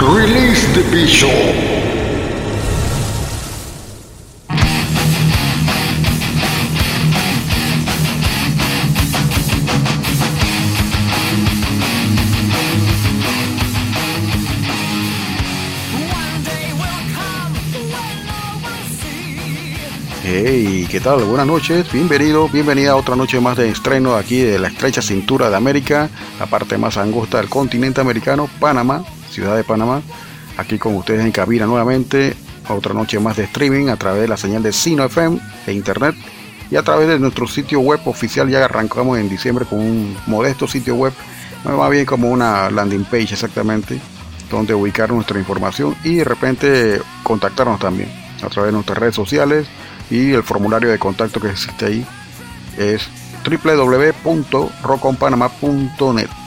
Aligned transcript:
Release 0.00 0.66
the 0.72 0.80
Bishop. 0.90 1.28
Hey, 20.22 20.86
¿qué 20.90 21.00
tal? 21.00 21.24
Buenas 21.24 21.46
noches, 21.46 21.92
bienvenido, 21.92 22.48
bienvenida 22.48 22.92
a 22.92 22.96
otra 22.96 23.16
noche 23.16 23.38
más 23.38 23.58
de 23.58 23.68
estreno 23.68 24.16
aquí 24.16 24.40
de 24.40 24.58
la 24.58 24.68
estrecha 24.68 25.02
cintura 25.02 25.50
de 25.50 25.56
América, 25.56 26.08
la 26.38 26.46
parte 26.46 26.78
más 26.78 26.96
angosta 26.96 27.36
del 27.36 27.50
continente 27.50 28.00
americano, 28.00 28.48
Panamá, 28.58 29.04
ciudad 29.30 29.56
de 29.56 29.64
Panamá. 29.64 30.02
Aquí 30.56 30.78
con 30.78 30.94
ustedes 30.96 31.24
en 31.24 31.32
cabina 31.32 31.66
nuevamente, 31.66 32.34
otra 32.68 32.94
noche 32.94 33.18
más 33.18 33.36
de 33.36 33.44
streaming 33.44 33.88
a 33.88 33.96
través 33.96 34.22
de 34.22 34.28
la 34.28 34.36
señal 34.36 34.62
de 34.62 34.72
Sino 34.72 35.04
FM 35.04 35.40
e 35.66 35.72
internet 35.72 36.14
y 36.70 36.76
a 36.76 36.82
través 36.82 37.08
de 37.08 37.18
nuestro 37.18 37.48
sitio 37.48 37.80
web 37.80 38.00
oficial. 38.04 38.48
Ya 38.48 38.64
arrancamos 38.64 39.18
en 39.18 39.28
diciembre 39.28 39.64
con 39.64 39.80
un 39.80 40.16
modesto 40.26 40.68
sitio 40.68 40.94
web, 40.94 41.12
más 41.64 41.90
bien 41.90 42.06
como 42.06 42.30
una 42.30 42.70
landing 42.70 43.04
page 43.04 43.34
exactamente, 43.34 44.00
donde 44.50 44.74
ubicar 44.74 45.12
nuestra 45.12 45.38
información 45.38 45.96
y 46.04 46.16
de 46.16 46.24
repente 46.24 47.00
contactarnos 47.22 47.80
también 47.80 48.10
a 48.42 48.48
través 48.48 48.68
de 48.68 48.72
nuestras 48.72 48.98
redes 48.98 49.14
sociales 49.14 49.66
y 50.10 50.32
el 50.32 50.42
formulario 50.42 50.90
de 50.90 50.98
contacto 50.98 51.40
que 51.40 51.50
existe 51.50 51.86
ahí 51.86 52.04
es 52.78 53.08
www.roconpanama.net. 53.44 56.39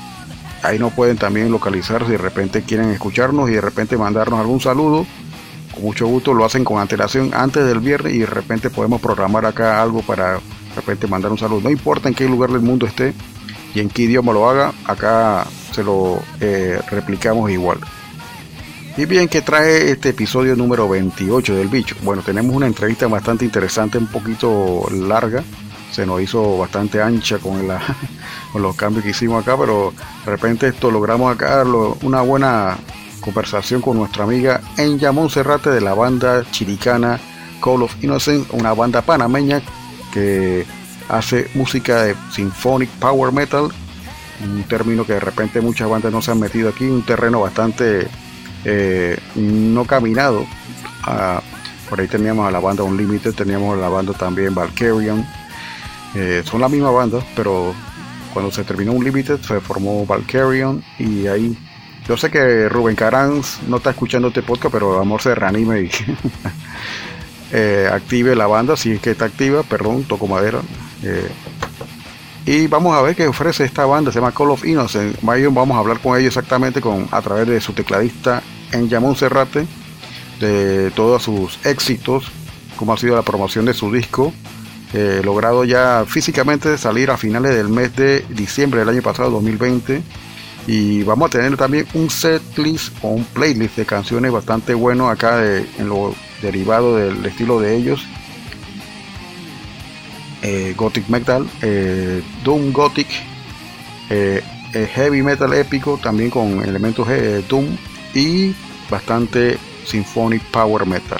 Ahí 0.63 0.79
nos 0.79 0.93
pueden 0.93 1.17
también 1.17 1.51
localizar 1.51 2.05
si 2.05 2.13
de 2.13 2.17
repente 2.17 2.63
quieren 2.63 2.89
escucharnos 2.89 3.49
y 3.49 3.53
de 3.53 3.61
repente 3.61 3.97
mandarnos 3.97 4.39
algún 4.39 4.61
saludo. 4.61 5.05
Con 5.73 5.83
mucho 5.83 6.07
gusto 6.07 6.33
lo 6.33 6.45
hacen 6.45 6.63
con 6.63 6.79
antelación 6.79 7.31
antes 7.33 7.65
del 7.65 7.79
viernes 7.79 8.13
y 8.13 8.19
de 8.19 8.25
repente 8.25 8.69
podemos 8.69 9.01
programar 9.01 9.45
acá 9.45 9.81
algo 9.81 10.01
para 10.01 10.33
de 10.33 10.75
repente 10.75 11.07
mandar 11.07 11.31
un 11.31 11.37
saludo. 11.37 11.61
No 11.61 11.69
importa 11.69 12.07
en 12.07 12.15
qué 12.15 12.27
lugar 12.27 12.51
del 12.51 12.61
mundo 12.61 12.85
esté 12.85 13.13
y 13.75 13.79
en 13.79 13.89
qué 13.89 14.03
idioma 14.03 14.33
lo 14.33 14.49
haga, 14.49 14.71
acá 14.85 15.45
se 15.73 15.83
lo 15.83 16.21
eh, 16.39 16.79
replicamos 16.89 17.49
igual. 17.51 17.79
Y 18.95 19.05
bien, 19.05 19.27
que 19.27 19.41
trae 19.41 19.89
este 19.89 20.09
episodio 20.09 20.55
número 20.55 20.87
28 20.87 21.55
del 21.55 21.67
bicho? 21.67 21.95
Bueno, 22.03 22.21
tenemos 22.21 22.55
una 22.55 22.67
entrevista 22.67 23.07
bastante 23.07 23.43
interesante, 23.43 23.97
un 23.97 24.05
poquito 24.05 24.87
larga. 24.91 25.43
Se 25.93 26.05
nos 26.05 26.21
hizo 26.21 26.57
bastante 26.57 27.01
ancha 27.01 27.37
con, 27.37 27.67
la, 27.67 27.79
con 28.51 28.61
los 28.61 28.75
cambios 28.75 29.03
que 29.03 29.11
hicimos 29.11 29.41
acá, 29.41 29.55
pero 29.57 29.93
de 30.25 30.31
repente 30.31 30.67
esto 30.67 30.91
logramos 30.91 31.33
acá 31.33 31.63
una 32.01 32.21
buena 32.21 32.77
conversación 33.21 33.81
con 33.81 33.97
nuestra 33.97 34.25
amiga 34.25 34.59
Enya 34.77 35.11
Monserrate 35.11 35.69
de 35.69 35.81
la 35.81 35.93
banda 35.93 36.43
chiricana 36.51 37.19
Call 37.63 37.83
of 37.83 37.95
Innocence, 38.03 38.51
una 38.51 38.73
banda 38.73 39.01
panameña 39.01 39.61
que 40.11 40.65
hace 41.09 41.49
música 41.53 42.03
de 42.03 42.15
symphonic 42.31 42.89
power 42.99 43.31
metal, 43.31 43.69
un 44.43 44.63
término 44.63 45.05
que 45.05 45.13
de 45.13 45.19
repente 45.19 45.61
muchas 45.61 45.89
bandas 45.89 46.11
no 46.11 46.21
se 46.21 46.31
han 46.31 46.39
metido 46.39 46.69
aquí, 46.69 46.85
un 46.85 47.05
terreno 47.05 47.39
bastante 47.39 48.07
eh, 48.65 49.17
no 49.35 49.85
caminado. 49.85 50.45
Ah, 51.03 51.41
por 51.89 52.01
ahí 52.01 52.07
teníamos 52.07 52.47
a 52.47 52.51
la 52.51 52.59
banda 52.59 52.83
Unlimited, 52.83 53.33
teníamos 53.33 53.77
a 53.77 53.81
la 53.81 53.89
banda 53.89 54.13
también 54.13 54.53
Valkyrian. 54.55 55.42
Eh, 56.15 56.43
son 56.45 56.61
la 56.61 56.69
misma 56.69 56.91
banda, 56.91 57.19
pero 57.35 57.73
cuando 58.33 58.51
se 58.51 58.63
terminó 58.63 58.93
Unlimited 58.93 59.39
se 59.41 59.59
formó 59.61 60.05
Valkyrian 60.05 60.83
y 60.99 61.27
ahí 61.27 61.57
yo 62.07 62.17
sé 62.17 62.29
que 62.29 62.67
Rubén 62.67 62.95
Caranz 62.95 63.59
no 63.67 63.77
está 63.77 63.91
escuchando 63.91 64.27
este 64.27 64.43
podcast, 64.43 64.73
pero 64.73 64.99
amor 64.99 65.21
se 65.21 65.33
reanime 65.33 65.83
y 65.83 65.89
eh, 67.51 67.89
active 67.91 68.35
la 68.35 68.47
banda, 68.47 68.75
si 68.75 68.91
es 68.91 68.99
que 68.99 69.11
está 69.11 69.25
activa, 69.25 69.63
perdón, 69.63 70.03
toco 70.03 70.27
madera. 70.27 70.59
Eh, 71.01 71.29
y 72.45 72.67
vamos 72.67 72.93
a 72.93 73.01
ver 73.01 73.15
qué 73.15 73.25
ofrece 73.25 73.63
esta 73.63 73.85
banda, 73.85 74.11
se 74.11 74.19
llama 74.19 74.33
Call 74.33 74.51
of 74.51 74.65
Innocent. 74.65 75.21
Mayo 75.21 75.49
vamos 75.53 75.77
a 75.77 75.79
hablar 75.79 75.99
con 75.99 76.17
ellos 76.17 76.35
exactamente 76.35 76.81
con, 76.81 77.07
a 77.09 77.21
través 77.21 77.47
de 77.47 77.61
su 77.61 77.71
tecladista 77.71 78.43
en 78.73 78.89
Yamón 78.89 79.15
Serrate, 79.15 79.65
de 80.41 80.91
todos 80.91 81.23
sus 81.23 81.65
éxitos, 81.65 82.25
cómo 82.75 82.93
ha 82.93 82.97
sido 82.97 83.15
la 83.15 83.21
promoción 83.21 83.63
de 83.63 83.73
su 83.73 83.93
disco, 83.93 84.33
logrado 85.23 85.63
ya 85.65 86.05
físicamente 86.07 86.77
salir 86.77 87.09
a 87.11 87.17
finales 87.17 87.55
del 87.55 87.69
mes 87.69 87.95
de 87.95 88.23
diciembre 88.29 88.81
del 88.81 88.89
año 88.89 89.01
pasado, 89.01 89.31
2020. 89.31 90.01
Y 90.67 91.03
vamos 91.03 91.27
a 91.27 91.31
tener 91.31 91.57
también 91.57 91.85
un 91.93 92.09
setlist 92.09 92.93
o 93.01 93.09
un 93.09 93.25
playlist 93.25 93.75
de 93.75 93.85
canciones 93.85 94.31
bastante 94.31 94.73
bueno 94.73 95.09
acá 95.09 95.37
de- 95.37 95.65
en 95.77 95.89
lo 95.89 96.15
derivado 96.41 96.95
del 96.95 97.25
estilo 97.25 97.59
de 97.59 97.75
ellos 97.75 98.01
eh, 100.41 100.73
Gothic 100.77 101.07
Metal, 101.07 101.47
eh, 101.61 102.21
Doom 102.43 102.73
Gothic, 102.73 103.07
eh, 104.09 104.41
Heavy 104.73 105.21
Metal 105.21 105.53
épico, 105.53 105.97
también 106.01 106.29
con 106.29 106.63
elementos 106.63 107.07
Doom 107.47 107.65
y 108.13 108.53
bastante 108.89 109.57
Symphonic 109.85 110.41
Power 110.51 110.85
Metal. 110.85 111.19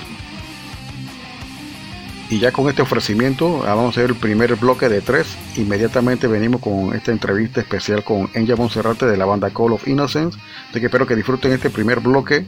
Y 2.33 2.39
ya 2.39 2.51
con 2.51 2.67
este 2.67 2.81
ofrecimiento, 2.81 3.61
ah, 3.63 3.75
vamos 3.75 3.95
a 3.95 3.99
hacer 3.99 4.09
el 4.09 4.16
primer 4.16 4.55
bloque 4.55 4.89
de 4.89 5.01
tres. 5.01 5.38
Inmediatamente 5.55 6.25
venimos 6.25 6.61
con 6.61 6.95
esta 6.95 7.11
entrevista 7.11 7.61
especial 7.61 8.03
con 8.03 8.27
Enya 8.33 8.55
Monserrate 8.55 9.05
de 9.05 9.16
la 9.17 9.25
banda 9.25 9.51
Call 9.51 9.73
of 9.73 9.88
Innocence. 9.88 10.39
Así 10.72 10.79
que 10.79 10.88
espero 10.88 11.05
que 11.05 11.16
disfruten 11.16 11.51
este 11.51 11.69
primer 11.69 11.99
bloque. 11.99 12.43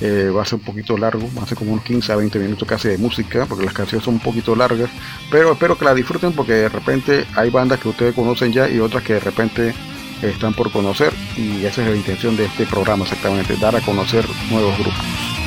Eh, 0.00 0.28
va 0.36 0.42
a 0.42 0.44
ser 0.44 0.58
un 0.58 0.64
poquito 0.64 0.98
largo, 0.98 1.30
va 1.38 1.44
a 1.44 1.46
ser 1.46 1.56
como 1.56 1.70
unos 1.70 1.84
15 1.84 2.10
a 2.10 2.16
20 2.16 2.36
minutos 2.40 2.66
casi 2.66 2.88
de 2.88 2.98
música, 2.98 3.46
porque 3.46 3.64
las 3.64 3.74
canciones 3.74 4.04
son 4.04 4.14
un 4.14 4.20
poquito 4.20 4.56
largas. 4.56 4.90
Pero 5.30 5.52
espero 5.52 5.78
que 5.78 5.84
la 5.84 5.94
disfruten 5.94 6.32
porque 6.32 6.54
de 6.54 6.68
repente 6.68 7.24
hay 7.36 7.48
bandas 7.48 7.78
que 7.78 7.90
ustedes 7.90 8.16
conocen 8.16 8.52
ya 8.52 8.68
y 8.68 8.80
otras 8.80 9.04
que 9.04 9.12
de 9.12 9.20
repente 9.20 9.72
están 10.20 10.52
por 10.52 10.72
conocer. 10.72 11.12
Y 11.36 11.64
esa 11.64 11.82
es 11.82 11.90
la 11.90 11.94
intención 11.94 12.36
de 12.36 12.46
este 12.46 12.66
programa 12.66 13.04
exactamente, 13.04 13.56
dar 13.56 13.76
a 13.76 13.80
conocer 13.82 14.26
nuevos 14.50 14.76
grupos. 14.78 15.41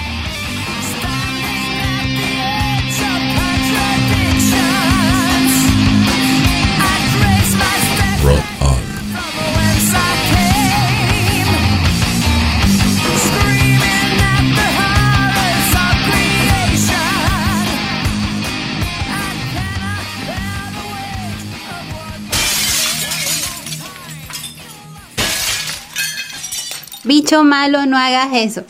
Bicho 27.25 27.44
malo, 27.44 27.88
no 27.88 27.98
hagas 27.98 28.30
eso. 28.33 28.63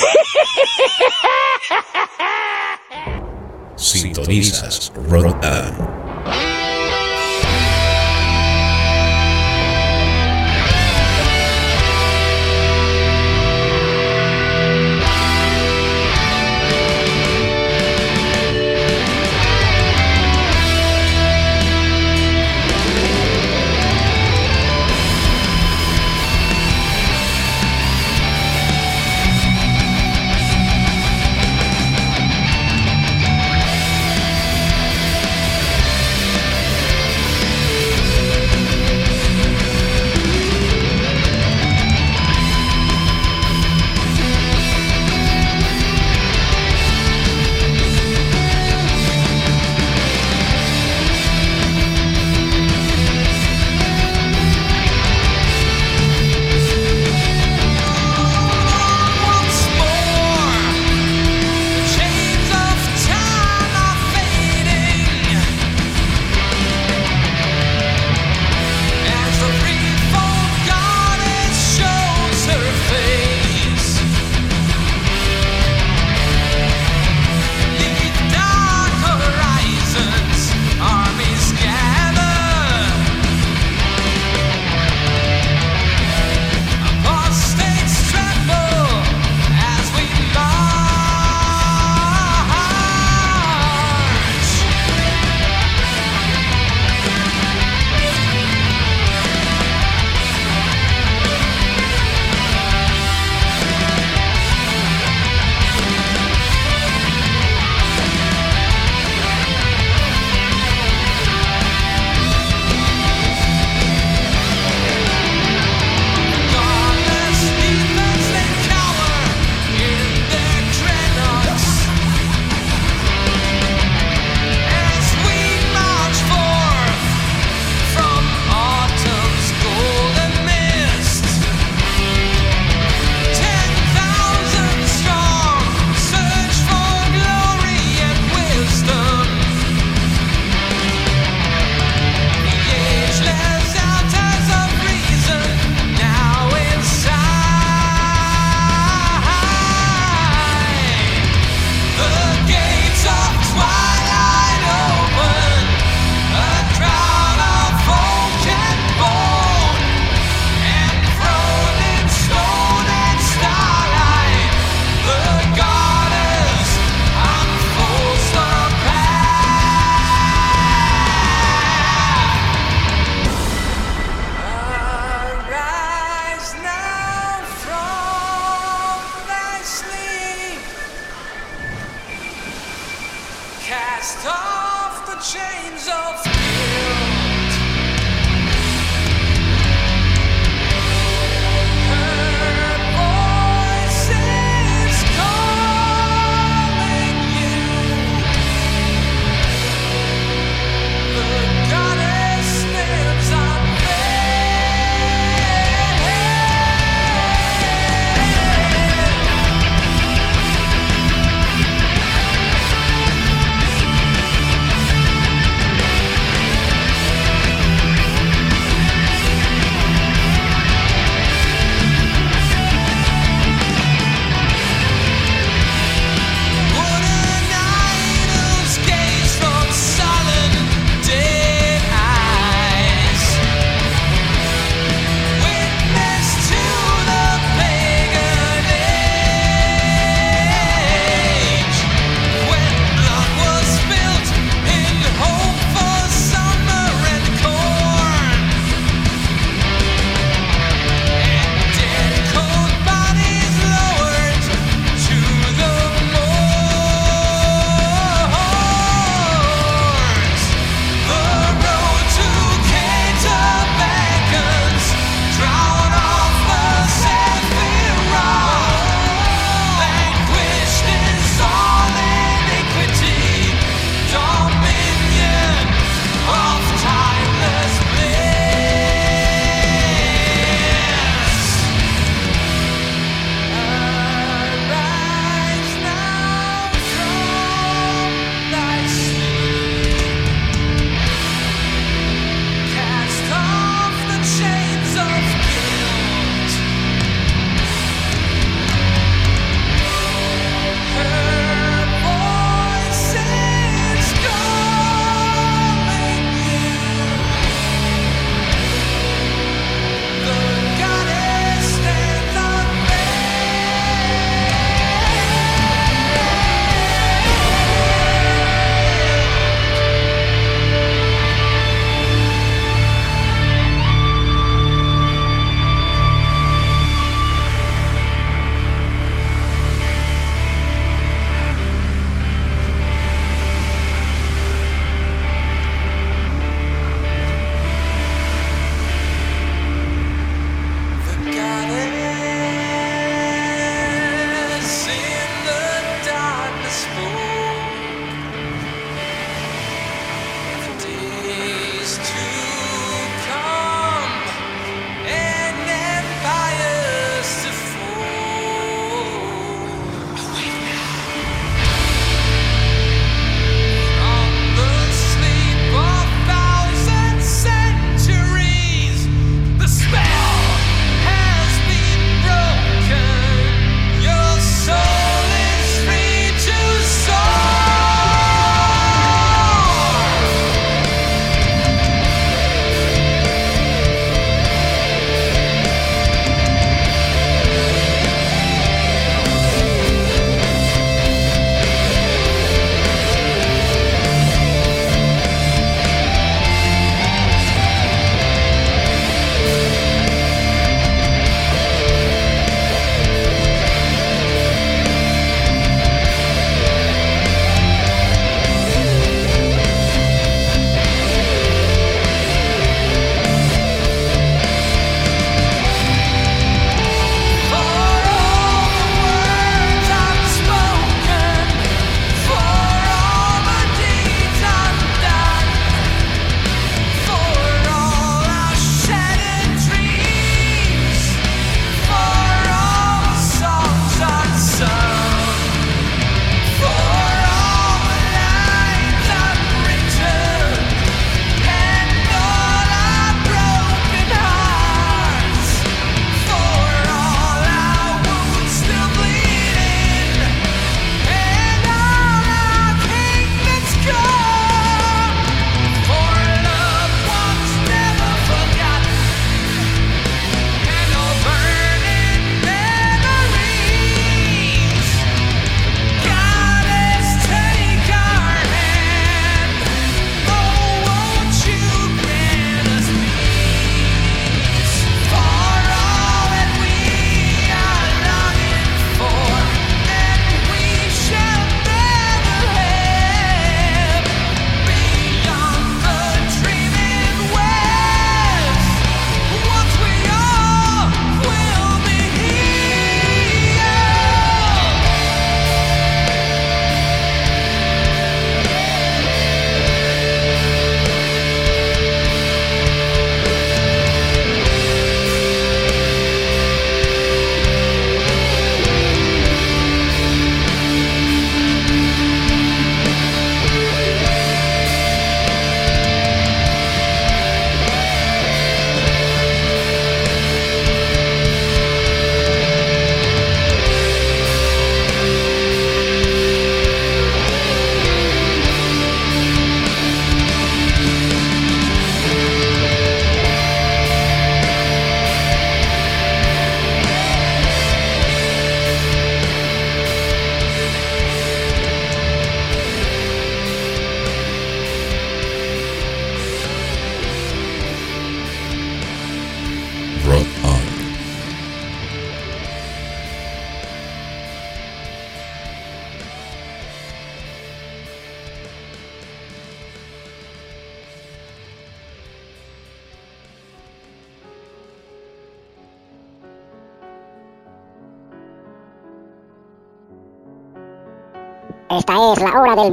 Sintonizas 3.76 4.94
Rotan. 5.10 5.95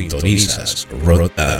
Sintonizas 0.00 0.88
Rotan. 1.04 1.59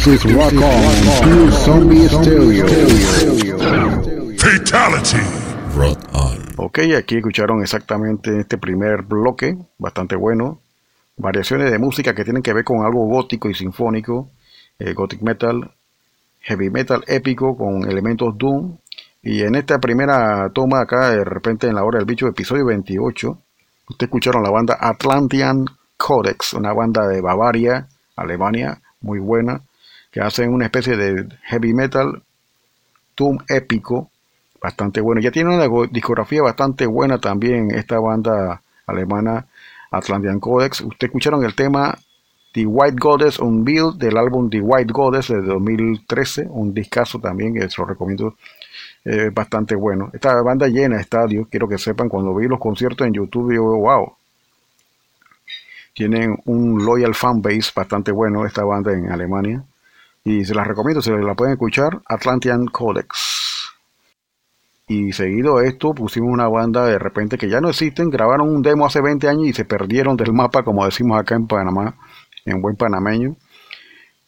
This 0.00 0.24
is 0.24 0.34
Rock 0.34 0.54
On, 0.54 1.28
Pure 1.28 1.52
Zombie 1.52 2.08
Stereo. 2.08 2.66
Fatality. 4.38 5.20
Rock 5.76 5.98
on. 6.14 6.38
Ok, 6.56 6.78
aquí 6.96 7.18
escucharon 7.18 7.60
exactamente 7.60 8.40
este 8.40 8.56
primer 8.56 9.02
bloque, 9.02 9.58
bastante 9.76 10.16
bueno. 10.16 10.62
Variaciones 11.18 11.70
de 11.70 11.78
música 11.78 12.14
que 12.14 12.24
tienen 12.24 12.42
que 12.42 12.54
ver 12.54 12.64
con 12.64 12.82
algo 12.82 13.08
gótico 13.08 13.50
y 13.50 13.54
sinfónico, 13.54 14.30
eh, 14.78 14.94
gothic 14.94 15.20
metal, 15.20 15.70
heavy 16.40 16.70
metal 16.70 17.04
épico 17.06 17.54
con 17.54 17.84
elementos 17.84 18.38
doom. 18.38 18.78
Y 19.22 19.42
en 19.42 19.54
esta 19.54 19.80
primera 19.80 20.48
toma 20.54 20.80
acá, 20.80 21.10
de 21.10 21.24
repente 21.24 21.66
en 21.66 21.74
la 21.74 21.84
hora 21.84 21.98
del 21.98 22.06
bicho, 22.06 22.26
episodio 22.26 22.64
28, 22.64 23.38
ustedes 23.90 24.08
escucharon 24.08 24.42
la 24.42 24.50
banda 24.50 24.78
Atlantean 24.80 25.66
Codex, 25.98 26.54
una 26.54 26.72
banda 26.72 27.06
de 27.06 27.20
Bavaria, 27.20 27.86
Alemania, 28.16 28.80
muy 29.02 29.18
buena, 29.18 29.60
que 30.10 30.20
hacen 30.20 30.52
una 30.52 30.66
especie 30.66 30.96
de 30.96 31.28
heavy 31.44 31.72
metal 31.72 32.22
doom 33.16 33.38
épico, 33.48 34.10
bastante 34.60 35.00
bueno. 35.00 35.20
Ya 35.20 35.30
tiene 35.30 35.54
una 35.54 35.68
discografía 35.90 36.42
bastante 36.42 36.86
buena 36.86 37.18
también 37.18 37.70
esta 37.70 37.98
banda 37.98 38.62
alemana 38.86 39.46
Atlantean 39.90 40.40
Codex. 40.40 40.80
Ustedes 40.80 41.10
escucharon 41.10 41.44
el 41.44 41.54
tema 41.54 41.96
The 42.52 42.66
White 42.66 42.96
Goddess 42.98 43.38
Unveiled 43.38 43.94
del 43.96 44.16
álbum 44.16 44.50
The 44.50 44.60
White 44.60 44.92
Goddess 44.92 45.28
de 45.28 45.42
2013, 45.42 46.46
un 46.50 46.74
discazo 46.74 47.18
también 47.20 47.54
que 47.54 47.68
se 47.68 47.80
lo 47.80 47.86
recomiendo, 47.86 48.36
eh, 49.04 49.30
bastante 49.32 49.74
bueno. 49.74 50.10
Esta 50.12 50.40
banda 50.42 50.66
llena 50.66 51.00
estadios, 51.00 51.46
quiero 51.48 51.68
que 51.68 51.78
sepan, 51.78 52.08
cuando 52.08 52.34
vi 52.34 52.48
los 52.48 52.58
conciertos 52.58 53.06
en 53.06 53.14
YouTube, 53.14 53.54
yo, 53.54 53.62
wow, 53.62 54.14
tienen 55.94 56.36
un 56.46 56.84
loyal 56.84 57.14
fan 57.14 57.40
base 57.42 57.70
bastante 57.74 58.10
bueno 58.10 58.46
esta 58.46 58.64
banda 58.64 58.92
en 58.92 59.10
Alemania 59.10 59.64
y 60.24 60.44
se 60.44 60.54
las 60.54 60.66
recomiendo, 60.66 61.02
se 61.02 61.12
la 61.12 61.34
pueden 61.34 61.54
escuchar, 61.54 62.00
Atlantean 62.06 62.66
Codex. 62.66 63.72
Y 64.86 65.12
seguido 65.12 65.58
a 65.58 65.64
esto 65.64 65.94
pusimos 65.94 66.32
una 66.32 66.48
banda 66.48 66.84
de 66.84 66.98
repente 66.98 67.38
que 67.38 67.48
ya 67.48 67.60
no 67.60 67.68
existen, 67.68 68.10
grabaron 68.10 68.48
un 68.48 68.60
demo 68.60 68.86
hace 68.86 69.00
20 69.00 69.28
años 69.28 69.46
y 69.46 69.52
se 69.52 69.64
perdieron 69.64 70.16
del 70.16 70.32
mapa, 70.32 70.64
como 70.64 70.84
decimos 70.84 71.18
acá 71.18 71.36
en 71.36 71.46
Panamá, 71.46 71.94
en 72.44 72.60
buen 72.60 72.76
panameño. 72.76 73.36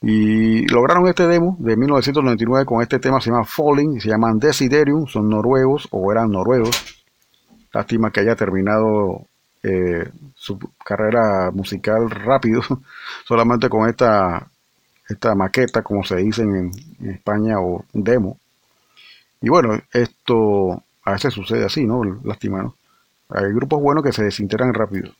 Y 0.01 0.67
lograron 0.69 1.07
este 1.09 1.27
demo 1.27 1.57
de 1.59 1.77
1999 1.77 2.65
con 2.65 2.83
este 2.83 2.99
tema, 2.99 3.21
se 3.21 3.31
llama 3.31 3.45
Falling, 3.45 4.01
se 4.01 4.09
llaman 4.09 4.39
Desiderium, 4.39 5.07
son 5.07 5.29
noruegos 5.29 5.89
o 5.91 6.11
eran 6.11 6.31
noruegos. 6.31 7.05
Lástima 7.73 8.11
que 8.11 8.21
haya 8.21 8.37
terminado 8.37 9.27
eh, 9.63 10.11
su 10.35 10.59
carrera 10.85 11.51
musical 11.53 12.11
rápido, 12.11 12.63
solamente 13.27 13.69
con 13.69 13.89
esta, 13.89 14.49
esta 15.13 15.35
maqueta, 15.35 15.83
como 15.83 16.05
se 16.05 16.17
dice 16.17 16.43
en, 16.43 16.71
España, 17.05 17.61
o 17.61 17.85
demo. 17.93 18.39
Y 19.41 19.49
bueno, 19.49 19.79
esto 19.93 20.83
a 21.05 21.13
veces 21.13 21.35
sucede 21.35 21.65
así, 21.65 21.85
¿no? 21.85 22.03
Lástima, 22.25 22.63
¿no? 22.63 22.75
Hay 23.31 23.53
grupos 23.53 23.81
buenos 23.81 24.05
que 24.05 24.13
se 24.13 24.25
desintegran 24.25 24.75
rápido. 24.75 25.13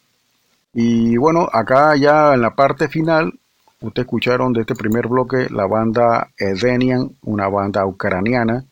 Y 0.75 1.17
bueno, 1.17 1.49
acá 1.53 1.97
ya 1.97 2.35
en 2.35 2.43
la 2.43 2.55
parte 2.55 2.89
final, 2.89 3.33
ustedes 3.81 4.07
escucharon 4.07 4.53
de 4.53 4.61
este 4.63 4.75
primer 4.75 5.09
bloque 5.09 5.49
la 5.51 5.67
banda 5.67 6.31
Edenian, 6.39 7.11
una 7.23 7.49
banda 7.49 7.87
ucraniana, 7.87 8.65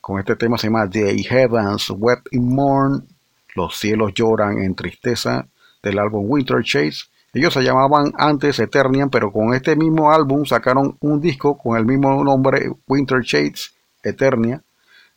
con 0.00 0.20
este 0.20 0.36
tema 0.36 0.56
se 0.56 0.68
llama 0.68 0.88
The 0.88 1.16
Heavens 1.24 1.90
Wet 1.90 2.20
in 2.30 2.54
Mourn, 2.54 3.04
Los 3.56 3.76
cielos 3.76 4.14
lloran 4.14 4.58
en 4.58 4.74
tristeza, 4.74 5.46
del 5.82 5.98
álbum 5.98 6.26
Winter 6.28 6.62
Chase. 6.62 7.06
Ellos 7.36 7.52
se 7.52 7.62
llamaban 7.62 8.14
antes 8.16 8.58
Eternian, 8.60 9.10
pero 9.10 9.30
con 9.30 9.52
este 9.52 9.76
mismo 9.76 10.10
álbum 10.10 10.46
sacaron 10.46 10.96
un 11.00 11.20
disco 11.20 11.58
con 11.58 11.76
el 11.76 11.84
mismo 11.84 12.24
nombre, 12.24 12.70
Winter 12.88 13.20
Chase 13.22 13.72
Eternia, 14.02 14.62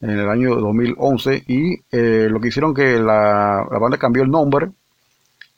en 0.01 0.09
el 0.09 0.27
año 0.27 0.53
2011. 0.55 1.45
Y 1.47 1.75
eh, 1.89 2.27
lo 2.29 2.41
que 2.41 2.49
hicieron 2.49 2.73
que 2.73 2.99
la, 2.99 3.65
banda 3.79 3.97
cambió 3.97 4.23
el 4.23 4.29
nombre 4.29 4.67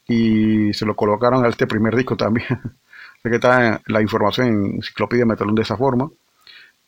y 0.08 0.72
se 0.74 0.86
lo 0.86 0.96
colocaron 0.96 1.44
a 1.44 1.48
este 1.48 1.66
primer 1.66 1.96
disco 1.96 2.16
también. 2.16 2.46
Sé 3.24 3.30
que 3.32 3.38
está 3.38 3.82
la 3.88 4.02
información 4.04 4.48
en 4.50 4.66
Enciclopedia 4.76 5.26
Metalón 5.26 5.56
de 5.56 5.64
esa 5.64 5.78
forma. 5.78 6.12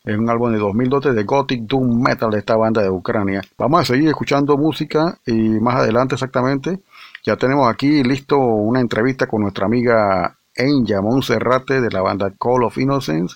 Es 0.04 0.16
un 0.16 0.30
álbum 0.30 0.52
de 0.52 0.60
2012 0.60 1.14
de 1.14 1.24
Gothic 1.24 1.62
Doom 1.62 2.00
Metal 2.00 2.30
de 2.30 2.38
esta 2.38 2.56
banda 2.56 2.84
de 2.84 2.92
Ucrania. 2.92 3.42
Vamos 3.58 3.82
a 3.82 3.86
seguir 3.86 4.08
escuchando 4.08 4.56
música 4.56 5.18
y 5.26 5.34
más 5.34 5.78
adelante 5.78 6.14
exactamente 6.14 6.80
ya 7.24 7.38
tenemos 7.38 7.70
aquí 7.70 8.04
listo 8.04 8.38
una 8.38 8.82
entrevista 8.82 9.28
con 9.28 9.42
nuestra 9.42 9.66
amiga 9.66 10.36
Enya 10.56 11.02
Monserrate 11.02 11.82
de 11.82 11.90
la 11.90 12.02
banda 12.02 12.32
Call 12.38 12.64
of 12.64 12.78
Innocence. 12.78 13.36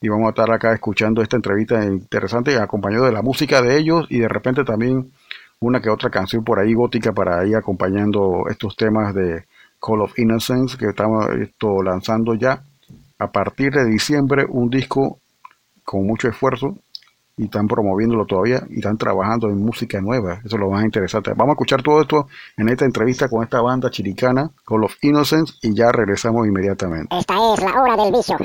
Y 0.00 0.08
vamos 0.08 0.26
a 0.26 0.30
estar 0.30 0.50
acá 0.50 0.72
escuchando 0.72 1.22
esta 1.22 1.36
entrevista 1.36 1.84
interesante 1.84 2.58
acompañado 2.58 3.04
de 3.04 3.12
la 3.12 3.22
música 3.22 3.62
de 3.62 3.78
ellos 3.78 4.06
y 4.08 4.18
de 4.20 4.28
repente 4.28 4.64
también 4.64 5.12
una 5.60 5.80
que 5.80 5.90
otra 5.90 6.10
canción 6.10 6.44
por 6.44 6.58
ahí 6.58 6.74
gótica 6.74 7.12
para 7.12 7.46
ir 7.46 7.56
acompañando 7.56 8.44
estos 8.50 8.76
temas 8.76 9.14
de 9.14 9.44
Call 9.80 10.00
of 10.00 10.18
Innocence 10.18 10.76
que 10.76 10.86
estamos 10.86 11.28
esto, 11.40 11.82
lanzando 11.82 12.34
ya 12.34 12.62
a 13.18 13.30
partir 13.30 13.72
de 13.72 13.84
diciembre 13.84 14.46
un 14.48 14.68
disco 14.70 15.18
con 15.84 16.06
mucho 16.06 16.28
esfuerzo 16.28 16.76
y 17.36 17.44
están 17.44 17.68
promoviéndolo 17.68 18.24
todavía 18.24 18.62
y 18.70 18.76
están 18.76 18.96
trabajando 18.96 19.48
en 19.48 19.58
música 19.58 20.00
nueva. 20.00 20.40
Eso 20.44 20.56
es 20.56 20.60
lo 20.60 20.70
más 20.70 20.84
interesante. 20.84 21.32
Vamos 21.36 21.50
a 21.50 21.52
escuchar 21.52 21.82
todo 21.82 22.00
esto 22.00 22.28
en 22.56 22.68
esta 22.68 22.84
entrevista 22.84 23.28
con 23.28 23.42
esta 23.44 23.60
banda 23.60 23.90
chiricana, 23.90 24.50
Call 24.66 24.84
of 24.84 24.96
Innocence, 25.02 25.54
y 25.62 25.74
ya 25.74 25.92
regresamos 25.92 26.46
inmediatamente. 26.46 27.14
Esta 27.14 27.34
es 27.34 27.62
la 27.62 27.80
hora 27.80 27.96
del 27.96 28.12
vicio. 28.12 28.38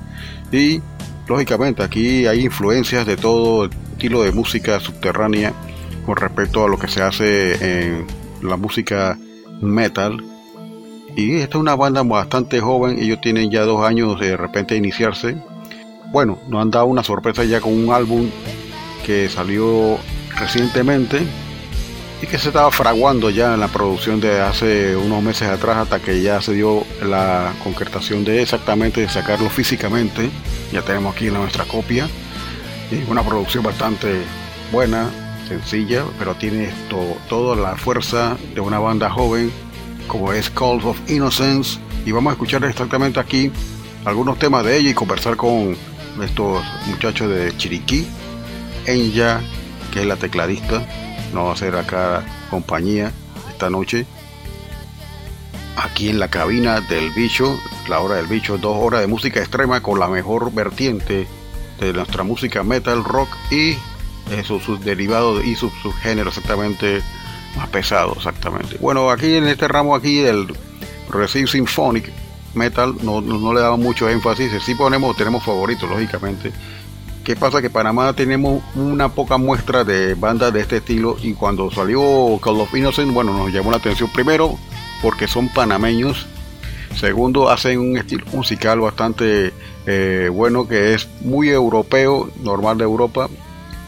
y 0.51 0.81
lógicamente 1.27 1.83
aquí 1.83 2.27
hay 2.27 2.41
influencias 2.41 3.05
de 3.05 3.17
todo 3.17 3.65
estilo 3.65 4.23
de 4.23 4.31
música 4.31 4.79
subterránea 4.79 5.53
con 6.05 6.17
respecto 6.17 6.63
a 6.63 6.67
lo 6.67 6.77
que 6.77 6.87
se 6.87 7.01
hace 7.01 7.87
en 7.95 8.07
la 8.41 8.57
música 8.57 9.17
metal 9.61 10.23
y 11.15 11.37
esta 11.37 11.57
es 11.57 11.61
una 11.61 11.75
banda 11.75 12.01
bastante 12.03 12.59
joven, 12.59 12.97
ellos 12.99 13.21
tienen 13.21 13.51
ya 13.51 13.61
dos 13.63 13.85
años 13.85 14.19
de 14.19 14.35
repente 14.35 14.75
iniciarse. 14.75 15.37
Bueno, 16.11 16.39
nos 16.47 16.61
han 16.61 16.71
dado 16.71 16.85
una 16.85 17.03
sorpresa 17.03 17.43
ya 17.43 17.61
con 17.61 17.73
un 17.73 17.93
álbum 17.93 18.29
que 19.05 19.29
salió 19.29 19.97
recientemente 20.39 21.21
y 22.23 22.25
que 22.25 22.39
se 22.39 22.47
estaba 22.47 22.71
fraguando 22.71 23.29
ya 23.29 23.53
en 23.53 23.59
la 23.59 23.67
producción 23.67 24.21
de 24.21 24.39
hace 24.39 24.95
unos 24.95 25.21
meses 25.21 25.49
atrás 25.49 25.75
hasta 25.75 25.99
que 25.99 26.21
ya 26.21 26.41
se 26.41 26.53
dio 26.53 26.85
la 27.01 27.51
concretación 27.61 28.23
de 28.23 28.41
exactamente 28.41 29.01
de 29.01 29.09
sacarlo 29.09 29.49
físicamente. 29.49 30.29
Ya 30.71 30.81
tenemos 30.83 31.13
aquí 31.13 31.29
nuestra 31.29 31.65
copia. 31.65 32.07
Y 32.89 33.11
una 33.11 33.23
producción 33.23 33.61
bastante 33.61 34.21
buena, 34.71 35.09
sencilla, 35.49 36.05
pero 36.17 36.35
tiene 36.35 36.69
esto, 36.69 37.17
toda 37.27 37.57
la 37.57 37.75
fuerza 37.75 38.37
de 38.55 38.61
una 38.61 38.79
banda 38.79 39.09
joven 39.09 39.51
como 40.07 40.31
es 40.31 40.49
Call 40.49 40.79
of 40.85 40.97
Innocence 41.09 41.77
y 42.05 42.13
vamos 42.13 42.31
a 42.31 42.33
escuchar 42.35 42.63
exactamente 42.63 43.19
aquí 43.19 43.51
algunos 44.05 44.39
temas 44.39 44.63
de 44.63 44.77
ella 44.77 44.91
y 44.91 44.93
conversar 44.93 45.35
con 45.35 45.75
estos 46.23 46.63
muchachos 46.87 47.29
de 47.29 47.55
Chiriquí, 47.57 48.07
Enya, 48.85 49.41
que 49.91 50.01
es 50.01 50.05
la 50.05 50.15
tecladista, 50.15 50.87
nos 51.33 51.45
va 51.45 51.49
a 51.49 51.53
hacer 51.53 51.75
acá 51.75 52.23
compañía 52.49 53.11
esta 53.49 53.69
noche 53.69 54.05
aquí 55.75 56.09
en 56.09 56.19
la 56.19 56.27
cabina 56.29 56.81
del 56.81 57.11
bicho 57.11 57.59
La 57.87 57.99
Hora 57.99 58.15
del 58.15 58.27
Bicho, 58.27 58.57
dos 58.57 58.77
horas 58.79 59.01
de 59.01 59.07
música 59.07 59.39
extrema 59.39 59.81
con 59.81 59.99
la 59.99 60.07
mejor 60.07 60.53
vertiente 60.53 61.27
de 61.79 61.93
nuestra 61.93 62.23
música 62.23 62.63
metal, 62.63 63.03
rock 63.03 63.29
y 63.51 63.75
sus, 64.43 64.63
sus 64.63 64.83
derivados 64.83 65.43
y 65.43 65.55
sus 65.55 65.73
subgéneros 65.81 66.37
exactamente 66.37 67.01
más 67.57 67.67
pesados, 67.69 68.17
exactamente. 68.17 68.77
Bueno, 68.79 69.09
aquí 69.09 69.35
en 69.35 69.47
este 69.47 69.67
ramo 69.67 69.95
aquí 69.95 70.19
del 70.19 70.47
Progressive 71.07 71.47
Symphonic 71.47 72.11
Metal 72.53 72.95
no, 73.01 73.19
no, 73.21 73.53
le 73.53 73.61
damos 73.61 73.79
mucho 73.79 74.09
énfasis, 74.09 74.51
sí 74.63 74.75
ponemos, 74.75 75.15
tenemos 75.17 75.43
favoritos, 75.43 75.89
lógicamente. 75.89 76.51
¿Qué 77.23 77.37
pasa? 77.37 77.61
Que 77.61 77.69
Panamá 77.69 78.11
tenemos 78.11 78.61
una 78.75 79.07
poca 79.07 79.37
muestra 79.37 79.85
de 79.85 80.13
bandas 80.13 80.51
de 80.51 80.59
este 80.59 80.77
estilo 80.77 81.15
y 81.23 81.33
cuando 81.33 81.71
salió 81.71 82.37
Call 82.43 82.59
of 82.59 82.73
Innocent, 82.75 83.13
bueno, 83.13 83.33
nos 83.33 83.53
llamó 83.53 83.71
la 83.71 83.77
atención 83.77 84.09
primero 84.11 84.57
porque 85.01 85.25
son 85.27 85.47
panameños, 85.47 86.25
segundo 86.97 87.49
hacen 87.49 87.79
un 87.79 87.97
estilo 87.97 88.25
musical 88.33 88.81
bastante 88.81 89.53
eh, 89.85 90.29
bueno 90.33 90.67
que 90.67 90.93
es 90.93 91.07
muy 91.21 91.47
europeo, 91.47 92.29
normal 92.41 92.77
de 92.77 92.83
Europa 92.83 93.29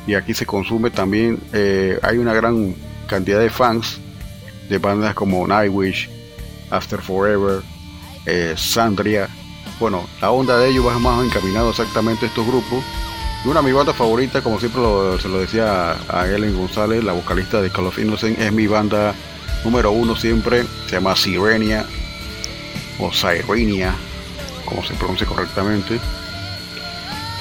y 0.07 0.13
aquí 0.13 0.33
se 0.33 0.45
consume 0.45 0.89
también, 0.89 1.37
eh, 1.51 1.99
hay 2.03 2.19
una 2.19 2.33
gran 2.33 2.73
cantidad 3.05 3.41
de 3.41 3.49
fans 3.49 3.99
de 4.69 4.77
bandas 4.77 5.13
como 5.13 5.45
Nightwish, 5.45 6.09
After 6.69 7.01
Forever, 7.01 7.61
eh, 8.25 8.53
Sandria. 8.55 9.27
Bueno, 9.79 10.05
la 10.21 10.31
onda 10.31 10.57
de 10.57 10.69
ellos 10.69 10.87
va 10.87 10.97
más 10.99 11.23
encaminado 11.25 11.69
exactamente 11.71 12.25
a 12.25 12.29
estos 12.29 12.47
grupos. 12.47 12.81
Una 13.45 13.61
de 13.61 13.67
mis 13.67 13.75
bandas 13.75 13.95
como 14.41 14.59
siempre 14.59 14.81
se 15.21 15.29
lo 15.29 15.39
decía 15.39 15.91
a, 15.91 16.21
a 16.21 16.27
Ellen 16.27 16.57
González, 16.57 17.03
la 17.03 17.13
vocalista 17.13 17.61
de 17.61 17.69
Call 17.69 17.85
of 17.85 17.99
Innocent, 17.99 18.39
es 18.39 18.51
mi 18.51 18.65
banda 18.65 19.13
número 19.63 19.91
uno 19.91 20.15
siempre. 20.15 20.63
Se 20.87 20.93
llama 20.93 21.15
Sirenia 21.15 21.85
o 22.97 23.13
Sirenia, 23.13 23.93
como 24.65 24.83
se 24.83 24.95
pronuncia 24.95 25.27
correctamente. 25.27 25.99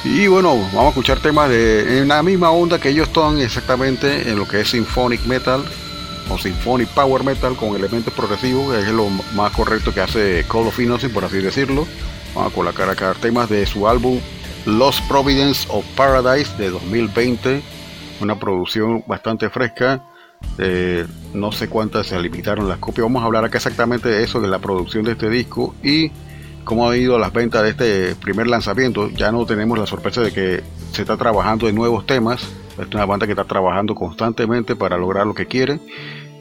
Y 0.05 0.27
bueno, 0.27 0.57
vamos 0.75 0.85
a 0.85 0.89
escuchar 0.91 1.21
temas 1.21 1.49
de 1.49 2.01
en 2.01 2.09
la 2.09 2.23
misma 2.23 2.51
onda 2.51 2.79
que 2.79 2.91
ellos 2.91 3.09
están 3.09 3.41
exactamente 3.41 4.29
en 4.29 4.39
lo 4.39 4.47
que 4.47 4.61
es 4.61 4.69
Symphonic 4.69 5.25
Metal 5.25 5.65
o 6.29 6.37
Symphonic 6.37 6.89
Power 6.91 7.25
Metal 7.25 7.57
con 7.57 7.75
elementos 7.75 8.13
progresivos, 8.13 8.75
que 8.75 8.83
es 8.83 8.89
lo 8.89 9.09
más 9.35 9.53
correcto 9.53 9.95
que 9.95 10.03
hace 10.03 10.45
Call 10.51 10.67
of 10.67 10.79
Innocent, 10.79 11.15
por 11.15 11.25
así 11.25 11.39
decirlo. 11.39 11.87
Vamos 12.35 12.53
a 12.53 12.55
colocar 12.55 12.91
acá 12.91 13.15
temas 13.19 13.49
de 13.49 13.65
su 13.65 13.89
álbum 13.89 14.21
Lost 14.67 15.07
Providence 15.09 15.67
of 15.71 15.85
Paradise 15.95 16.51
de 16.57 16.71
2020, 16.71 17.63
una 18.21 18.39
producción 18.39 19.05
bastante 19.07 19.51
fresca. 19.51 20.03
eh, 20.59 21.07
no 21.33 21.53
sé 21.53 21.69
cuántas 21.69 22.07
se 22.07 22.19
limitaron 22.21 22.69
las 22.69 22.79
copias. 22.79 23.05
Vamos 23.05 23.23
a 23.23 23.27
hablar 23.27 23.45
acá 23.45 23.59
exactamente 23.59 24.09
de 24.09 24.23
eso, 24.23 24.41
de 24.41 24.49
la 24.49 24.59
producción 24.59 25.05
de 25.05 25.13
este 25.13 25.29
disco 25.31 25.75
y 25.83 26.11
cómo 26.65 26.89
ha 26.89 26.97
ido 26.97 27.19
las 27.19 27.33
ventas 27.33 27.63
de 27.63 27.71
este 27.71 28.15
primer 28.15 28.47
lanzamiento. 28.47 29.11
Ya 29.11 29.33
no 29.33 29.47
tenemos 29.47 29.79
la 29.79 29.87
sorpresa 29.87 30.23
de 30.23 30.33
que 30.33 30.63
se 30.93 31.03
está 31.03 31.17
trabajando 31.17 31.69
en 31.69 31.75
nuevos 31.75 32.07
temas. 32.07 32.47
Es 32.79 32.95
una 32.95 33.07
banda 33.07 33.27
que 33.27 33.33
está 33.33 33.45
trabajando 33.45 33.95
constantemente 33.95 34.77
para 34.77 34.97
lograr 34.97 35.27
lo 35.27 35.35
que 35.35 35.47
quiere. 35.47 35.81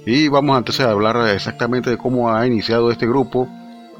Y 0.05 0.27
vamos 0.27 0.57
entonces 0.57 0.85
a 0.85 0.91
hablar 0.91 1.17
exactamente 1.29 1.89
de 1.89 1.97
cómo 1.97 2.33
ha 2.33 2.45
iniciado 2.45 2.91
este 2.91 3.07
grupo 3.07 3.47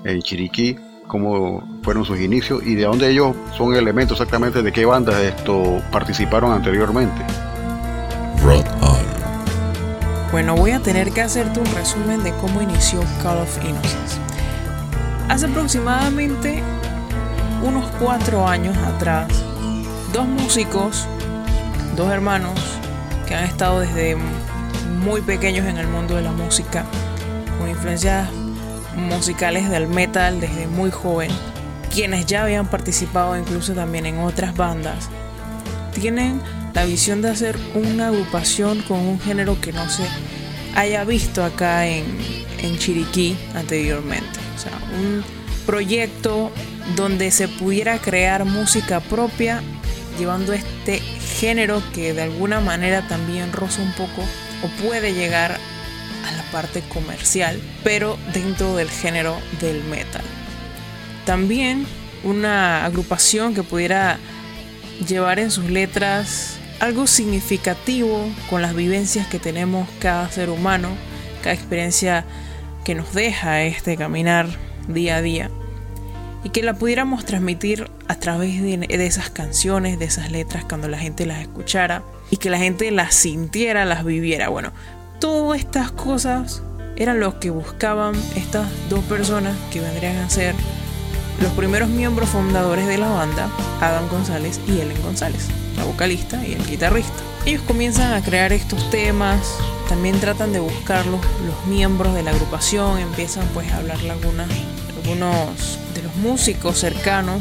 en 0.04 0.22
Chiriquí, 0.22 0.78
cómo 1.08 1.63
fueron 1.84 2.06
sus 2.06 2.20
inicios 2.20 2.63
y 2.63 2.76
de 2.76 2.84
dónde 2.84 3.10
ellos 3.10 3.36
son 3.58 3.76
elementos 3.76 4.20
exactamente 4.20 4.62
de 4.62 4.72
qué 4.72 4.86
bandas 4.86 5.16
esto 5.22 5.82
participaron 5.92 6.52
anteriormente. 6.52 7.22
Rock 8.44 8.66
On. 8.82 9.04
Bueno, 10.32 10.56
voy 10.56 10.72
a 10.72 10.80
tener 10.80 11.12
que 11.12 11.22
hacerte 11.22 11.60
un 11.60 11.66
resumen 11.76 12.24
de 12.24 12.32
cómo 12.38 12.62
inició 12.62 13.02
Call 13.22 13.38
of 13.38 13.63
Innocence. 13.63 14.18
Hace 15.30 15.46
aproximadamente 15.46 16.63
unos 17.63 17.86
cuatro 18.00 18.48
años 18.48 18.76
atrás, 18.78 19.28
dos 20.12 20.28
músicos, 20.28 21.08
dos 21.96 22.12
hermanos, 22.12 22.60
que 23.28 23.36
han 23.36 23.44
estado 23.46 23.80
desde 23.80 24.18
muy 25.04 25.22
pequeños 25.22 25.66
en 25.68 25.78
el 25.78 25.88
mundo 25.88 26.16
de 26.16 26.24
la 26.24 26.32
música, 26.32 26.84
con 27.60 27.70
influencias 27.70 28.28
musicales 28.96 29.70
del 29.70 29.88
metal 29.88 30.40
desde 30.40 30.68
muy 30.68 30.92
joven, 30.92 31.32
quienes 31.94 32.26
ya 32.26 32.44
habían 32.44 32.68
participado 32.68 33.38
incluso 33.38 33.74
también 33.74 34.06
en 34.06 34.20
otras 34.20 34.56
bandas, 34.56 35.10
tienen 35.94 36.42
la 36.74 36.86
visión 36.86 37.22
de 37.22 37.30
hacer 37.30 37.58
una 37.76 38.08
agrupación 38.08 38.82
con 38.82 39.00
un 39.00 39.20
género 39.20 39.60
que 39.62 39.72
no 39.72 39.88
se 39.90 40.04
haya 40.76 41.04
visto 41.04 41.44
acá 41.44 41.86
en, 41.86 42.06
en 42.60 42.78
Chiriquí 42.78 43.38
anteriormente. 43.54 44.39
O 44.56 44.60
sea, 44.60 44.72
un 44.98 45.24
proyecto 45.66 46.52
donde 46.96 47.32
se 47.32 47.48
pudiera 47.48 48.00
crear 48.00 48.46
música 48.46 49.00
propia 49.00 49.62
llevando 50.18 50.54
este 50.54 51.00
género 51.00 51.82
que 51.94 52.14
de 52.14 52.24
alguna 52.24 52.60
manera 52.60 53.08
también 53.08 53.52
roza 53.52 53.82
un 53.82 53.94
poco 53.94 54.24
o 54.64 54.84
puede 54.84 55.14
llegar 55.14 55.60
a 56.24 56.32
la 56.32 56.43
parte 56.51 56.82
comercial, 56.82 57.61
pero 57.84 58.17
dentro 58.34 58.76
del 58.76 58.89
género 58.89 59.38
del 59.61 59.84
metal. 59.84 60.24
También 61.26 61.86
una 62.24 62.86
agrupación 62.86 63.53
que 63.53 63.63
pudiera 63.63 64.17
llevar 65.07 65.39
en 65.39 65.51
sus 65.51 65.69
letras 65.69 66.57
algo 66.80 67.07
significativo 67.07 68.28
con 68.49 68.61
las 68.61 68.76
vivencias 68.76 69.28
que 69.28 69.39
tenemos 69.39 69.88
cada 69.99 70.30
ser 70.30 70.49
humano, 70.49 70.89
cada 71.41 71.55
experiencia 71.55 72.26
que 72.84 72.95
nos 72.95 73.13
deja 73.13 73.63
este 73.63 73.95
caminar 73.95 74.47
día 74.88 75.17
a 75.17 75.21
día 75.21 75.49
y 76.43 76.49
que 76.49 76.61
la 76.61 76.74
pudiéramos 76.74 77.26
transmitir 77.26 77.89
a 78.07 78.15
través 78.15 78.61
de, 78.61 78.86
esas 79.05 79.30
canciones, 79.30 79.97
de 79.97 80.05
esas 80.05 80.32
letras 80.32 80.65
cuando 80.65 80.89
la 80.89 80.97
gente 80.97 81.26
las 81.26 81.41
escuchara 81.41 82.03
y 82.30 82.38
que 82.38 82.49
la 82.49 82.57
gente 82.57 82.91
las 82.91 83.15
sintiera, 83.15 83.86
las 83.86 84.03
viviera. 84.03 84.49
Bueno, 84.49 84.74
todas 85.24 85.57
estas 85.57 85.89
cosas 85.89 86.61
eran 86.97 87.21
lo 87.21 87.39
que 87.39 87.49
buscaban 87.49 88.13
estas 88.36 88.67
dos 88.89 89.01
personas 89.05 89.55
que 89.71 89.80
vendrían 89.80 90.17
a 90.17 90.30
ser 90.30 90.53
los 91.41 91.49
primeros 91.53 91.88
miembros 91.88 92.28
fundadores 92.28 92.88
de 92.88 92.97
la 92.97 93.07
banda, 93.07 93.47
Adam 93.80 94.09
González 94.09 94.59
y 94.67 94.82
Ellen 94.82 95.01
González, 95.01 95.47
la 95.78 95.86
vocalista 95.86 96.45
y 96.45 96.51
el 96.51 96.67
guitarrista. 96.67 97.24
Ellos 97.45 97.61
comienzan 97.61 98.11
a 98.11 98.21
crear 98.21 98.51
estos 98.51 98.89
temas, 98.89 99.39
también 99.88 100.19
tratan 100.19 100.51
de 100.51 100.59
buscar 100.59 101.05
los, 101.05 101.21
los 101.45 101.67
miembros 101.69 102.13
de 102.13 102.24
la 102.24 102.32
agrupación, 102.32 102.99
empiezan 102.99 103.47
pues 103.53 103.71
a 103.71 103.78
hablarle 103.78 104.09
a 104.09 104.13
algunas, 104.15 104.49
algunos 104.97 105.80
de 105.95 106.03
los 106.03 106.13
músicos 106.17 106.80
cercanos 106.80 107.39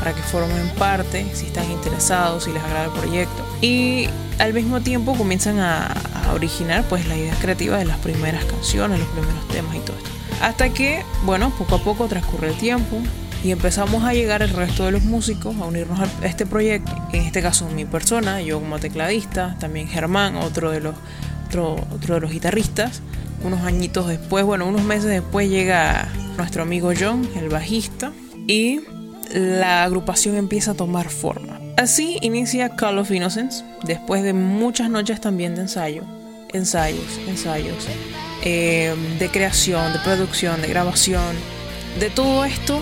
para 0.00 0.14
que 0.14 0.22
formen 0.22 0.68
parte, 0.70 1.24
si 1.32 1.46
están 1.46 1.70
interesados, 1.70 2.42
si 2.42 2.52
les 2.52 2.62
agrada 2.64 2.86
el 2.86 2.90
proyecto. 2.90 3.53
Y 3.64 4.10
al 4.38 4.52
mismo 4.52 4.82
tiempo 4.82 5.14
comienzan 5.14 5.58
a, 5.58 5.86
a 5.86 6.34
originar 6.34 6.84
pues 6.90 7.08
las 7.08 7.16
ideas 7.16 7.38
creativas 7.38 7.78
de 7.78 7.86
las 7.86 7.96
primeras 7.96 8.44
canciones, 8.44 8.98
los 8.98 9.08
primeros 9.08 9.48
temas 9.48 9.74
y 9.74 9.78
todo 9.78 9.96
esto. 9.96 10.10
Hasta 10.42 10.68
que, 10.68 11.02
bueno, 11.24 11.50
poco 11.56 11.76
a 11.76 11.78
poco 11.82 12.06
transcurre 12.06 12.48
el 12.48 12.58
tiempo 12.58 12.98
y 13.42 13.52
empezamos 13.52 14.04
a 14.04 14.12
llegar 14.12 14.42
el 14.42 14.50
resto 14.50 14.84
de 14.84 14.90
los 14.92 15.04
músicos 15.04 15.56
a 15.56 15.64
unirnos 15.64 15.98
a 15.98 16.26
este 16.26 16.44
proyecto. 16.44 16.92
En 17.14 17.22
este 17.22 17.40
caso 17.40 17.66
mi 17.70 17.86
persona, 17.86 18.42
yo 18.42 18.60
como 18.60 18.78
tecladista, 18.78 19.56
también 19.58 19.88
Germán, 19.88 20.36
otro 20.36 20.70
de 20.70 20.80
los, 20.80 20.94
otro, 21.46 21.76
otro 21.90 22.16
de 22.16 22.20
los 22.20 22.32
guitarristas. 22.32 23.00
Unos 23.44 23.62
añitos 23.62 24.08
después, 24.08 24.44
bueno, 24.44 24.66
unos 24.66 24.82
meses 24.82 25.06
después 25.06 25.48
llega 25.48 26.06
nuestro 26.36 26.64
amigo 26.64 26.92
John, 26.98 27.26
el 27.34 27.48
bajista, 27.48 28.12
y 28.46 28.80
la 29.32 29.84
agrupación 29.84 30.36
empieza 30.36 30.72
a 30.72 30.74
tomar 30.74 31.08
forma. 31.08 31.53
Así 31.76 32.18
inicia 32.22 32.68
Call 32.68 32.98
of 32.98 33.10
Innocence, 33.10 33.64
después 33.82 34.22
de 34.22 34.32
muchas 34.32 34.90
noches 34.90 35.20
también 35.20 35.56
de 35.56 35.62
ensayo, 35.62 36.04
ensayos, 36.52 37.18
ensayos, 37.26 37.88
eh, 38.42 38.94
de 39.18 39.28
creación, 39.28 39.92
de 39.92 39.98
producción, 39.98 40.62
de 40.62 40.68
grabación, 40.68 41.34
de 41.98 42.10
todo 42.10 42.44
esto, 42.44 42.80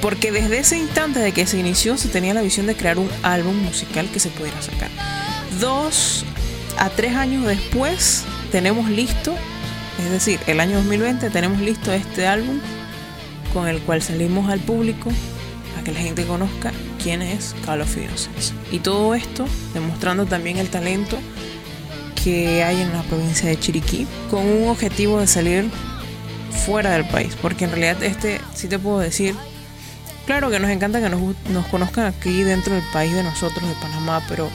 porque 0.00 0.32
desde 0.32 0.58
ese 0.58 0.78
instante 0.78 1.20
de 1.20 1.32
que 1.32 1.44
se 1.44 1.58
inició 1.58 1.98
se 1.98 2.08
tenía 2.08 2.32
la 2.32 2.40
visión 2.40 2.66
de 2.66 2.74
crear 2.74 2.98
un 2.98 3.10
álbum 3.22 3.56
musical 3.56 4.08
que 4.10 4.20
se 4.20 4.30
pudiera 4.30 4.60
sacar. 4.62 4.88
Dos 5.60 6.24
a 6.78 6.88
tres 6.88 7.16
años 7.16 7.46
después 7.46 8.24
tenemos 8.50 8.88
listo, 8.88 9.34
es 10.02 10.10
decir, 10.10 10.40
el 10.46 10.60
año 10.60 10.76
2020 10.78 11.28
tenemos 11.28 11.60
listo 11.60 11.92
este 11.92 12.26
álbum 12.26 12.58
con 13.52 13.68
el 13.68 13.82
cual 13.82 14.00
salimos 14.00 14.48
al 14.50 14.60
público 14.60 15.10
a 15.78 15.84
que 15.84 15.92
la 15.92 16.00
gente 16.00 16.24
conozca 16.24 16.72
quién 17.04 17.20
es 17.20 17.54
Call 17.66 17.82
of. 17.82 17.94
Y 18.72 18.78
todo 18.78 19.14
esto 19.14 19.44
demostrando 19.74 20.24
también 20.24 20.56
el 20.56 20.70
talento 20.70 21.18
que 22.24 22.64
hay 22.64 22.80
en 22.80 22.90
la 22.94 23.02
provincia 23.02 23.46
de 23.46 23.60
Chiriquí 23.60 24.06
con 24.30 24.46
un 24.46 24.68
objetivo 24.70 25.20
de 25.20 25.26
salir 25.26 25.70
fuera 26.64 26.92
del 26.92 27.06
país. 27.06 27.36
Porque 27.40 27.66
en 27.66 27.72
realidad 27.72 28.02
este, 28.02 28.40
sí 28.54 28.68
te 28.68 28.78
puedo 28.78 29.00
decir, 29.00 29.36
claro 30.24 30.48
que 30.48 30.58
nos 30.58 30.70
encanta 30.70 31.02
que 31.02 31.10
nos, 31.10 31.20
nos 31.50 31.66
conozcan 31.66 32.06
aquí 32.06 32.42
dentro 32.42 32.74
del 32.74 32.84
país 32.90 33.12
de 33.12 33.22
nosotros, 33.22 33.68
de 33.68 33.74
Panamá, 33.74 34.24
pero 34.26 34.48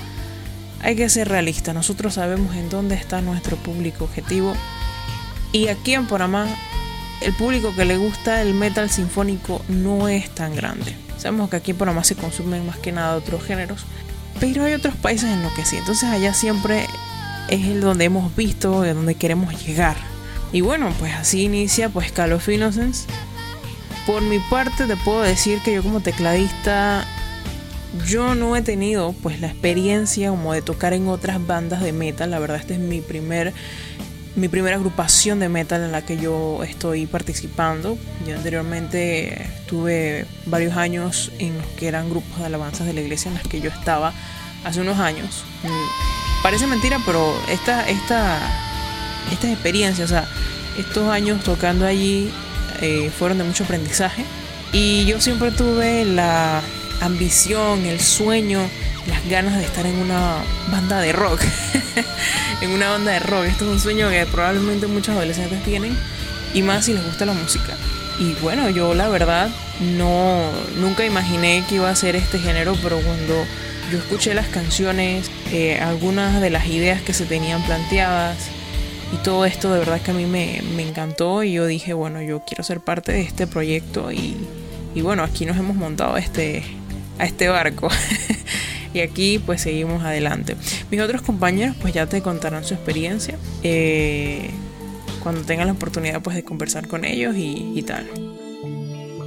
hay 0.82 0.96
que 0.96 1.08
ser 1.08 1.30
realistas. 1.30 1.76
Nosotros 1.76 2.16
sabemos 2.16 2.56
en 2.56 2.68
dónde 2.70 2.96
está 2.96 3.22
nuestro 3.22 3.58
público 3.58 4.06
objetivo. 4.06 4.56
Y 5.52 5.68
aquí 5.68 5.94
en 5.94 6.08
Panamá 6.08 6.48
el 7.22 7.34
público 7.34 7.76
que 7.76 7.86
le 7.86 7.98
gusta 7.98 8.42
el 8.42 8.56
metal 8.56 8.90
sinfónico 8.90 9.62
no 9.68 10.08
es 10.08 10.34
tan 10.34 10.56
grande. 10.56 11.09
Sabemos 11.20 11.50
que 11.50 11.58
aquí 11.58 11.72
en 11.72 11.78
Panamá 11.78 12.04
se 12.04 12.16
consumen 12.16 12.66
más 12.66 12.78
que 12.78 12.92
nada 12.92 13.16
otros 13.16 13.44
géneros, 13.44 13.86
pero 14.40 14.64
hay 14.64 14.74
otros 14.74 14.96
países 14.96 15.30
en 15.30 15.44
los 15.44 15.52
que 15.54 15.66
sí. 15.66 15.76
Entonces 15.76 16.10
allá 16.10 16.34
siempre 16.34 16.88
es 17.50 17.66
el 17.66 17.82
donde 17.82 18.06
hemos 18.06 18.36
visto, 18.36 18.82
de 18.82 18.94
donde 18.94 19.16
queremos 19.16 19.66
llegar. 19.66 19.98
Y 20.54 20.62
bueno, 20.62 20.94
pues 20.98 21.14
así 21.14 21.44
inicia 21.44 21.90
pues 21.90 22.12
Call 22.12 22.32
of 22.32 22.48
Innocence. 22.48 23.06
Por 24.08 24.22
mi 24.22 24.40
parte 24.40 24.88
te 24.88 24.96
puedo 24.96 25.22
decir 25.22 25.60
que 25.60 25.74
yo 25.74 25.84
como 25.84 26.00
tecladista 26.00 27.06
yo 28.08 28.34
no 28.36 28.56
he 28.56 28.62
tenido 28.62 29.14
pues 29.14 29.42
la 29.42 29.48
experiencia 29.48 30.30
como 30.30 30.54
de 30.54 30.62
tocar 30.62 30.94
en 30.94 31.08
otras 31.08 31.46
bandas 31.46 31.82
de 31.82 31.92
metal. 31.92 32.32
La 32.32 32.40
verdad 32.40 32.58
este 32.58 32.76
es 32.76 32.80
mi 32.80 33.02
primer 33.02 33.54
mi 34.40 34.48
primera 34.48 34.76
agrupación 34.76 35.40
de 35.40 35.50
metal 35.50 35.84
en 35.84 35.92
la 35.92 36.04
que 36.04 36.18
yo 36.18 36.64
estoy 36.64 37.06
participando. 37.06 37.98
Yo 38.28 38.36
anteriormente 38.36 39.46
tuve 39.68 40.26
varios 40.46 40.76
años 40.78 41.32
en 41.40 41.58
los 41.58 41.68
que 41.78 41.88
eran 41.88 42.10
grupos 42.10 42.40
de 42.40 42.46
alabanzas 42.46 42.88
de 42.88 42.94
la 42.94 43.02
iglesia 43.02 43.30
en 43.30 43.36
las 43.36 43.44
que 43.48 43.62
yo 43.62 43.70
estaba 43.70 44.14
hace 44.64 44.82
unos 44.82 45.00
años. 45.00 45.44
Mm, 45.64 46.20
Parece 46.42 46.68
mentira, 46.68 47.00
pero 47.06 47.36
esta, 47.50 47.88
esta, 47.90 48.40
estas 49.30 49.52
experiencias, 49.52 50.14
estos 50.78 51.10
años 51.10 51.44
tocando 51.44 51.86
allí 51.86 52.32
eh, 52.82 53.12
fueron 53.18 53.40
de 53.40 53.44
mucho 53.44 53.66
aprendizaje. 53.66 54.24
Y 54.72 55.06
yo 55.06 55.20
siempre 55.20 55.52
tuve 55.52 56.06
la 56.06 56.62
ambición, 57.02 57.86
el 57.86 58.00
sueño, 58.00 58.60
las 59.08 59.28
ganas 59.30 59.58
de 59.58 59.64
estar 59.64 59.86
en 59.86 59.96
una 59.96 60.38
banda 60.72 61.00
de 61.00 61.12
rock. 61.12 61.42
en 62.62 62.72
una 62.72 62.90
banda 62.90 63.12
de 63.12 63.20
rock. 63.20 63.46
Esto 63.46 63.66
es 63.66 63.72
un 63.72 63.80
sueño 63.80 64.10
que 64.10 64.26
probablemente 64.26 64.88
muchos 64.88 65.16
adolescentes 65.16 65.64
tienen. 65.64 65.98
Y 66.54 66.62
más 66.62 66.86
si 66.86 66.94
les 66.94 67.06
gusta 67.06 67.26
la 67.26 67.34
música. 67.34 67.76
Y 68.20 68.34
bueno, 68.42 68.70
yo 68.70 68.94
la 68.94 69.08
verdad 69.08 69.50
no 69.98 70.52
nunca 70.78 71.06
imaginé 71.06 71.64
que 71.70 71.76
iba 71.76 71.90
a 71.90 71.96
ser 71.96 72.16
este 72.16 72.40
género, 72.40 72.76
pero 72.84 73.00
cuando 73.00 73.46
yo 73.92 73.98
escuché 73.98 74.34
las 74.34 74.48
canciones, 74.48 75.32
eh, 75.52 75.80
algunas 75.80 76.42
de 76.42 76.50
las 76.50 76.68
ideas 76.68 77.02
que 77.02 77.14
se 77.14 77.26
tenían 77.26 77.62
planteadas 77.64 78.50
y 79.14 79.18
todo 79.24 79.46
esto 79.46 79.74
de 79.74 79.80
verdad 79.80 80.02
que 80.02 80.12
a 80.12 80.14
mí 80.14 80.26
me, 80.26 80.62
me 80.76 80.88
encantó 80.88 81.44
y 81.44 81.54
yo 81.54 81.66
dije, 81.66 81.94
bueno, 81.94 82.22
yo 82.22 82.42
quiero 82.46 82.64
ser 82.64 82.82
parte 82.82 83.14
de 83.14 83.22
este 83.22 83.48
proyecto 83.48 84.12
y, 84.12 84.36
y 84.94 85.02
bueno, 85.02 85.24
aquí 85.24 85.46
nos 85.46 85.58
hemos 85.58 85.76
montado 85.76 86.18
este, 86.18 86.64
a 87.20 87.26
este 87.26 87.48
barco. 87.50 87.90
y 88.94 89.02
aquí 89.02 89.40
pues 89.46 89.62
seguimos 89.62 90.04
adelante. 90.04 90.56
Mis 90.90 91.00
otros 91.02 91.22
compañeros 91.22 91.76
pues 91.82 91.94
ya 91.94 92.08
te 92.08 92.22
contarán 92.22 92.64
su 92.64 92.74
experiencia 92.74 93.38
eh, 93.64 94.50
cuando 95.22 95.42
tengan 95.42 95.68
la 95.68 95.74
oportunidad 95.74 96.22
pues 96.22 96.36
de 96.36 96.44
conversar 96.44 96.88
con 96.88 97.06
ellos 97.06 97.36
y, 97.36 97.74
y 97.76 97.82
tal. 97.84 98.08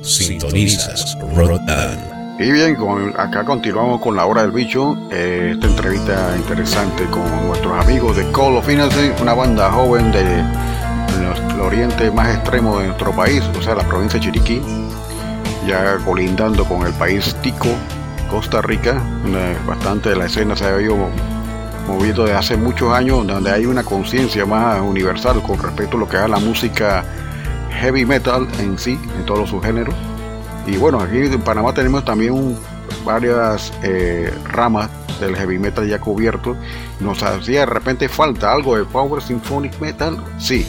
Sintonizas 0.02 1.16
Rod 1.34 1.60
On. 1.60 2.12
Y 2.40 2.50
bien, 2.50 2.74
con- 2.74 3.14
acá 3.20 3.44
continuamos 3.44 4.00
con 4.00 4.16
la 4.16 4.26
hora 4.26 4.42
del 4.42 4.50
bicho. 4.50 4.96
eh, 5.12 5.50
esta 5.54 5.66
entrevista 5.68 6.34
interesante 6.36 7.04
con 7.04 7.46
nuestros 7.46 7.72
amigos 7.84 8.16
de 8.16 8.24
Call 8.32 8.56
of 8.56 8.68
Innocence, 8.68 9.22
una 9.22 9.34
banda 9.34 9.70
joven 9.70 10.10
de, 10.10 10.24
del 10.24 11.60
oriente 11.60 12.10
más 12.10 12.34
extremo 12.34 12.80
de 12.80 12.86
nuestro 12.88 13.12
país, 13.14 13.42
o 13.56 13.62
sea, 13.62 13.74
la 13.76 13.86
provincia 13.86 14.18
de 14.18 14.26
Chiriquí, 14.26 14.60
ya 15.66 15.98
colindando 16.04 16.64
con 16.64 16.86
el 16.86 16.92
país 16.94 17.34
Tico, 17.42 17.68
Costa 18.30 18.62
Rica. 18.62 19.02
bastante 19.66 20.10
de 20.10 20.16
la 20.16 20.26
escena 20.26 20.56
se 20.56 20.64
ha 20.64 20.80
ido 20.80 20.96
moviendo 21.86 22.22
desde 22.24 22.36
hace 22.36 22.56
muchos 22.56 22.92
años, 22.92 23.26
donde 23.26 23.50
hay 23.50 23.66
una 23.66 23.82
conciencia 23.82 24.46
más 24.46 24.80
universal 24.80 25.42
con 25.42 25.58
respecto 25.58 25.96
a 25.96 26.00
lo 26.00 26.08
que 26.08 26.16
es 26.16 26.28
la 26.28 26.38
música 26.38 27.04
heavy 27.70 28.04
metal 28.04 28.46
en 28.60 28.78
sí, 28.78 28.98
en 29.18 29.26
todos 29.26 29.50
sus 29.50 29.62
géneros. 29.64 29.94
Y 30.66 30.76
bueno, 30.76 31.00
aquí 31.00 31.18
en 31.18 31.40
Panamá 31.40 31.74
tenemos 31.74 32.04
también 32.04 32.56
varias 33.04 33.72
eh, 33.82 34.32
ramas 34.44 34.88
del 35.20 35.36
heavy 35.36 35.58
metal 35.58 35.88
ya 35.88 35.98
cubierto. 35.98 36.56
Nos 37.00 37.22
hacía 37.22 37.60
de 37.60 37.66
repente 37.66 38.08
falta 38.08 38.52
algo 38.52 38.76
de 38.76 38.84
Power 38.84 39.22
Symphonic 39.22 39.80
Metal. 39.80 40.16
Sí, 40.38 40.66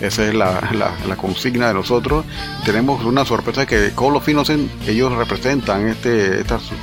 esa 0.00 0.26
es 0.26 0.34
la, 0.34 0.70
la- 0.72 1.16
consigna 1.16 1.68
de 1.68 1.74
nosotros. 1.74 2.24
Tenemos 2.64 3.04
una 3.04 3.24
sorpresa 3.24 3.66
que 3.66 3.92
Call 3.96 4.16
of 4.16 4.28
Innocent, 4.28 4.70
ellos 4.88 5.12
representan 5.12 5.88
este 5.88 6.40
esta 6.40 6.58
sub- 6.58 6.76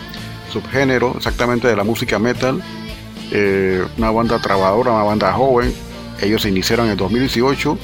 subgénero 0.52 1.14
exactamente 1.18 1.68
de 1.68 1.76
la 1.76 1.84
música 1.84 2.18
metal. 2.20 2.62
Eh, 3.32 3.84
una 3.98 4.12
banda 4.12 4.40
trabajadora, 4.40 4.92
una 4.92 5.04
banda 5.04 5.32
joven. 5.34 5.74
Ellos 6.22 6.42
se 6.42 6.50
iniciaron 6.50 6.86
en 6.88 6.92
el 6.94 6.98
2018. 6.98 7.78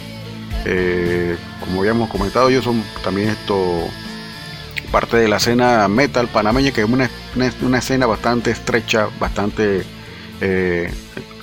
Eh, 0.66 1.38
como 1.62 1.82
habíamos 1.82 2.10
comentado, 2.10 2.50
ellos 2.50 2.64
son 2.64 2.84
también 3.04 3.30
esto 3.30 3.88
parte 4.92 5.18
de 5.18 5.28
la 5.28 5.38
escena 5.38 5.88
metal 5.88 6.28
panameña, 6.28 6.72
que 6.72 6.82
es 6.82 6.90
una, 6.90 7.10
una, 7.36 7.52
una 7.62 7.78
escena 7.80 8.06
bastante 8.06 8.52
estrecha, 8.52 9.08
bastante 9.20 9.84
eh, 10.42 10.90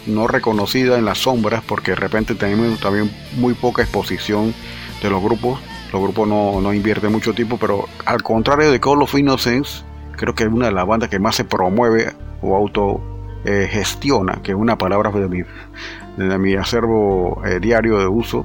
no 0.06 0.26
reconocida 0.26 0.98
en 0.98 1.04
las 1.04 1.18
sombras, 1.18 1.62
porque 1.66 1.92
de 1.92 1.96
repente 1.96 2.34
tenemos 2.34 2.80
también 2.80 3.10
muy 3.36 3.54
poca 3.54 3.82
exposición 3.82 4.54
de 5.02 5.10
los 5.10 5.22
grupos. 5.22 5.60
Los 5.92 6.02
grupos 6.02 6.28
no, 6.28 6.60
no 6.60 6.72
invierten 6.72 7.12
mucho 7.12 7.34
tiempo, 7.34 7.56
pero 7.58 7.86
al 8.04 8.22
contrario 8.22 8.70
de 8.70 8.80
Call 8.80 9.02
of 9.02 9.14
Innocence, 9.14 9.82
creo 10.16 10.34
que 10.34 10.44
es 10.44 10.50
una 10.50 10.66
de 10.66 10.72
las 10.72 10.86
bandas 10.86 11.08
que 11.08 11.18
más 11.18 11.36
se 11.36 11.44
promueve 11.44 12.12
o 12.42 12.56
auto 12.56 13.00
eh, 13.44 13.68
gestiona, 13.70 14.40
que 14.42 14.52
es 14.52 14.56
una 14.56 14.76
palabra 14.76 15.10
de 15.10 15.28
mi, 15.28 15.42
de 16.16 16.38
mi 16.38 16.54
acervo 16.54 17.42
eh, 17.44 17.60
diario 17.60 17.98
de 17.98 18.06
uso, 18.06 18.44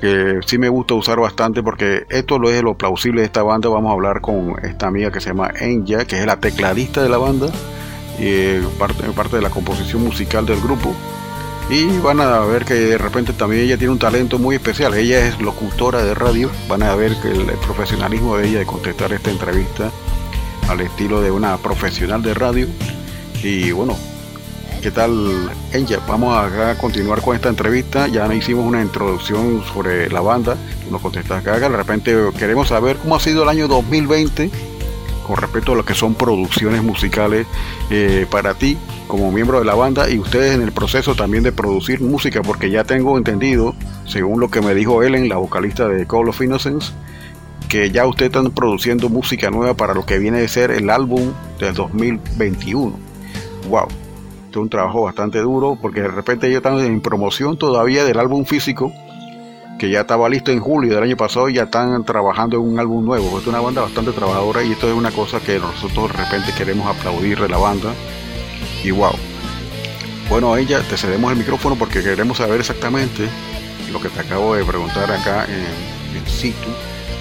que 0.00 0.40
sí 0.46 0.58
me 0.58 0.68
gusta 0.68 0.94
usar 0.94 1.18
bastante 1.18 1.62
porque 1.62 2.04
esto 2.10 2.38
lo 2.38 2.50
es 2.50 2.62
lo 2.62 2.76
plausible 2.76 3.22
de 3.22 3.26
esta 3.26 3.42
banda. 3.42 3.68
Vamos 3.68 3.90
a 3.90 3.94
hablar 3.94 4.20
con 4.20 4.56
esta 4.62 4.86
amiga 4.86 5.10
que 5.10 5.20
se 5.20 5.30
llama 5.30 5.50
Enya, 5.58 6.04
que 6.04 6.18
es 6.18 6.26
la 6.26 6.38
tecladista 6.38 7.02
de 7.02 7.08
la 7.08 7.18
banda 7.18 7.48
eh, 8.18 8.62
parte, 8.78 9.36
de 9.36 9.42
la 9.42 9.50
composición 9.50 10.02
musical 10.02 10.46
del 10.46 10.60
grupo. 10.60 10.94
Y 11.68 11.98
van 11.98 12.20
a 12.20 12.40
ver 12.40 12.64
que 12.64 12.74
de 12.74 12.98
repente 12.98 13.32
también 13.32 13.62
ella 13.62 13.76
tiene 13.76 13.92
un 13.92 13.98
talento 13.98 14.38
muy 14.38 14.54
especial. 14.54 14.94
Ella 14.94 15.26
es 15.26 15.40
locutora 15.40 16.04
de 16.04 16.14
radio. 16.14 16.50
Van 16.68 16.82
a 16.82 16.94
ver 16.94 17.16
que 17.20 17.28
el, 17.28 17.46
profesionalismo 17.64 18.36
de 18.36 18.48
ella 18.48 18.58
de 18.60 18.66
contestar 18.66 19.12
esta 19.12 19.30
entrevista 19.30 19.90
al 20.68 20.80
estilo 20.80 21.20
de 21.20 21.30
una 21.30 21.56
profesional 21.58 22.22
de 22.22 22.34
radio. 22.34 22.68
Y 23.42 23.72
bueno, 23.72 23.96
¿Qué 24.82 24.92
tal, 24.92 25.50
Enya? 25.72 25.98
Vamos 26.06 26.36
a, 26.36 26.76
continuar 26.78 27.20
con 27.20 27.34
esta 27.34 27.48
entrevista. 27.48 28.06
Ya 28.06 28.32
hicimos 28.32 28.64
una 28.64 28.82
introducción 28.82 29.64
sobre 29.72 30.08
la 30.10 30.20
banda. 30.20 30.56
Nos 30.92 31.00
contestas 31.00 31.40
acá. 31.40 31.58
De 31.58 31.68
repente 31.68 32.14
queremos 32.38 32.68
saber 32.68 32.96
cómo 32.98 33.16
ha 33.16 33.20
sido 33.20 33.42
el 33.42 33.48
año 33.48 33.66
2020 33.66 34.75
con 35.26 35.36
respecto 35.38 35.72
a 35.72 35.74
lo 35.74 35.84
que 35.84 35.94
son 35.94 36.14
producciones 36.14 36.82
musicales 36.84 37.46
eh, 37.90 38.26
para 38.30 38.54
ti 38.54 38.78
como 39.08 39.32
miembro 39.32 39.58
de 39.58 39.64
la 39.64 39.74
banda 39.74 40.08
y 40.08 40.18
ustedes 40.18 40.54
en 40.54 40.62
el 40.62 40.70
proceso 40.70 41.16
también 41.16 41.42
de 41.42 41.50
producir 41.50 42.00
música, 42.00 42.42
porque 42.42 42.70
ya 42.70 42.84
tengo 42.84 43.18
entendido, 43.18 43.74
según 44.06 44.40
lo 44.40 44.50
que 44.50 44.60
me 44.60 44.74
dijo 44.74 45.02
Ellen, 45.02 45.28
la 45.28 45.36
vocalista 45.36 45.88
de 45.88 46.06
Call 46.06 46.28
of 46.28 46.40
Innocence, 46.40 46.92
que 47.68 47.90
ya 47.90 48.06
ustedes 48.06 48.30
están 48.30 48.52
produciendo 48.52 49.08
música 49.08 49.50
nueva 49.50 49.74
para 49.74 49.94
lo 49.94 50.06
que 50.06 50.18
viene 50.18 50.38
de 50.38 50.48
ser 50.48 50.70
el 50.70 50.90
álbum 50.90 51.32
del 51.58 51.74
2021. 51.74 52.96
¡Wow! 53.68 53.88
Es 54.50 54.56
un 54.56 54.68
trabajo 54.68 55.02
bastante 55.02 55.40
duro 55.40 55.76
porque 55.80 56.02
de 56.02 56.08
repente 56.08 56.46
ellos 56.46 56.58
están 56.58 56.78
en 56.78 57.00
promoción 57.00 57.58
todavía 57.58 58.04
del 58.04 58.18
álbum 58.18 58.44
físico 58.44 58.92
que 59.78 59.90
ya 59.90 60.00
estaba 60.00 60.28
listo 60.28 60.50
en 60.52 60.60
julio 60.60 60.94
del 60.94 61.04
año 61.04 61.16
pasado 61.16 61.48
y 61.48 61.54
ya 61.54 61.64
están 61.64 62.02
trabajando 62.04 62.56
en 62.56 62.62
un 62.62 62.78
álbum 62.78 63.04
nuevo. 63.04 63.38
Es 63.38 63.46
una 63.46 63.60
banda 63.60 63.82
bastante 63.82 64.12
trabajadora 64.12 64.62
y 64.62 64.72
esto 64.72 64.88
es 64.88 64.94
una 64.94 65.10
cosa 65.10 65.40
que 65.40 65.58
nosotros 65.58 66.12
de 66.12 66.24
repente 66.24 66.52
queremos 66.56 66.86
aplaudir 66.86 67.38
de 67.38 67.48
la 67.48 67.58
banda. 67.58 67.92
Y 68.82 68.90
wow. 68.90 69.12
Bueno, 70.30 70.56
ella 70.56 70.80
te 70.80 70.96
cedemos 70.96 71.30
el 71.32 71.38
micrófono 71.38 71.76
porque 71.76 72.02
queremos 72.02 72.38
saber 72.38 72.60
exactamente 72.60 73.28
lo 73.92 74.00
que 74.00 74.08
te 74.08 74.20
acabo 74.20 74.54
de 74.54 74.64
preguntar 74.64 75.10
acá 75.10 75.44
en, 75.44 76.18
en 76.18 76.26
situ, 76.26 76.68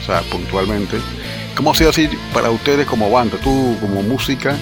o 0.02 0.06
sea, 0.06 0.22
puntualmente. 0.32 0.98
¿Cómo 1.56 1.72
ha 1.72 1.76
sido 1.76 1.90
así 1.90 2.10
para 2.34 2.50
ustedes 2.50 2.88
como 2.88 3.12
banda? 3.12 3.38
Tú 3.44 3.76
como 3.80 4.02
música 4.02 4.56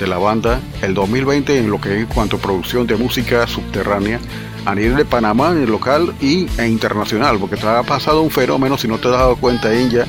de 0.00 0.06
la 0.06 0.18
banda, 0.18 0.60
el 0.82 0.94
2020 0.94 1.58
en 1.58 1.70
lo 1.70 1.80
que 1.80 2.02
es 2.02 2.06
cuanto 2.06 2.36
a 2.36 2.40
producción 2.40 2.86
de 2.86 2.96
música 2.96 3.46
subterránea 3.46 4.20
a 4.68 4.74
nivel 4.74 4.96
de 4.96 5.06
Panamá, 5.06 5.52
en 5.52 5.62
el 5.62 5.70
local 5.70 6.14
y, 6.20 6.46
e 6.60 6.68
internacional, 6.68 7.38
porque 7.38 7.56
te 7.56 7.66
ha 7.66 7.82
pasado 7.84 8.20
un 8.20 8.30
fenómeno, 8.30 8.76
si 8.76 8.86
no 8.86 8.98
te 8.98 9.08
has 9.08 9.14
dado 9.14 9.36
cuenta, 9.36 9.74
India, 9.74 10.06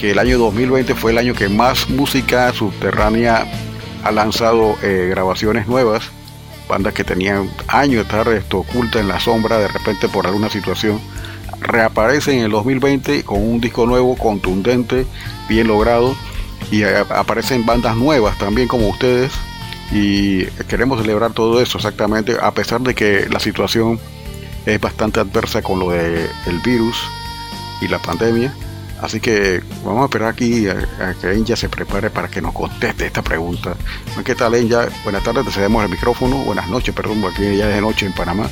que 0.00 0.10
el 0.10 0.18
año 0.18 0.36
2020 0.36 0.96
fue 0.96 1.12
el 1.12 1.18
año 1.18 1.32
que 1.32 1.48
más 1.48 1.88
música 1.88 2.52
subterránea 2.52 3.46
ha 4.02 4.10
lanzado 4.10 4.74
eh, 4.82 5.06
grabaciones 5.10 5.68
nuevas, 5.68 6.10
bandas 6.68 6.92
que 6.92 7.04
tenían 7.04 7.48
años 7.68 7.98
de 7.98 8.02
estar 8.02 8.26
esto, 8.34 8.58
ocultas 8.58 9.00
en 9.00 9.06
la 9.06 9.20
sombra, 9.20 9.58
de 9.58 9.68
repente 9.68 10.08
por 10.08 10.26
alguna 10.26 10.50
situación, 10.50 11.00
reaparecen 11.60 12.38
en 12.38 12.46
el 12.46 12.50
2020 12.50 13.22
con 13.22 13.40
un 13.40 13.60
disco 13.60 13.86
nuevo, 13.86 14.16
contundente, 14.16 15.06
bien 15.48 15.68
logrado, 15.68 16.16
y 16.72 16.82
eh, 16.82 16.96
aparecen 17.10 17.64
bandas 17.64 17.96
nuevas 17.96 18.36
también 18.38 18.66
como 18.66 18.88
ustedes, 18.88 19.30
y 19.92 20.44
queremos 20.68 21.00
celebrar 21.00 21.32
todo 21.32 21.60
eso 21.60 21.78
exactamente 21.78 22.36
a 22.40 22.52
pesar 22.52 22.80
de 22.80 22.94
que 22.94 23.28
la 23.28 23.40
situación 23.40 23.98
es 24.66 24.80
bastante 24.80 25.20
adversa 25.20 25.62
con 25.62 25.78
lo 25.78 25.90
del 25.90 26.28
el 26.46 26.58
virus 26.64 26.96
y 27.80 27.88
la 27.88 27.98
pandemia. 27.98 28.54
Así 29.00 29.18
que 29.18 29.62
vamos 29.82 30.02
a 30.02 30.04
esperar 30.04 30.28
aquí 30.28 30.68
a, 30.68 30.72
a 30.72 31.14
que 31.14 31.32
Enya 31.32 31.56
se 31.56 31.70
prepare 31.70 32.10
para 32.10 32.28
que 32.28 32.42
nos 32.42 32.52
conteste 32.52 33.06
esta 33.06 33.22
pregunta. 33.22 33.74
¿Qué 34.24 34.34
tal, 34.34 34.54
Enya? 34.54 34.88
Buenas 35.04 35.24
tardes, 35.24 35.46
te 35.46 35.52
cedemos 35.52 35.82
el 35.82 35.90
micrófono. 35.90 36.36
Buenas 36.44 36.68
noches, 36.68 36.94
perdón, 36.94 37.24
aquí 37.24 37.56
ya 37.56 37.68
es 37.70 37.74
de 37.76 37.80
noche 37.80 38.04
en 38.04 38.12
Panamá. 38.12 38.50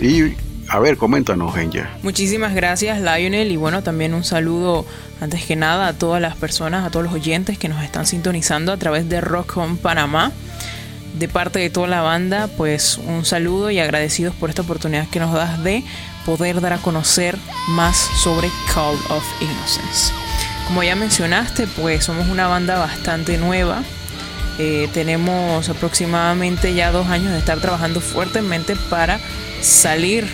Y 0.00 0.34
a 0.68 0.78
ver, 0.78 0.96
coméntanos, 0.96 1.56
Enya. 1.56 1.90
Muchísimas 2.02 2.54
gracias 2.54 3.00
Lionel 3.00 3.50
y 3.50 3.56
bueno 3.56 3.82
también 3.82 4.14
un 4.14 4.24
saludo 4.24 4.84
antes 5.20 5.44
que 5.44 5.56
nada 5.56 5.88
a 5.88 5.92
todas 5.92 6.20
las 6.20 6.36
personas, 6.36 6.84
a 6.84 6.90
todos 6.90 7.04
los 7.04 7.14
oyentes 7.14 7.58
que 7.58 7.68
nos 7.68 7.82
están 7.82 8.06
sintonizando 8.06 8.72
a 8.72 8.76
través 8.76 9.08
de 9.08 9.20
Rock 9.20 9.56
Home 9.56 9.76
Panamá. 9.76 10.32
De 11.18 11.28
parte 11.28 11.58
de 11.58 11.70
toda 11.70 11.86
la 11.86 12.02
banda, 12.02 12.46
pues 12.58 12.98
un 12.98 13.24
saludo 13.24 13.70
y 13.70 13.78
agradecidos 13.78 14.34
por 14.34 14.50
esta 14.50 14.60
oportunidad 14.60 15.08
que 15.08 15.18
nos 15.18 15.32
das 15.32 15.64
de 15.64 15.82
poder 16.26 16.60
dar 16.60 16.74
a 16.74 16.78
conocer 16.78 17.38
más 17.68 17.96
sobre 17.96 18.50
Call 18.74 18.96
of 19.08 19.24
Innocence. 19.40 20.12
Como 20.66 20.82
ya 20.82 20.94
mencionaste, 20.94 21.68
pues 21.68 22.04
somos 22.04 22.28
una 22.28 22.48
banda 22.48 22.78
bastante 22.78 23.38
nueva. 23.38 23.82
Eh, 24.58 24.90
tenemos 24.92 25.68
aproximadamente 25.70 26.74
ya 26.74 26.90
dos 26.90 27.06
años 27.06 27.32
de 27.32 27.38
estar 27.38 27.60
trabajando 27.60 28.02
fuertemente 28.02 28.76
para 28.90 29.18
salir 29.62 30.26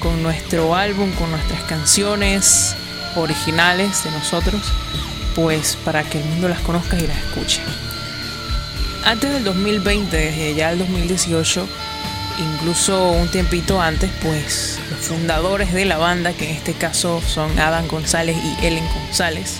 con 0.00 0.22
nuestro 0.22 0.74
álbum, 0.74 1.10
con 1.12 1.30
nuestras 1.30 1.62
canciones 1.62 2.74
originales 3.16 4.04
de 4.04 4.10
nosotros, 4.10 4.62
pues 5.34 5.76
para 5.84 6.02
que 6.02 6.20
el 6.20 6.24
mundo 6.24 6.48
las 6.48 6.60
conozca 6.60 6.98
y 6.98 7.06
las 7.06 7.16
escuche. 7.18 7.60
Antes 9.04 9.32
del 9.32 9.44
2020, 9.44 10.16
desde 10.16 10.54
ya 10.54 10.72
el 10.72 10.78
2018, 10.78 11.66
incluso 12.38 13.12
un 13.12 13.28
tiempito 13.28 13.80
antes, 13.80 14.10
pues 14.22 14.78
los 14.90 15.00
fundadores 15.00 15.72
de 15.72 15.84
la 15.84 15.96
banda, 15.96 16.32
que 16.32 16.50
en 16.50 16.56
este 16.56 16.72
caso 16.72 17.20
son 17.20 17.58
Adam 17.58 17.86
González 17.88 18.36
y 18.36 18.66
Ellen 18.66 18.86
González, 18.94 19.58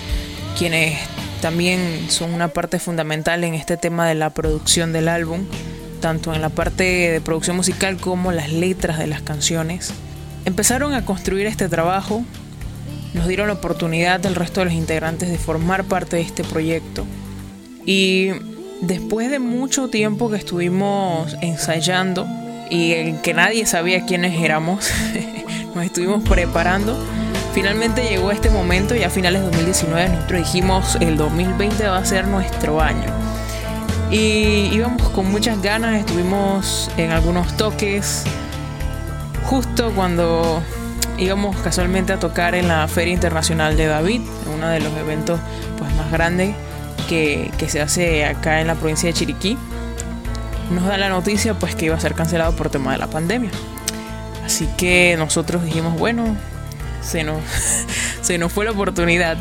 quienes 0.57 0.99
también 1.41 2.07
son 2.09 2.33
una 2.33 2.49
parte 2.49 2.79
fundamental 2.79 3.43
en 3.43 3.53
este 3.53 3.77
tema 3.77 4.07
de 4.07 4.15
la 4.15 4.31
producción 4.31 4.91
del 4.91 5.07
álbum, 5.07 5.45
tanto 6.01 6.33
en 6.33 6.41
la 6.41 6.49
parte 6.49 6.83
de 6.83 7.21
producción 7.21 7.55
musical 7.55 7.97
como 7.97 8.31
las 8.31 8.51
letras 8.51 8.97
de 8.97 9.07
las 9.07 9.21
canciones. 9.21 9.93
Empezaron 10.47 10.93
a 10.93 11.03
construir 11.03 11.45
este 11.45 11.67
trabajo, 11.67 12.23
nos 13.13 13.27
dieron 13.27 13.47
la 13.47 13.55
oportunidad 13.55 14.25
al 14.25 14.33
resto 14.33 14.61
de 14.61 14.67
los 14.67 14.73
integrantes 14.73 15.29
de 15.29 15.37
formar 15.37 15.83
parte 15.83 16.15
de 16.15 16.21
este 16.21 16.45
proyecto 16.45 17.05
y 17.85 18.29
después 18.79 19.29
de 19.29 19.39
mucho 19.39 19.89
tiempo 19.89 20.29
que 20.31 20.37
estuvimos 20.37 21.35
ensayando 21.41 22.25
y 22.69 22.93
en 22.93 23.17
que 23.21 23.33
nadie 23.33 23.65
sabía 23.65 24.05
quiénes 24.05 24.41
éramos, 24.41 24.89
nos 25.75 25.83
estuvimos 25.83 26.23
preparando. 26.23 26.97
Finalmente 27.53 28.07
llegó 28.07 28.31
este 28.31 28.49
momento 28.49 28.95
y 28.95 29.03
a 29.03 29.09
finales 29.09 29.41
de 29.41 29.47
2019 29.47 30.07
nosotros 30.07 30.39
dijimos 30.39 30.97
el 31.01 31.17
2020 31.17 31.87
va 31.89 31.97
a 31.97 32.05
ser 32.05 32.25
nuestro 32.25 32.79
año. 32.79 33.11
Y 34.11 34.69
íbamos 34.71 35.09
con 35.09 35.29
muchas 35.29 35.61
ganas, 35.61 35.99
estuvimos 35.99 36.89
en 36.95 37.11
algunos 37.11 37.57
toques. 37.57 38.23
Justo 39.47 39.93
cuando 39.95 40.61
íbamos 41.17 41.55
casualmente 41.61 42.11
a 42.11 42.19
tocar 42.19 42.53
en 42.53 42.67
la 42.67 42.85
Feria 42.89 43.13
Internacional 43.13 43.77
de 43.77 43.87
David, 43.87 44.21
uno 44.53 44.67
de 44.67 44.81
los 44.81 44.93
eventos 44.97 45.39
pues, 45.77 45.93
más 45.95 46.11
grandes 46.11 46.53
que, 47.07 47.49
que 47.57 47.69
se 47.69 47.79
hace 47.79 48.25
acá 48.25 48.59
en 48.59 48.67
la 48.67 48.75
provincia 48.75 49.07
de 49.07 49.13
Chiriquí, 49.13 49.57
nos 50.69 50.85
da 50.85 50.97
la 50.97 51.07
noticia 51.07 51.53
pues 51.53 51.75
que 51.75 51.85
iba 51.85 51.95
a 51.95 51.99
ser 51.99 52.13
cancelado 52.13 52.57
por 52.57 52.69
tema 52.69 52.91
de 52.91 52.97
la 52.97 53.07
pandemia. 53.07 53.49
Así 54.45 54.67
que 54.77 55.15
nosotros 55.17 55.63
dijimos, 55.63 55.97
bueno, 55.97 56.35
se 57.01 57.23
nos, 57.23 57.41
se 58.21 58.49
fue 58.49 58.65
la 58.65 58.71
oportunidad. 58.71 59.37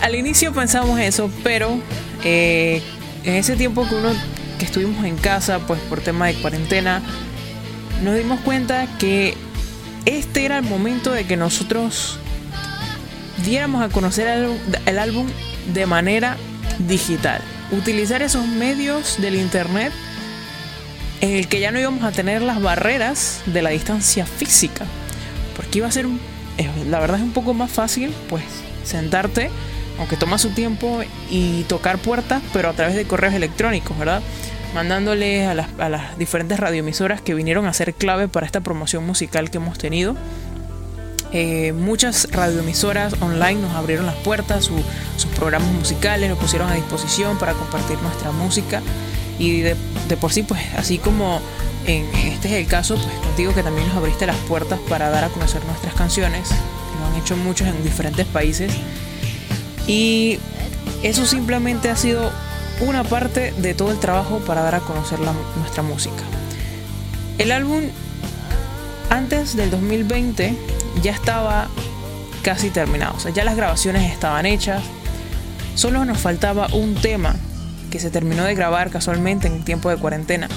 Al 0.00 0.14
inicio 0.14 0.54
pensamos 0.54 0.98
eso, 0.98 1.30
pero 1.44 1.78
eh, 2.24 2.82
en 3.24 3.34
ese 3.34 3.56
tiempo 3.56 3.86
que 3.86 3.94
uno 3.94 4.08
que 4.58 4.64
estuvimos 4.64 5.04
en 5.04 5.18
casa, 5.18 5.58
pues 5.66 5.80
por 5.80 6.00
tema 6.00 6.28
de 6.28 6.34
cuarentena, 6.34 7.02
nos 8.02 8.16
dimos 8.16 8.40
cuenta 8.40 8.86
que 8.98 9.34
este 10.04 10.44
era 10.44 10.58
el 10.58 10.64
momento 10.64 11.12
de 11.12 11.24
que 11.24 11.36
nosotros 11.36 12.18
diéramos 13.44 13.82
a 13.82 13.88
conocer 13.88 14.28
el, 14.28 14.58
el 14.86 14.98
álbum 14.98 15.26
de 15.72 15.86
manera 15.86 16.36
digital. 16.80 17.40
Utilizar 17.70 18.22
esos 18.22 18.46
medios 18.46 19.20
del 19.20 19.36
internet 19.36 19.92
en 21.20 21.36
el 21.36 21.48
que 21.48 21.60
ya 21.60 21.70
no 21.70 21.78
íbamos 21.78 22.02
a 22.02 22.10
tener 22.10 22.42
las 22.42 22.60
barreras 22.60 23.40
de 23.46 23.62
la 23.62 23.70
distancia 23.70 24.26
física. 24.26 24.84
Porque 25.56 25.78
iba 25.78 25.86
a 25.86 25.92
ser, 25.92 26.06
la 26.90 26.98
verdad 26.98 27.18
es 27.18 27.22
un 27.22 27.32
poco 27.32 27.54
más 27.54 27.70
fácil, 27.70 28.12
pues, 28.28 28.42
sentarte, 28.84 29.48
aunque 29.98 30.16
toma 30.16 30.38
su 30.38 30.50
tiempo, 30.50 31.02
y 31.30 31.62
tocar 31.64 31.98
puertas, 31.98 32.42
pero 32.52 32.68
a 32.68 32.72
través 32.72 32.96
de 32.96 33.04
correos 33.04 33.34
electrónicos, 33.34 33.96
¿verdad? 33.96 34.20
Mandándole 34.74 35.46
a 35.46 35.54
las, 35.54 35.68
a 35.78 35.88
las 35.88 36.16
diferentes 36.18 36.58
radioemisoras 36.58 37.20
que 37.20 37.34
vinieron 37.34 37.66
a 37.66 37.72
ser 37.74 37.92
clave 37.94 38.28
para 38.28 38.46
esta 38.46 38.60
promoción 38.60 39.06
musical 39.06 39.50
que 39.50 39.58
hemos 39.58 39.76
tenido. 39.78 40.16
Eh, 41.34 41.72
muchas 41.72 42.28
radioemisoras 42.30 43.14
online 43.20 43.60
nos 43.60 43.72
abrieron 43.74 44.04
las 44.06 44.14
puertas, 44.16 44.64
su- 44.64 44.82
sus 45.16 45.30
programas 45.32 45.72
musicales 45.72 46.28
nos 46.28 46.38
pusieron 46.38 46.68
a 46.70 46.74
disposición 46.74 47.38
para 47.38 47.54
compartir 47.54 47.98
nuestra 48.02 48.32
música 48.32 48.82
y 49.38 49.60
de, 49.62 49.76
de 50.08 50.16
por 50.18 50.30
sí 50.30 50.42
pues 50.42 50.60
así 50.76 50.98
como 50.98 51.40
en, 51.86 52.04
este 52.14 52.48
es 52.48 52.54
el 52.54 52.66
caso 52.66 52.96
pues 52.96 53.06
contigo 53.26 53.54
que 53.54 53.62
también 53.62 53.88
nos 53.88 53.96
abriste 53.96 54.26
las 54.26 54.36
puertas 54.36 54.78
para 54.90 55.08
dar 55.08 55.24
a 55.24 55.28
conocer 55.30 55.64
nuestras 55.64 55.94
canciones 55.94 56.50
lo 57.00 57.06
han 57.06 57.16
hecho 57.22 57.34
muchos 57.38 57.66
en 57.66 57.82
diferentes 57.82 58.26
países 58.26 58.70
y 59.86 60.38
eso 61.02 61.24
simplemente 61.24 61.88
ha 61.88 61.96
sido 61.96 62.30
una 62.82 63.04
parte 63.04 63.52
de 63.58 63.74
todo 63.74 63.90
el 63.90 63.98
trabajo 63.98 64.38
para 64.46 64.62
dar 64.62 64.74
a 64.74 64.80
conocer 64.80 65.18
nuestra 65.56 65.82
música 65.82 66.22
el 67.38 67.50
álbum 67.50 67.82
antes 69.10 69.56
del 69.56 69.70
2020 69.70 70.54
ya 71.02 71.12
estaba 71.12 71.68
casi 72.42 72.70
terminado. 72.70 73.16
O 73.16 73.20
sea, 73.20 73.32
ya 73.32 73.44
las 73.44 73.56
grabaciones 73.56 74.10
estaban 74.12 74.46
hechas. 74.46 74.82
Solo 75.74 76.04
nos 76.04 76.18
faltaba 76.18 76.68
un 76.72 76.94
tema 76.94 77.34
que 77.90 77.98
se 77.98 78.10
terminó 78.10 78.44
de 78.44 78.54
grabar 78.54 78.90
casualmente 78.90 79.48
en 79.48 79.64
tiempo 79.64 79.90
de 79.90 79.96
cuarentena, 79.96 80.48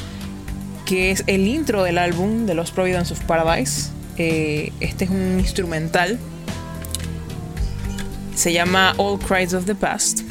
que 0.86 1.12
es 1.12 1.24
el 1.28 1.48
intro 1.48 1.84
del 1.84 1.98
álbum 1.98 2.46
de 2.46 2.54
Los 2.54 2.72
Providence 2.72 3.14
of 3.14 3.22
Paradise. 3.22 3.90
Eh, 4.18 4.72
este 4.80 5.06
es 5.06 5.12
un 5.12 5.40
instrumental. 5.40 6.20
Se 8.36 8.54
llama 8.54 8.94
All 8.98 9.18
Cries 9.20 9.54
of 9.54 9.66
the 9.66 9.76
Past. 9.76 10.22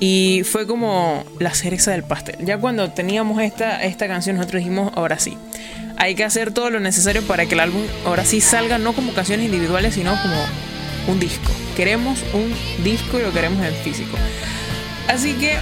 Y 0.00 0.42
fue 0.44 0.66
como 0.66 1.24
la 1.38 1.54
cereza 1.54 1.92
del 1.92 2.02
pastel. 2.02 2.36
Ya 2.44 2.58
cuando 2.58 2.90
teníamos 2.90 3.40
esta, 3.40 3.82
esta 3.84 4.08
canción, 4.08 4.36
nosotros 4.36 4.60
dijimos, 4.60 4.92
ahora 4.96 5.18
sí, 5.18 5.36
hay 5.96 6.14
que 6.14 6.24
hacer 6.24 6.52
todo 6.52 6.70
lo 6.70 6.80
necesario 6.80 7.22
para 7.22 7.46
que 7.46 7.54
el 7.54 7.60
álbum 7.60 7.82
ahora 8.04 8.24
sí 8.24 8.40
salga 8.40 8.78
no 8.78 8.92
como 8.92 9.12
canciones 9.12 9.46
individuales, 9.46 9.94
sino 9.94 10.10
como 10.20 10.36
un 11.06 11.20
disco. 11.20 11.50
Queremos 11.76 12.18
un 12.32 12.52
disco 12.84 13.18
y 13.18 13.22
lo 13.22 13.32
queremos 13.32 13.64
en 13.64 13.74
físico. 13.74 14.16
Así 15.08 15.34
que 15.34 15.56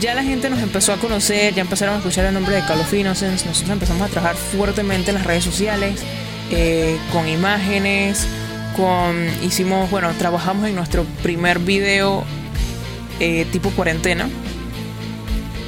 ya 0.00 0.14
la 0.14 0.22
gente 0.22 0.48
nos 0.50 0.60
empezó 0.60 0.92
a 0.92 0.96
conocer, 0.96 1.54
ya 1.54 1.62
empezaron 1.62 1.94
a 1.94 1.98
escuchar 1.98 2.24
el 2.24 2.34
nombre 2.34 2.54
de 2.54 2.64
Call 2.64 2.80
of 2.80 2.92
Innocence. 2.92 3.46
Nosotros 3.46 3.72
empezamos 3.72 4.08
a 4.08 4.10
trabajar 4.10 4.36
fuertemente 4.36 5.10
en 5.10 5.16
las 5.16 5.26
redes 5.26 5.44
sociales, 5.44 6.00
eh, 6.50 6.96
con 7.12 7.28
imágenes, 7.28 8.26
con 8.76 9.26
hicimos, 9.42 9.90
bueno, 9.90 10.10
trabajamos 10.18 10.68
en 10.68 10.74
nuestro 10.74 11.04
primer 11.22 11.58
video 11.58 12.24
eh, 13.20 13.46
tipo 13.52 13.70
cuarentena. 13.70 14.28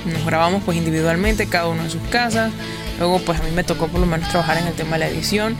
Nos 0.04 0.26
grabamos 0.26 0.62
pues 0.64 0.76
individualmente, 0.76 1.46
cada 1.46 1.68
uno 1.68 1.82
en 1.82 1.90
sus 1.90 2.02
casas. 2.10 2.50
Luego 2.98 3.20
pues 3.20 3.40
a 3.40 3.44
mí 3.44 3.50
me 3.52 3.62
tocó 3.64 3.88
por 3.88 4.00
lo 4.00 4.06
menos 4.06 4.28
trabajar 4.30 4.58
en 4.58 4.66
el 4.66 4.74
tema 4.74 4.92
de 4.92 4.98
la 4.98 5.08
edición. 5.08 5.56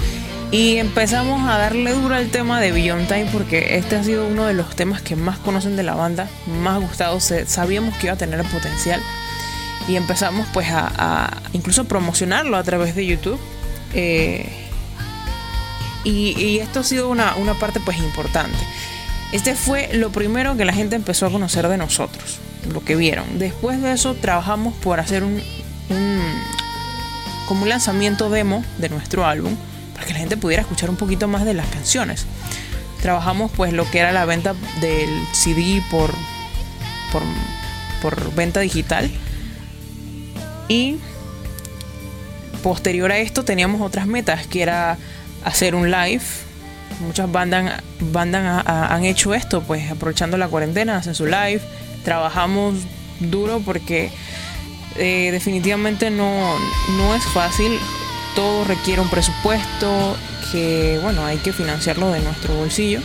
Y 0.51 0.76
empezamos 0.76 1.49
a 1.49 1.57
darle 1.57 1.93
duro 1.93 2.14
al 2.14 2.28
tema 2.28 2.61
de 2.61 2.72
Beyond 2.72 3.09
Time 3.09 3.28
porque 3.32 3.76
este 3.76 3.97
ha 3.97 4.03
sido 4.03 4.26
uno 4.26 4.45
de 4.45 4.53
los 4.53 4.76
temas 4.76 5.01
que 5.01 5.16
más 5.16 5.38
conocen 5.38 5.76
de 5.76 5.82
la 5.82 5.95
banda, 5.95 6.28
más 6.61 6.78
gustados. 6.78 7.32
Sabíamos 7.47 7.97
que 7.97 8.09
iba 8.09 8.14
a 8.14 8.18
tener 8.18 8.38
el 8.38 8.47
potencial. 8.47 9.01
Y 9.88 9.97
empezamos 9.97 10.47
pues 10.53 10.68
a, 10.70 10.93
a 10.97 11.43
incluso 11.53 11.84
promocionarlo 11.84 12.57
a 12.57 12.62
través 12.62 12.95
de 12.95 13.07
YouTube. 13.07 13.40
Eh, 13.95 14.47
y, 16.05 16.38
y 16.38 16.59
esto 16.59 16.80
ha 16.80 16.84
sido 16.84 17.09
una, 17.09 17.34
una 17.36 17.55
parte 17.55 17.80
pues 17.80 17.97
importante. 17.99 18.59
Este 19.33 19.55
fue 19.55 19.89
lo 19.95 20.12
primero 20.12 20.57
que 20.57 20.66
la 20.66 20.74
gente 20.74 20.95
empezó 20.95 21.26
a 21.26 21.30
conocer 21.30 21.66
de 21.68 21.78
nosotros, 21.78 22.39
lo 22.70 22.85
que 22.85 22.97
vieron. 22.97 23.39
Después 23.39 23.80
de 23.80 23.93
eso 23.93 24.14
trabajamos 24.14 24.74
por 24.74 25.01
hacer 25.01 25.24
un, 25.24 25.43
como 27.49 27.62
un 27.62 27.68
lanzamiento 27.70 28.28
demo 28.28 28.62
de 28.76 28.91
nuestro 28.91 29.24
álbum 29.24 29.57
para 29.95 30.07
que 30.07 30.12
la 30.12 30.18
gente 30.18 30.37
pudiera 30.37 30.62
escuchar 30.62 30.91
un 30.91 30.97
poquito 30.97 31.28
más 31.28 31.47
de 31.47 31.55
las 31.55 31.66
canciones. 31.68 32.26
Trabajamos 33.01 33.51
pues 33.57 33.72
lo 33.72 33.91
que 33.91 34.01
era 34.01 34.12
la 34.12 34.26
venta 34.26 34.55
del 34.80 35.09
CD 35.33 35.83
por, 35.91 36.12
por 38.03 38.35
venta 38.35 38.61
digital 38.61 39.11
y 40.68 40.99
posterior 42.62 43.11
a 43.11 43.18
esto 43.18 43.45
teníamos 43.45 43.80
otras 43.80 44.07
metas 44.07 44.47
que 44.47 44.62
era 44.62 44.97
hacer 45.45 45.74
un 45.74 45.91
live 45.91 46.22
muchas 47.01 47.30
bandas, 47.30 47.82
bandas 48.01 48.64
ha- 48.66 48.70
ha- 48.86 48.95
han 48.95 49.05
hecho 49.05 49.34
esto, 49.34 49.62
pues 49.62 49.90
aprovechando 49.90 50.36
la 50.36 50.49
cuarentena, 50.49 50.97
hacen 50.97 51.14
su 51.14 51.26
live, 51.26 51.61
trabajamos 52.05 52.74
duro 53.20 53.61
porque 53.64 54.11
eh, 54.97 55.30
definitivamente 55.32 56.11
no, 56.11 56.59
no 56.99 57.14
es 57.14 57.24
fácil, 57.32 57.78
todo 58.34 58.64
requiere 58.64 59.01
un 59.01 59.09
presupuesto 59.09 60.16
que, 60.51 60.99
bueno, 61.03 61.24
hay 61.24 61.38
que 61.38 61.53
financiarlo 61.53 62.11
de 62.11 62.20
nuestro 62.20 62.55
bolsillo, 62.55 63.01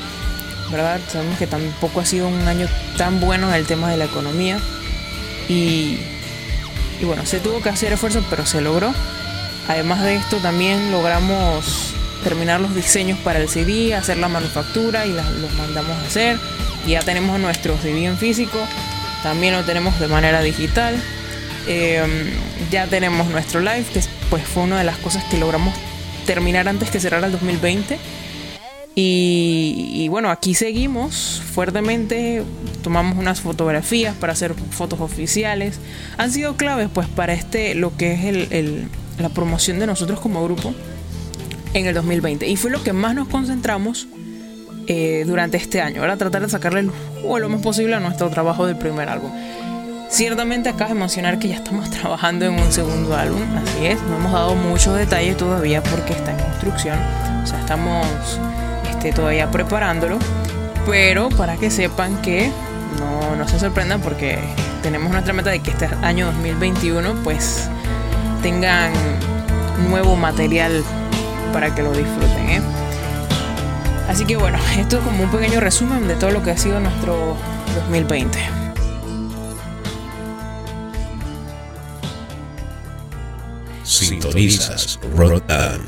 ¿verdad? 0.71 0.99
Sabemos 1.11 1.37
que 1.37 1.47
tampoco 1.47 1.99
ha 2.01 2.05
sido 2.05 2.27
un 2.27 2.47
año 2.47 2.67
tan 2.97 3.19
bueno 3.19 3.47
en 3.49 3.55
el 3.55 3.65
tema 3.65 3.89
de 3.89 3.97
la 3.97 4.05
economía 4.05 4.59
y, 5.47 5.97
y 6.99 7.05
bueno, 7.05 7.25
se 7.25 7.39
tuvo 7.39 7.61
que 7.61 7.69
hacer 7.69 7.93
esfuerzo, 7.93 8.23
pero 8.29 8.45
se 8.45 8.59
logró. 8.61 8.93
Además 9.69 10.01
de 10.01 10.15
esto, 10.15 10.37
también 10.37 10.91
logramos 10.91 11.93
terminar 12.27 12.59
los 12.59 12.75
diseños 12.75 13.17
para 13.19 13.39
el 13.39 13.47
CD, 13.47 13.93
hacer 13.95 14.17
la 14.17 14.27
manufactura 14.27 15.05
y 15.05 15.13
las- 15.13 15.31
los 15.31 15.53
mandamos 15.53 15.91
a 15.97 16.05
hacer. 16.05 16.37
Y 16.85 16.91
ya 16.91 16.99
tenemos 17.01 17.39
nuestro 17.39 17.77
CD 17.81 18.03
en 18.05 18.17
físico, 18.17 18.57
también 19.23 19.53
lo 19.53 19.63
tenemos 19.63 19.97
de 19.97 20.07
manera 20.09 20.41
digital. 20.41 20.95
Eh, 21.67 22.03
ya 22.69 22.85
tenemos 22.87 23.27
nuestro 23.27 23.61
live, 23.61 23.85
que 23.93 24.01
pues 24.29 24.43
fue 24.43 24.63
una 24.63 24.77
de 24.77 24.83
las 24.83 24.97
cosas 24.97 25.23
que 25.25 25.37
logramos 25.37 25.73
terminar 26.25 26.67
antes 26.67 26.89
que 26.89 26.99
cerrara 26.99 27.27
el 27.27 27.31
2020. 27.31 27.97
Y, 28.95 29.89
y 29.93 30.07
bueno, 30.09 30.29
aquí 30.31 30.53
seguimos 30.53 31.41
fuertemente, 31.53 32.43
tomamos 32.83 33.17
unas 33.17 33.39
fotografías 33.39 34.15
para 34.15 34.33
hacer 34.33 34.53
fotos 34.71 34.99
oficiales. 34.99 35.79
Han 36.17 36.31
sido 36.31 36.57
claves 36.57 36.89
pues 36.93 37.07
para 37.07 37.33
este, 37.33 37.73
lo 37.75 37.95
que 37.95 38.13
es 38.13 38.25
el- 38.25 38.47
el- 38.51 38.87
la 39.19 39.29
promoción 39.29 39.79
de 39.79 39.87
nosotros 39.87 40.19
como 40.19 40.43
grupo 40.43 40.73
en 41.73 41.85
el 41.85 41.93
2020. 41.93 42.47
Y 42.47 42.55
fue 42.55 42.71
lo 42.71 42.83
que 42.83 42.93
más 42.93 43.15
nos 43.15 43.27
concentramos 43.27 44.07
eh, 44.87 45.25
durante 45.27 45.57
este 45.57 45.81
año, 45.81 46.01
¿verdad? 46.01 46.17
Tratar 46.17 46.41
de 46.43 46.49
sacarle 46.49 46.79
el 46.79 46.91
jugo 47.21 47.39
lo 47.39 47.49
más 47.49 47.61
posible 47.61 47.95
a 47.95 47.99
nuestro 47.99 48.29
trabajo 48.29 48.65
del 48.65 48.77
primer 48.77 49.09
álbum. 49.09 49.31
Ciertamente 50.09 50.69
acabas 50.69 50.93
de 50.93 50.99
mencionar 50.99 51.39
que 51.39 51.49
ya 51.49 51.55
estamos 51.55 51.89
trabajando 51.91 52.45
en 52.45 52.53
un 52.53 52.71
segundo 52.71 53.15
álbum, 53.15 53.41
así 53.57 53.85
es, 53.85 54.01
no 54.03 54.15
hemos 54.15 54.31
dado 54.31 54.55
muchos 54.55 54.95
detalles 54.95 55.35
todavía 55.35 55.83
porque 55.83 56.13
está 56.13 56.31
en 56.31 56.37
construcción, 56.37 56.97
o 57.43 57.45
sea, 57.45 57.59
estamos 57.59 58.07
este, 58.89 59.11
todavía 59.11 59.51
preparándolo, 59.51 60.17
pero 60.85 61.27
para 61.27 61.57
que 61.57 61.69
sepan 61.69 62.21
que 62.21 62.49
no, 62.97 63.35
no 63.35 63.47
se 63.47 63.59
sorprendan 63.59 63.99
porque 63.99 64.39
tenemos 64.81 65.11
nuestra 65.11 65.33
meta 65.33 65.49
de 65.49 65.59
que 65.59 65.71
este 65.71 65.87
año 66.01 66.27
2021 66.27 67.13
pues 67.25 67.67
tengan 68.41 68.93
nuevo 69.89 70.15
material 70.15 70.83
para 71.53 71.73
que 71.73 71.83
lo 71.83 71.91
disfruten, 71.91 72.49
¿eh? 72.49 72.61
Así 74.07 74.25
que 74.25 74.37
bueno, 74.37 74.57
esto 74.77 74.97
es 74.97 75.03
como 75.03 75.23
un 75.23 75.31
pequeño 75.31 75.59
resumen 75.59 76.07
de 76.07 76.15
todo 76.15 76.31
lo 76.31 76.43
que 76.43 76.51
ha 76.51 76.57
sido 76.57 76.79
nuestro 76.79 77.35
2020. 77.75 78.39
Sintonizas 83.83 84.99
Rotan. 85.15 85.81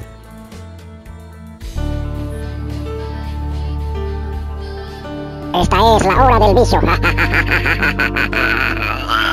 Esta 5.53 5.97
es 5.97 6.05
la 6.05 6.23
hora 6.23 6.45
del 6.45 6.55
vicio. 6.55 6.79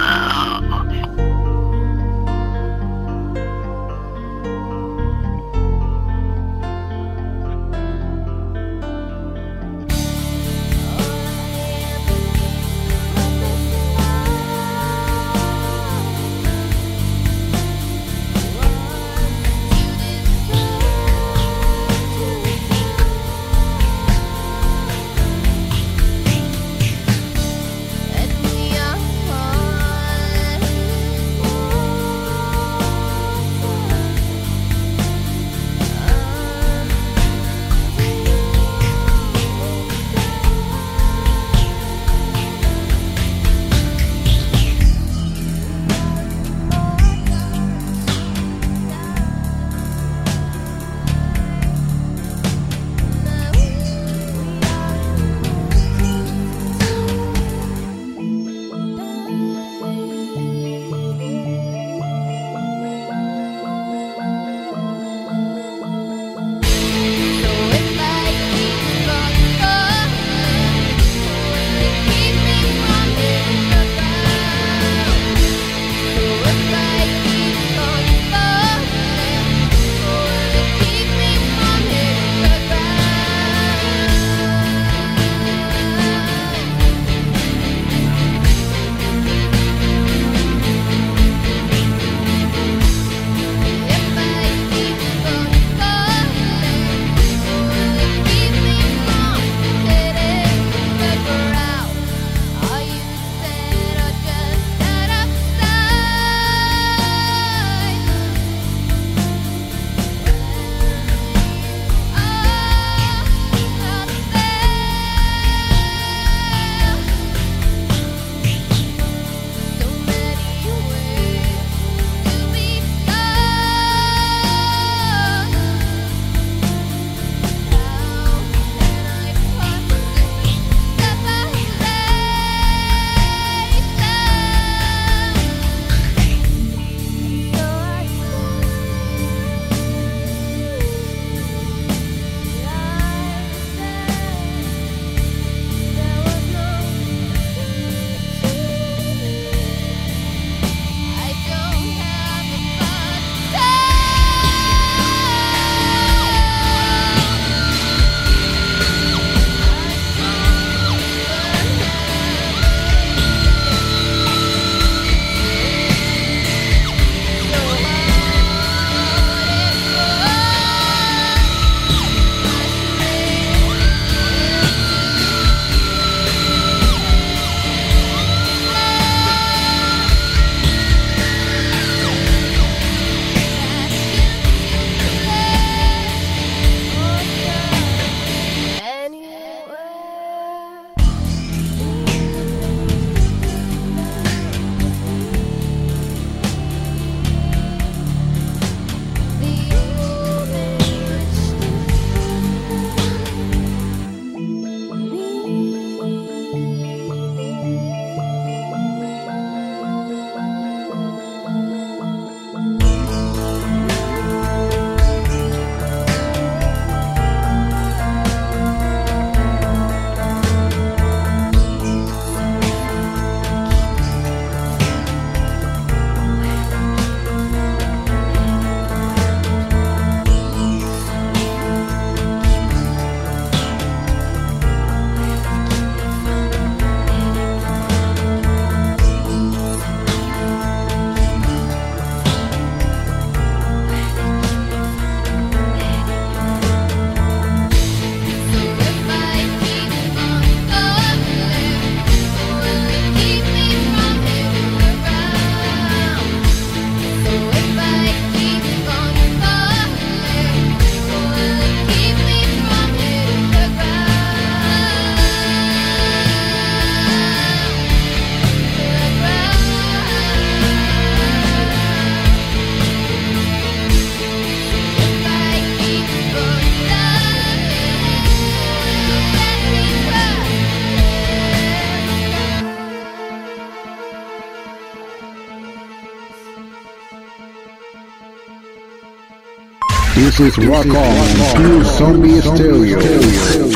This 290.38 290.58
is 290.58 290.66
Rock 290.66 290.84
On, 290.84 291.56
Pure 291.56 291.84
Zombie 291.84 292.40
Stereo. 292.42 293.75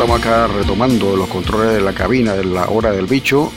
Estamos 0.00 0.18
acá 0.18 0.46
retomando 0.46 1.14
los 1.14 1.28
controles 1.28 1.74
de 1.74 1.82
la 1.82 1.92
cabina 1.92 2.32
de 2.32 2.42
la 2.42 2.70
hora 2.70 2.90
del 2.90 3.04
bicho. 3.04 3.52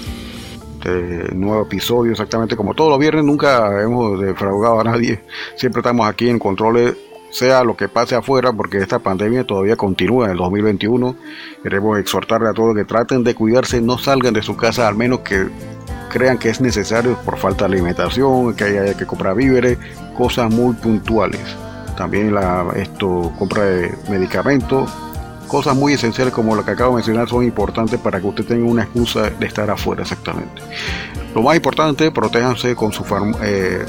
De 0.83 1.33
nuevo 1.33 1.61
episodio, 1.61 2.11
exactamente 2.11 2.57
como 2.57 2.73
todos 2.73 2.89
los 2.89 2.99
viernes, 2.99 3.23
nunca 3.23 3.81
hemos 3.81 4.19
defraudado 4.19 4.81
a 4.81 4.83
nadie. 4.83 5.23
Siempre 5.55 5.79
estamos 5.79 6.05
aquí 6.05 6.27
en 6.27 6.39
controles, 6.39 6.95
sea 7.31 7.63
lo 7.63 7.77
que 7.77 7.87
pase 7.87 8.15
afuera, 8.15 8.51
porque 8.51 8.79
esta 8.79 8.99
pandemia 8.99 9.47
todavía 9.47 9.77
continúa 9.77 10.25
en 10.25 10.31
el 10.31 10.37
2021. 10.37 11.15
Queremos 11.63 11.97
exhortarle 11.97 12.49
a 12.49 12.53
todos 12.53 12.75
que 12.75 12.83
traten 12.83 13.23
de 13.23 13.35
cuidarse, 13.35 13.79
no 13.79 13.97
salgan 13.97 14.33
de 14.33 14.41
su 14.41 14.57
casa, 14.57 14.85
al 14.85 14.95
menos 14.95 15.19
que 15.19 15.47
crean 16.09 16.37
que 16.37 16.49
es 16.49 16.59
necesario 16.59 17.17
por 17.23 17.37
falta 17.37 17.69
de 17.69 17.75
alimentación, 17.75 18.53
que 18.53 18.65
haya 18.65 18.97
que 18.97 19.05
comprar 19.05 19.33
víveres, 19.33 19.77
cosas 20.17 20.53
muy 20.53 20.73
puntuales. 20.73 21.55
También 21.95 22.35
la 22.35 22.65
esto 22.75 23.31
compra 23.39 23.63
de 23.63 23.95
medicamentos, 24.09 24.91
cosas 25.53 25.75
muy 25.75 25.93
esenciales 25.93 26.33
como 26.33 26.55
lo 26.55 26.65
que 26.65 26.71
acabo 26.71 26.93
de 26.93 26.95
mencionar 26.95 27.29
son 27.29 27.43
importantes 27.43 27.99
para 27.99 28.19
que 28.19 28.25
usted 28.25 28.43
tenga 28.43 28.65
una 28.65 28.85
excusa 28.85 29.29
de 29.29 29.45
estar 29.45 29.69
afuera 29.69 30.01
exactamente. 30.01 30.63
Lo 31.35 31.43
más 31.43 31.55
importante, 31.55 32.09
protéjanse 32.09 32.75
con 32.75 32.91
su, 32.91 33.03
eh, 33.43 33.85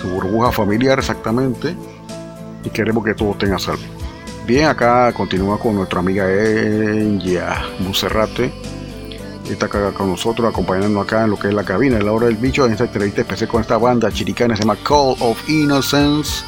su 0.00 0.10
burbuja 0.10 0.52
familiar 0.52 1.00
exactamente 1.00 1.74
y 2.64 2.70
queremos 2.70 3.04
que 3.04 3.14
todos 3.14 3.36
tengan 3.36 3.58
salud. 3.58 3.80
Bien, 4.46 4.66
acá 4.66 5.12
continúa 5.12 5.58
con 5.58 5.74
nuestra 5.74 5.98
amiga 5.98 6.24
Enya 6.30 7.64
Monserrate. 7.80 8.52
Está 9.50 9.66
acá 9.66 9.90
con 9.90 10.08
nosotros 10.08 10.48
acompañándonos 10.48 11.04
acá 11.04 11.24
en 11.24 11.30
lo 11.30 11.36
que 11.36 11.48
es 11.48 11.54
la 11.54 11.64
cabina, 11.64 11.96
en 11.96 12.06
la 12.06 12.12
hora 12.12 12.26
del 12.26 12.36
bicho, 12.36 12.64
en 12.64 12.70
esta 12.70 12.84
entrevista 12.84 13.22
especial 13.22 13.50
con 13.50 13.60
esta 13.60 13.76
banda 13.76 14.08
chiricana, 14.12 14.54
se 14.54 14.62
llama 14.62 14.76
Call 14.76 15.16
of 15.18 15.48
Innocence. 15.48 16.44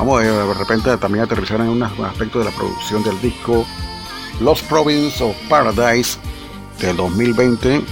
Vamos 0.00 0.22
a 0.22 0.24
de 0.24 0.54
repente 0.54 0.96
también 0.96 1.24
aterrizar 1.24 1.60
en 1.60 1.68
unos 1.68 1.92
aspectos 2.00 2.42
de 2.42 2.50
la 2.50 2.56
producción 2.56 3.02
del 3.02 3.20
disco 3.20 3.66
Lost 4.40 4.66
Province 4.66 5.22
of 5.22 5.36
Paradise 5.46 6.18
del 6.78 6.96
2020 6.96 7.76
eh, 7.76 7.82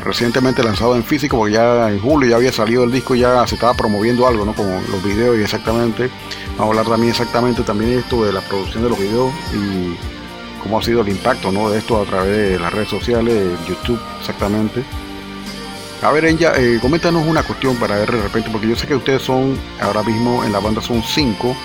recientemente 0.00 0.64
lanzado 0.64 0.96
en 0.96 1.04
físico 1.04 1.36
porque 1.36 1.52
ya 1.52 1.88
en 1.90 2.00
julio 2.00 2.28
ya 2.28 2.34
había 2.34 2.50
salido 2.50 2.82
el 2.82 2.90
disco 2.90 3.14
ya 3.14 3.46
se 3.46 3.54
estaba 3.54 3.72
promoviendo 3.72 4.26
algo 4.26 4.44
no 4.44 4.52
como 4.52 4.80
los 4.90 5.04
videos 5.04 5.38
y 5.38 5.42
exactamente. 5.42 6.10
Vamos 6.58 6.60
a 6.60 6.80
hablar 6.80 6.86
también 6.86 7.12
exactamente 7.12 7.62
también 7.62 8.00
esto 8.00 8.24
de 8.24 8.32
la 8.32 8.40
producción 8.40 8.82
de 8.82 8.88
los 8.88 8.98
videos 8.98 9.32
y 9.54 9.96
cómo 10.60 10.80
ha 10.80 10.82
sido 10.82 11.02
el 11.02 11.08
impacto 11.08 11.52
¿no? 11.52 11.70
de 11.70 11.78
esto 11.78 12.02
a 12.02 12.04
través 12.04 12.50
de 12.50 12.58
las 12.58 12.72
redes 12.72 12.88
sociales 12.88 13.60
YouTube 13.68 14.00
exactamente 14.18 14.82
a 16.02 16.10
ver, 16.10 16.24
Enya, 16.24 16.52
eh, 16.56 16.78
coméntanos 16.82 17.26
una 17.26 17.44
cuestión 17.44 17.76
para 17.76 17.96
ver 17.96 18.10
de 18.10 18.22
repente, 18.22 18.50
porque 18.50 18.68
yo 18.68 18.76
sé 18.76 18.88
que 18.88 18.96
ustedes 18.96 19.22
son, 19.22 19.56
ahora 19.80 20.02
mismo 20.02 20.42
en 20.44 20.52
la 20.52 20.58
banda 20.58 20.82
son 20.82 21.02
cinco, 21.02 21.56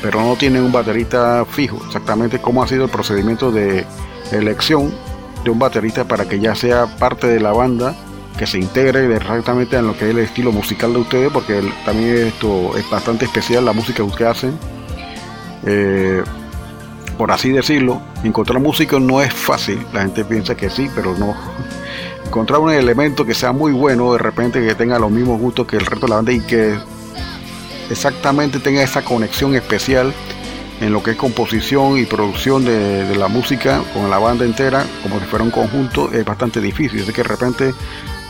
pero 0.00 0.20
no 0.20 0.36
tienen 0.36 0.62
un 0.62 0.70
baterista 0.70 1.44
fijo. 1.44 1.78
Exactamente 1.86 2.40
cómo 2.40 2.62
ha 2.62 2.68
sido 2.68 2.84
el 2.84 2.90
procedimiento 2.90 3.50
de 3.50 3.84
elección 4.30 4.94
de 5.42 5.50
un 5.50 5.58
baterista 5.58 6.04
para 6.04 6.26
que 6.26 6.38
ya 6.38 6.54
sea 6.54 6.86
parte 6.98 7.26
de 7.26 7.40
la 7.40 7.52
banda, 7.52 7.96
que 8.38 8.46
se 8.46 8.58
integre 8.58 9.14
exactamente 9.16 9.76
en 9.76 9.88
lo 9.88 9.96
que 9.96 10.04
es 10.04 10.10
el 10.12 10.18
estilo 10.20 10.52
musical 10.52 10.92
de 10.92 11.00
ustedes, 11.00 11.32
porque 11.32 11.60
también 11.84 12.28
esto 12.28 12.76
es 12.76 12.88
bastante 12.88 13.24
especial 13.24 13.64
la 13.64 13.72
música 13.72 13.96
que 13.96 14.02
ustedes 14.02 14.30
hacen. 14.30 14.58
Eh, 15.66 16.22
por 17.18 17.32
así 17.32 17.50
decirlo, 17.50 18.00
encontrar 18.24 18.60
músicos 18.60 19.00
no 19.00 19.20
es 19.20 19.34
fácil. 19.34 19.84
La 19.92 20.02
gente 20.02 20.24
piensa 20.24 20.56
que 20.56 20.70
sí, 20.70 20.88
pero 20.94 21.18
no. 21.18 21.34
Encontrar 22.30 22.60
un 22.60 22.70
elemento 22.70 23.26
que 23.26 23.34
sea 23.34 23.50
muy 23.50 23.72
bueno, 23.72 24.12
de 24.12 24.18
repente 24.20 24.64
que 24.64 24.76
tenga 24.76 25.00
los 25.00 25.10
mismos 25.10 25.40
gustos 25.40 25.66
que 25.66 25.74
el 25.74 25.84
resto 25.84 26.06
de 26.06 26.10
la 26.10 26.14
banda 26.14 26.30
y 26.30 26.38
que 26.38 26.78
exactamente 27.90 28.60
tenga 28.60 28.84
esa 28.84 29.02
conexión 29.02 29.56
especial 29.56 30.14
en 30.80 30.92
lo 30.92 31.02
que 31.02 31.10
es 31.10 31.16
composición 31.16 31.98
y 31.98 32.04
producción 32.04 32.64
de, 32.64 33.16
la 33.16 33.26
música 33.26 33.82
con 33.92 34.08
la 34.10 34.18
banda 34.20 34.44
entera, 34.44 34.84
como 35.02 35.18
si 35.18 35.26
fuera 35.26 35.44
un 35.44 35.50
conjunto, 35.50 36.12
es 36.12 36.24
bastante 36.24 36.60
difícil. 36.60 37.02
Así 37.02 37.12
que 37.12 37.22
de 37.24 37.28
repente, 37.28 37.74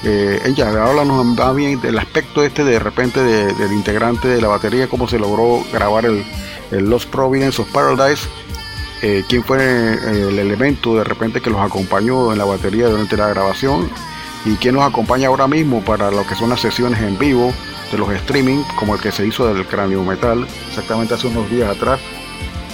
eh, 0.04 0.40
ella 0.46 0.70
háblanos 0.82 1.22
más 1.26 1.54
bien 1.54 1.78
del 1.82 1.98
aspecto 1.98 2.42
este 2.42 2.64
de 2.64 2.78
repente 2.78 3.20
de- 3.22 3.52
del 3.52 3.72
integrante 3.74 4.28
de 4.28 4.40
la 4.40 4.48
batería, 4.48 4.88
cómo 4.88 5.08
se 5.08 5.18
logró 5.18 5.62
grabar 5.74 6.06
el, 6.06 6.24
el 6.70 6.88
Lost 6.88 7.10
Providence 7.10 7.60
of 7.60 7.70
Paradise, 7.70 8.26
eh, 9.02 9.24
quién 9.28 9.42
fue 9.42 9.58
eh, 9.58 10.28
el 10.28 10.38
elemento 10.38 10.96
de 10.96 11.04
repente 11.04 11.40
que 11.40 11.50
los 11.50 11.60
acompañó 11.60 12.32
en 12.32 12.38
la 12.38 12.44
batería 12.44 12.88
durante 12.88 13.16
la 13.16 13.28
grabación 13.28 13.90
y 14.44 14.56
quién 14.56 14.74
nos 14.74 14.84
acompaña 14.84 15.28
ahora 15.28 15.46
mismo 15.46 15.82
para 15.82 16.10
lo 16.10 16.26
que 16.26 16.34
son 16.34 16.50
las 16.50 16.60
sesiones 16.60 17.00
en 17.00 17.18
vivo 17.18 17.52
de 17.90 17.98
los 17.98 18.10
streaming, 18.10 18.62
como 18.76 18.94
el 18.94 19.00
que 19.00 19.10
se 19.10 19.26
hizo 19.26 19.52
del 19.52 19.66
cráneo 19.66 20.04
metal, 20.04 20.46
exactamente 20.68 21.14
hace 21.14 21.26
unos 21.26 21.50
días 21.50 21.74
atrás, 21.76 21.98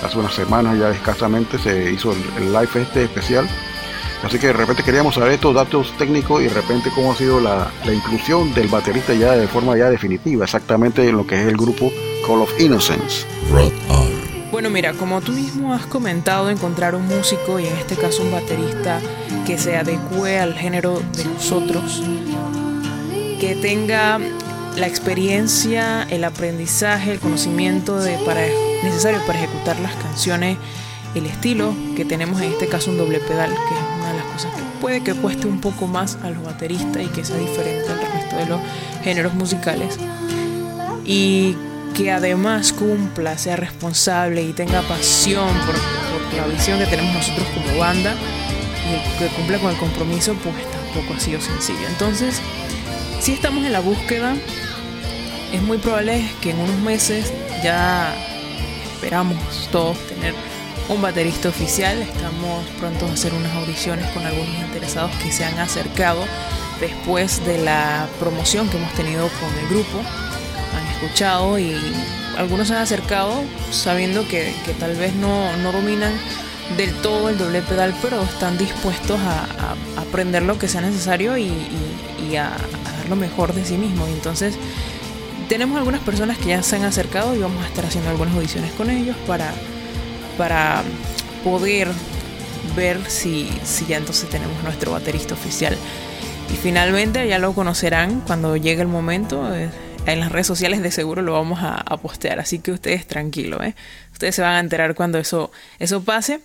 hace 0.04 0.18
unas 0.18 0.34
semanas 0.34 0.78
ya 0.78 0.90
escasamente 0.90 1.58
se 1.58 1.92
hizo 1.92 2.12
el, 2.12 2.52
live 2.52 2.68
este 2.74 3.04
especial. 3.04 3.48
Así 4.22 4.38
que 4.38 4.48
de 4.48 4.52
repente 4.54 4.82
queríamos 4.82 5.14
saber 5.14 5.32
estos 5.32 5.54
datos 5.54 5.92
técnicos 5.98 6.40
y 6.40 6.44
de 6.44 6.54
repente 6.54 6.90
cómo 6.94 7.12
ha 7.12 7.16
sido 7.16 7.38
la, 7.38 7.70
la 7.84 7.92
inclusión 7.92 8.52
del 8.54 8.68
baterista 8.68 9.14
ya 9.14 9.32
de 9.32 9.46
forma 9.46 9.76
ya 9.76 9.90
definitiva, 9.90 10.44
exactamente 10.44 11.08
en 11.08 11.16
lo 11.16 11.26
que 11.26 11.40
es 11.40 11.46
el 11.46 11.56
grupo 11.56 11.92
Call 12.26 12.42
of 12.42 12.60
Innocence. 12.60 13.26
Bueno, 14.66 14.74
mira, 14.74 14.94
como 14.94 15.20
tú 15.20 15.30
mismo 15.30 15.72
has 15.72 15.86
comentado, 15.86 16.50
encontrar 16.50 16.96
un 16.96 17.06
músico 17.06 17.60
y 17.60 17.68
en 17.68 17.76
este 17.76 17.94
caso 17.94 18.24
un 18.24 18.32
baterista 18.32 19.00
que 19.46 19.58
se 19.58 19.76
adecue 19.76 20.40
al 20.40 20.54
género 20.54 21.00
de 21.16 21.24
nosotros, 21.24 22.02
que 23.38 23.56
tenga 23.62 24.18
la 24.76 24.88
experiencia, 24.88 26.02
el 26.10 26.24
aprendizaje, 26.24 27.12
el 27.12 27.20
conocimiento 27.20 28.00
de, 28.00 28.18
para, 28.26 28.40
necesario 28.82 29.24
para 29.24 29.38
ejecutar 29.38 29.78
las 29.78 29.94
canciones, 29.94 30.58
el 31.14 31.26
estilo 31.26 31.72
que 31.94 32.04
tenemos 32.04 32.40
en 32.40 32.50
este 32.50 32.66
caso 32.66 32.90
un 32.90 32.98
doble 32.98 33.20
pedal, 33.20 33.50
que 33.50 33.74
es 33.74 34.00
una 34.00 34.08
de 34.10 34.16
las 34.18 34.26
cosas 34.32 34.52
que 34.52 34.62
puede 34.80 35.00
que 35.04 35.14
cueste 35.14 35.46
un 35.46 35.60
poco 35.60 35.86
más 35.86 36.18
a 36.24 36.30
los 36.30 36.42
bateristas 36.42 37.04
y 37.04 37.06
que 37.06 37.24
sea 37.24 37.36
diferente 37.36 37.88
al 37.88 38.00
resto 38.00 38.36
de 38.36 38.46
los 38.46 38.60
géneros 39.04 39.32
musicales. 39.32 39.96
Y 41.04 41.54
que 41.96 42.10
además 42.10 42.74
cumpla, 42.74 43.38
sea 43.38 43.56
responsable 43.56 44.42
y 44.42 44.52
tenga 44.52 44.82
pasión 44.82 45.48
por, 45.64 45.74
la 46.36 46.46
visión 46.46 46.78
que 46.78 46.86
tenemos 46.86 47.14
nosotros 47.14 47.46
como 47.54 47.78
banda 47.78 48.14
y 48.84 49.18
que 49.18 49.28
cumpla 49.28 49.58
con 49.58 49.70
el 49.70 49.78
compromiso, 49.78 50.34
pues 50.44 50.54
tampoco 50.70 51.14
ha 51.14 51.20
sido 51.20 51.40
sencillo. 51.40 51.88
Entonces, 51.88 52.40
si 53.20 53.32
estamos 53.32 53.64
en 53.64 53.72
la 53.72 53.80
búsqueda, 53.80 54.36
es 55.52 55.62
muy 55.62 55.78
probable 55.78 56.28
que 56.42 56.50
en 56.50 56.60
unos 56.60 56.76
meses 56.80 57.32
ya 57.64 58.14
esperamos 58.92 59.38
todos 59.72 59.96
tener 60.06 60.34
un 60.90 61.00
baterista 61.00 61.48
oficial. 61.48 62.02
Estamos 62.02 62.66
prontos 62.78 63.08
a 63.08 63.14
hacer 63.14 63.32
unas 63.32 63.54
audiciones 63.56 64.06
con 64.10 64.26
algunos 64.26 64.54
interesados 64.66 65.12
que 65.22 65.32
se 65.32 65.46
han 65.46 65.58
acercado 65.58 66.24
después 66.78 67.44
de 67.46 67.56
la 67.56 68.06
promoción 68.20 68.68
que 68.68 68.76
hemos 68.76 68.92
tenido 68.92 69.28
con 69.40 69.58
el 69.58 69.68
grupo 69.68 70.25
escuchado 71.00 71.58
y 71.58 71.74
algunos 72.38 72.68
se 72.68 72.74
han 72.74 72.82
acercado 72.82 73.42
sabiendo 73.70 74.26
que, 74.28 74.54
que 74.64 74.72
tal 74.72 74.94
vez 74.96 75.14
no, 75.14 75.56
no 75.58 75.72
dominan 75.72 76.12
del 76.76 76.92
todo 76.94 77.28
el 77.28 77.38
doble 77.38 77.62
pedal, 77.62 77.94
pero 78.02 78.22
están 78.22 78.58
dispuestos 78.58 79.18
a, 79.20 79.42
a- 79.44 80.00
aprender 80.00 80.42
lo 80.42 80.58
que 80.58 80.68
sea 80.68 80.80
necesario 80.80 81.36
y, 81.38 81.44
y- 81.44 82.28
y 82.30 82.36
a, 82.36 82.46
a 82.48 82.92
dar 82.92 83.08
lo 83.08 83.16
mejor 83.16 83.54
de 83.54 83.64
sí 83.64 83.76
mismos. 83.78 84.08
Entonces 84.08 84.54
tenemos 85.48 85.78
algunas 85.78 86.00
personas 86.00 86.38
que 86.38 86.48
ya 86.48 86.62
se 86.62 86.76
han 86.76 86.84
acercado 86.84 87.34
y 87.34 87.38
vamos 87.38 87.64
a 87.64 87.68
estar 87.68 87.84
haciendo 87.86 88.10
algunas 88.10 88.34
audiciones 88.34 88.72
con 88.72 88.90
ellos 88.90 89.16
para, 89.26 89.52
para 90.36 90.82
poder 91.44 91.88
ver 92.74 92.98
si, 93.08 93.48
si 93.64 93.86
ya 93.86 93.96
entonces 93.98 94.28
tenemos 94.28 94.60
nuestro 94.64 94.90
baterista 94.92 95.34
oficial. 95.34 95.76
Y 96.52 96.56
finalmente 96.56 97.26
ya 97.28 97.38
lo 97.38 97.52
conocerán 97.52 98.22
cuando 98.26 98.56
llegue 98.56 98.82
el 98.82 98.88
momento. 98.88 99.54
eh, 99.54 99.70
En 100.06 100.20
las 100.20 100.30
redes 100.30 100.46
sociales 100.46 100.82
de 100.82 100.90
seguro 100.92 101.20
lo 101.20 101.32
vamos 101.32 101.58
a, 101.62 101.84
postear, 101.96 102.38
así 102.38 102.60
que 102.60 102.70
ustedes 102.70 103.06
tranquilos, 103.06 103.60
¿eh? 103.62 103.74
Ustedes 104.12 104.36
se 104.36 104.42
van 104.42 104.54
a 104.54 104.60
enterar 104.60 104.94
cuando 104.94 105.18
eso, 105.18 105.50
eso 105.80 106.02
pase. 106.04 106.40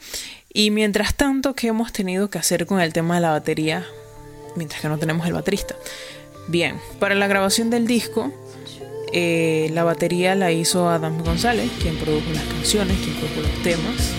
Y 0.51 0.71
mientras 0.71 1.13
tanto, 1.13 1.53
¿qué 1.53 1.67
hemos 1.67 1.93
tenido 1.93 2.29
que 2.29 2.39
hacer 2.39 2.65
con 2.65 2.81
el 2.81 2.91
tema 2.91 3.15
de 3.15 3.21
la 3.21 3.29
batería? 3.29 3.85
Mientras 4.55 4.81
que 4.81 4.89
no 4.89 4.97
tenemos 4.97 5.27
el 5.27 5.33
baterista. 5.33 5.75
Bien, 6.47 6.79
para 6.99 7.15
la 7.15 7.27
grabación 7.27 7.69
del 7.69 7.87
disco, 7.87 8.31
Eh, 9.13 9.69
la 9.73 9.83
batería 9.83 10.35
la 10.35 10.53
hizo 10.53 10.87
Adam 10.89 11.21
González, 11.21 11.69
quien 11.81 11.97
produjo 11.97 12.31
las 12.31 12.45
canciones, 12.45 12.97
quien 12.99 13.13
produjo 13.17 13.41
los 13.41 13.61
temas. 13.61 14.13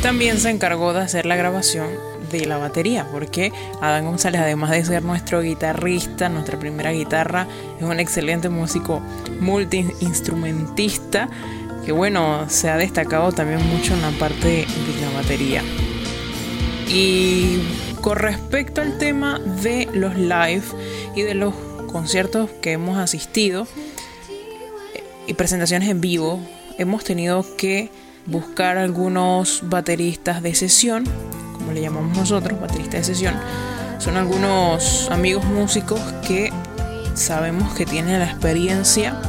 También 0.00 0.38
se 0.38 0.48
encargó 0.48 0.94
de 0.94 1.00
hacer 1.00 1.26
la 1.26 1.36
grabación 1.36 1.88
de 2.30 2.46
la 2.46 2.58
batería, 2.58 3.06
porque 3.10 3.52
Adam 3.80 4.06
González, 4.06 4.40
además 4.40 4.70
de 4.70 4.84
ser 4.84 5.02
nuestro 5.02 5.40
guitarrista, 5.40 6.28
nuestra 6.28 6.58
primera 6.58 6.92
guitarra, 6.92 7.46
es 7.78 7.82
un 7.82 8.00
excelente 8.00 8.48
músico 8.48 9.00
multiinstrumentista 9.40 11.28
que 11.84 11.92
bueno, 11.92 12.48
se 12.48 12.68
ha 12.68 12.76
destacado 12.76 13.32
también 13.32 13.66
mucho 13.68 13.94
en 13.94 14.02
la 14.02 14.10
parte 14.12 14.66
de 14.66 15.00
la 15.00 15.10
batería. 15.14 15.62
Y 16.88 17.60
con 18.00 18.18
respecto 18.18 18.80
al 18.80 18.98
tema 18.98 19.38
de 19.62 19.88
los 19.92 20.16
live 20.16 20.62
y 21.14 21.22
de 21.22 21.34
los 21.34 21.54
conciertos 21.90 22.50
que 22.60 22.72
hemos 22.72 22.98
asistido 22.98 23.66
eh, 24.94 25.04
y 25.26 25.34
presentaciones 25.34 25.88
en 25.88 26.00
vivo, 26.00 26.40
hemos 26.78 27.04
tenido 27.04 27.44
que 27.56 27.90
buscar 28.26 28.76
algunos 28.76 29.62
bateristas 29.64 30.42
de 30.42 30.54
sesión, 30.54 31.04
le 31.72 31.80
llamamos 31.80 32.16
nosotros, 32.16 32.60
bateristas 32.60 33.00
de 33.00 33.14
sesión. 33.14 33.34
Son 33.98 34.16
algunos 34.16 35.10
amigos 35.10 35.44
músicos 35.44 36.00
que 36.26 36.50
sabemos 37.14 37.74
que 37.74 37.84
tienen 37.84 38.18
la 38.18 38.24
experiencia, 38.24 39.20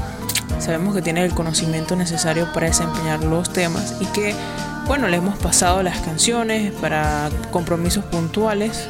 sabemos 0.60 0.96
que 0.96 1.02
tienen 1.02 1.26
el 1.26 1.34
conocimiento 1.34 1.96
necesario 1.96 2.52
para 2.54 2.68
desempeñar 2.68 3.24
los 3.24 3.52
temas 3.52 3.96
y 4.00 4.06
que, 4.06 4.34
bueno, 4.88 5.08
le 5.08 5.18
hemos 5.18 5.38
pasado 5.40 5.84
las 5.84 6.00
canciones 6.00 6.72
para 6.74 7.30
compromisos 7.52 8.06
puntuales 8.06 8.88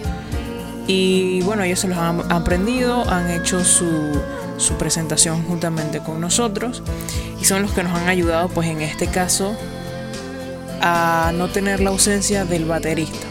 y 0.85 1.41
bueno, 1.41 1.63
ellos 1.63 1.79
se 1.79 1.87
los 1.87 1.97
han 1.97 2.31
aprendido, 2.31 3.09
han 3.09 3.31
hecho 3.31 3.63
su, 3.63 4.21
su 4.57 4.75
presentación 4.75 5.43
juntamente 5.45 5.99
con 5.99 6.21
nosotros 6.21 6.83
y 7.41 7.45
son 7.45 7.63
los 7.63 7.71
que 7.71 7.83
nos 7.83 7.93
han 7.93 8.07
ayudado 8.07 8.49
pues 8.49 8.67
en 8.67 8.81
este 8.81 9.07
caso 9.07 9.55
a 10.81 11.31
no 11.35 11.47
tener 11.47 11.79
la 11.79 11.89
ausencia 11.89 12.45
del 12.45 12.65
baterista 12.65 13.30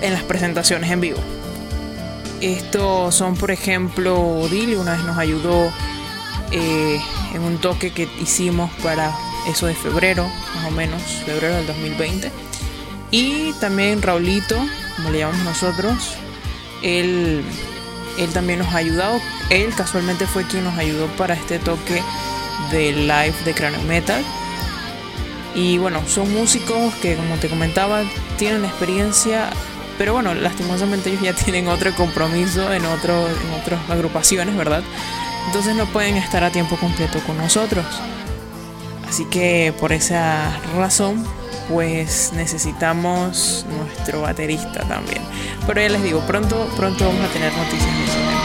en 0.00 0.12
las 0.12 0.22
presentaciones 0.22 0.90
en 0.90 1.00
vivo. 1.00 1.18
Estos 2.40 3.14
son, 3.14 3.36
por 3.36 3.50
ejemplo, 3.50 4.46
Dili 4.50 4.74
una 4.74 4.92
vez 4.92 5.04
nos 5.04 5.18
ayudó 5.18 5.72
eh, 6.52 7.00
en 7.34 7.42
un 7.42 7.58
toque 7.58 7.92
que 7.92 8.08
hicimos 8.20 8.70
para 8.82 9.12
eso 9.48 9.66
de 9.66 9.74
febrero, 9.74 10.28
más 10.54 10.66
o 10.66 10.70
menos, 10.70 11.02
febrero 11.24 11.56
del 11.56 11.66
2020. 11.66 12.30
Y 13.10 13.52
también 13.54 14.02
Raulito, 14.02 14.56
como 14.96 15.10
le 15.10 15.20
llamamos 15.20 15.44
nosotros, 15.44 16.14
él, 16.82 17.42
él 18.18 18.30
también 18.32 18.60
nos 18.60 18.68
ha 18.68 18.78
ayudado. 18.78 19.20
Él 19.50 19.74
casualmente 19.74 20.26
fue 20.26 20.44
quien 20.44 20.64
nos 20.64 20.78
ayudó 20.78 21.06
para 21.16 21.34
este 21.34 21.58
toque 21.58 22.02
de 22.70 22.92
live 22.92 23.34
de 23.44 23.54
Cráneo 23.54 23.82
Metal. 23.82 24.22
Y 25.54 25.78
bueno, 25.78 26.02
son 26.06 26.32
músicos 26.32 26.94
que 26.96 27.16
como 27.16 27.36
te 27.36 27.48
comentaba 27.48 28.02
tienen 28.36 28.64
experiencia, 28.64 29.50
pero 29.98 30.14
bueno, 30.14 30.32
lastimosamente 30.34 31.10
ellos 31.10 31.22
ya 31.22 31.32
tienen 31.44 31.68
otro 31.68 31.92
compromiso 31.94 32.72
en, 32.72 32.84
en 32.84 32.90
otras 32.90 33.90
agrupaciones, 33.90 34.56
¿verdad? 34.56 34.82
Entonces 35.46 35.74
no 35.74 35.86
pueden 35.86 36.16
estar 36.16 36.44
a 36.44 36.50
tiempo 36.50 36.76
completo 36.76 37.20
con 37.26 37.36
nosotros. 37.36 37.84
Así 39.08 39.24
que 39.24 39.72
por 39.80 39.92
esa 39.92 40.58
razón, 40.76 41.24
pues 41.68 42.32
necesitamos 42.34 43.64
nuestro 43.68 44.22
baterista 44.22 44.80
también. 44.86 45.22
Pero 45.66 45.80
ya 45.80 45.88
les 45.88 46.02
digo, 46.02 46.20
pronto, 46.20 46.68
pronto 46.76 47.06
vamos 47.06 47.22
a 47.22 47.32
tener 47.32 47.52
noticias 47.52 47.98
de 47.98 48.04
ese 48.04 48.37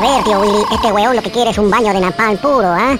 A 0.00 0.02
ver, 0.02 0.24
tío 0.24 0.40
Willy, 0.40 0.64
este 0.72 0.90
weón 0.92 1.14
lo 1.14 1.20
que 1.20 1.30
quiere 1.30 1.50
es 1.50 1.58
un 1.58 1.70
baño 1.70 1.92
de 1.92 2.00
napalm 2.00 2.38
puro, 2.38 2.68
¿ah? 2.68 2.96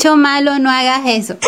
Bicho 0.00 0.16
malo, 0.16 0.58
no 0.58 0.70
hagas 0.70 1.02
eso. 1.04 1.36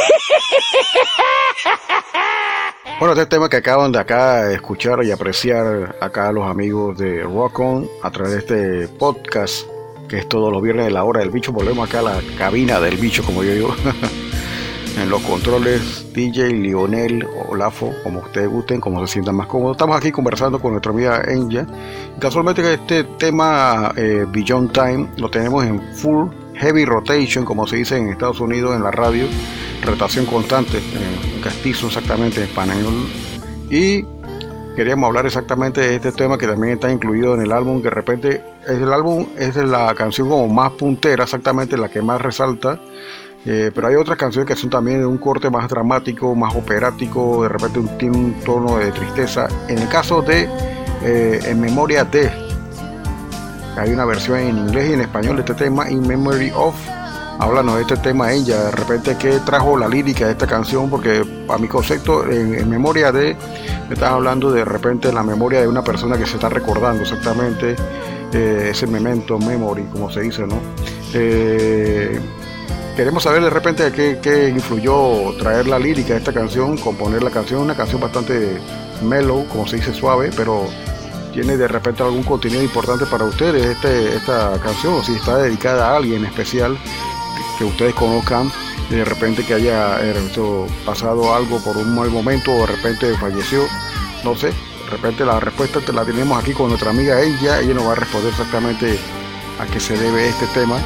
Bueno, 2.98 3.14
este 3.14 3.24
tema 3.24 3.48
que 3.48 3.57
acaban 3.57 3.90
de 3.90 3.98
acá 3.98 4.53
escuchar 4.53 5.03
y 5.03 5.11
apreciar 5.11 5.96
acá 6.00 6.30
los 6.30 6.48
amigos 6.48 6.96
de 6.98 7.22
Rock 7.22 7.59
On 7.59 7.88
a 8.03 8.11
través 8.11 8.46
de 8.46 8.82
este 8.84 8.88
podcast 8.96 9.66
que 10.09 10.18
es 10.18 10.28
todos 10.28 10.53
los 10.53 10.62
viernes 10.62 10.84
de 10.86 10.92
la 10.92 11.03
hora 11.03 11.20
del 11.20 11.30
bicho. 11.30 11.50
Volvemos 11.50 11.88
acá 11.88 12.00
a 12.00 12.03
la 12.03 12.20
cabina 12.38 12.78
del 12.78 12.98
bicho, 12.98 13.24
como 13.24 13.42
yo 13.42 13.55
digo. 13.55 13.74
en 15.00 15.09
los 15.09 15.22
controles 15.22 16.12
DJ 16.12 16.50
Lionel 16.50 17.26
Olafo, 17.48 17.92
como 18.05 18.20
ustedes 18.20 18.48
gusten, 18.48 18.80
como 18.80 19.05
se 19.07 19.14
sientan 19.14 19.34
más 19.34 19.46
cómodos. 19.46 19.76
Estamos 19.76 19.96
aquí 19.96 20.12
conversando 20.12 20.61
con 20.61 20.72
nuestra 20.72 20.92
amiga 20.92 21.22
Enya. 21.26 21.66
Casualmente 22.20 22.74
este 22.74 23.03
tema 23.18 23.92
eh, 23.96 24.26
Beyond 24.28 24.72
Time 24.72 25.09
lo 25.16 25.30
tenemos 25.30 25.64
en 25.64 25.80
full 25.96 26.41
heavy 26.55 26.84
rotation, 26.84 27.44
como 27.44 27.66
se 27.66 27.76
dice 27.76 27.96
en 27.96 28.09
Estados 28.09 28.40
Unidos 28.40 28.76
en 28.76 28.82
la 28.82 28.90
radio, 28.90 29.26
rotación 29.84 30.26
constante, 30.26 30.78
en 30.78 31.40
castizo 31.40 31.88
exactamente 31.88 32.38
en 32.38 32.48
español. 32.48 33.09
Y 33.70 34.05
queríamos 34.76 35.09
hablar 35.09 35.26
exactamente 35.26 35.80
de 35.80 35.96
este 35.96 36.12
tema 36.12 36.38
que 36.38 36.46
también 36.46 36.74
está 36.74 36.90
incluido 36.90 37.34
en 37.34 37.42
el 37.42 37.53
álbum, 37.53 37.78
que 37.78 37.84
de 37.84 37.94
repente 37.94 38.44
es 38.62 38.80
el 38.80 38.92
álbum, 38.92 39.26
es 39.38 39.57
la 39.57 39.94
canción 39.94 40.28
como 40.28 40.48
más 40.48 40.72
puntera, 40.72 41.24
exactamente 41.24 41.76
la 41.76 41.88
que 41.88 42.03
más 42.03 42.20
resalta. 42.20 42.80
Eh, 43.44 43.72
pero 43.74 43.88
hay 43.88 43.96
otras 43.96 44.16
canciones 44.16 44.46
que 44.46 44.55
son 44.55 44.70
también 44.70 45.00
de 45.00 45.07
un 45.07 45.18
corte 45.18 45.50
más 45.50 45.68
dramático, 45.68 46.32
más 46.34 46.55
operático, 46.55 47.42
de 47.42 47.48
repente 47.48 47.80
tiene 47.98 48.16
un 48.16 48.34
tono 48.44 48.78
de 48.78 48.92
tristeza. 48.92 49.48
En 49.68 49.78
el 49.78 49.88
caso 49.88 50.22
de 50.22 50.48
eh, 51.03 51.40
En 51.46 51.61
Memoria 51.61 52.05
de, 52.05 52.30
hay 53.76 53.90
una 53.92 54.04
versión 54.04 54.38
en 54.38 54.58
inglés 54.58 54.90
y 54.90 54.92
en 54.94 55.00
español 55.00 55.36
de 55.36 55.42
este 55.42 55.54
tema, 55.54 55.90
In 55.90 56.06
Memory 56.06 56.52
of. 56.54 56.74
Háblanos 57.38 57.76
de 57.76 57.82
este 57.82 57.96
tema 57.96 58.32
ella, 58.32 58.64
de 58.64 58.70
repente 58.70 59.16
qué 59.18 59.40
trajo 59.44 59.76
la 59.76 59.88
lírica 59.88 60.26
de 60.26 60.32
esta 60.32 60.46
canción, 60.46 60.88
porque 60.88 61.24
a 61.48 61.58
mi 61.58 61.66
concepto, 61.66 62.30
en, 62.30 62.68
memoria 62.68 63.10
de, 63.10 63.36
me 63.88 63.94
estás 63.94 64.10
hablando 64.10 64.52
de 64.52 64.64
repente 64.64 65.12
la 65.12 65.22
memoria 65.22 65.60
de 65.60 65.66
una 65.66 65.82
persona 65.82 66.16
que 66.16 66.26
se 66.26 66.34
está 66.34 66.48
recordando 66.48 67.02
exactamente 67.02 67.74
eh, 68.32 68.68
ese 68.70 68.86
memento, 68.86 69.38
memory, 69.38 69.84
como 69.84 70.10
se 70.10 70.20
dice, 70.20 70.46
¿no? 70.46 70.60
Eh, 71.14 72.20
queremos 72.94 73.22
saber 73.22 73.42
de 73.42 73.50
repente 73.50 73.90
qué, 73.90 74.20
qué, 74.22 74.50
influyó 74.50 75.34
traer 75.38 75.66
la 75.66 75.78
lírica 75.78 76.12
de 76.12 76.18
esta 76.18 76.32
canción, 76.32 76.76
componer 76.76 77.22
la 77.22 77.30
canción, 77.30 77.62
una 77.62 77.74
canción 77.74 78.00
bastante 78.00 78.58
mellow, 79.02 79.46
como 79.48 79.66
se 79.66 79.76
dice 79.76 79.92
suave, 79.92 80.30
pero 80.36 80.66
tiene 81.32 81.56
de 81.56 81.66
repente 81.66 82.02
algún 82.02 82.22
contenido 82.22 82.62
importante 82.62 83.06
para 83.06 83.24
ustedes 83.24 83.64
este, 83.64 84.16
esta 84.16 84.58
canción, 84.62 85.04
si 85.04 85.14
está 85.14 85.38
dedicada 85.38 85.88
a 85.88 85.96
alguien 85.96 86.24
especial 86.24 86.76
que, 86.76 87.58
que 87.58 87.64
ustedes 87.64 87.94
conozcan, 87.94 88.50
de 88.90 89.04
repente 89.04 89.44
que 89.44 89.54
haya 89.54 89.98
eh, 90.02 90.14
pasado 90.84 91.34
algo 91.34 91.58
por 91.64 91.76
un 91.76 91.94
mal 91.94 92.10
momento 92.10 92.52
o 92.52 92.60
de 92.60 92.66
repente 92.66 93.14
falleció, 93.16 93.64
no 94.24 94.36
sé, 94.36 94.48
de 94.48 94.90
repente 94.90 95.24
la 95.24 95.40
respuesta 95.40 95.80
te 95.80 95.92
la 95.92 96.04
tenemos 96.04 96.40
aquí 96.40 96.52
con 96.52 96.68
nuestra 96.68 96.90
amiga 96.90 97.20
ella, 97.20 97.60
ella 97.60 97.74
nos 97.74 97.86
va 97.86 97.92
a 97.92 97.96
responder 97.96 98.30
exactamente 98.30 98.98
a 99.58 99.66
qué 99.66 99.80
se 99.80 99.96
debe 99.96 100.28
este 100.28 100.46
tema 100.48 100.78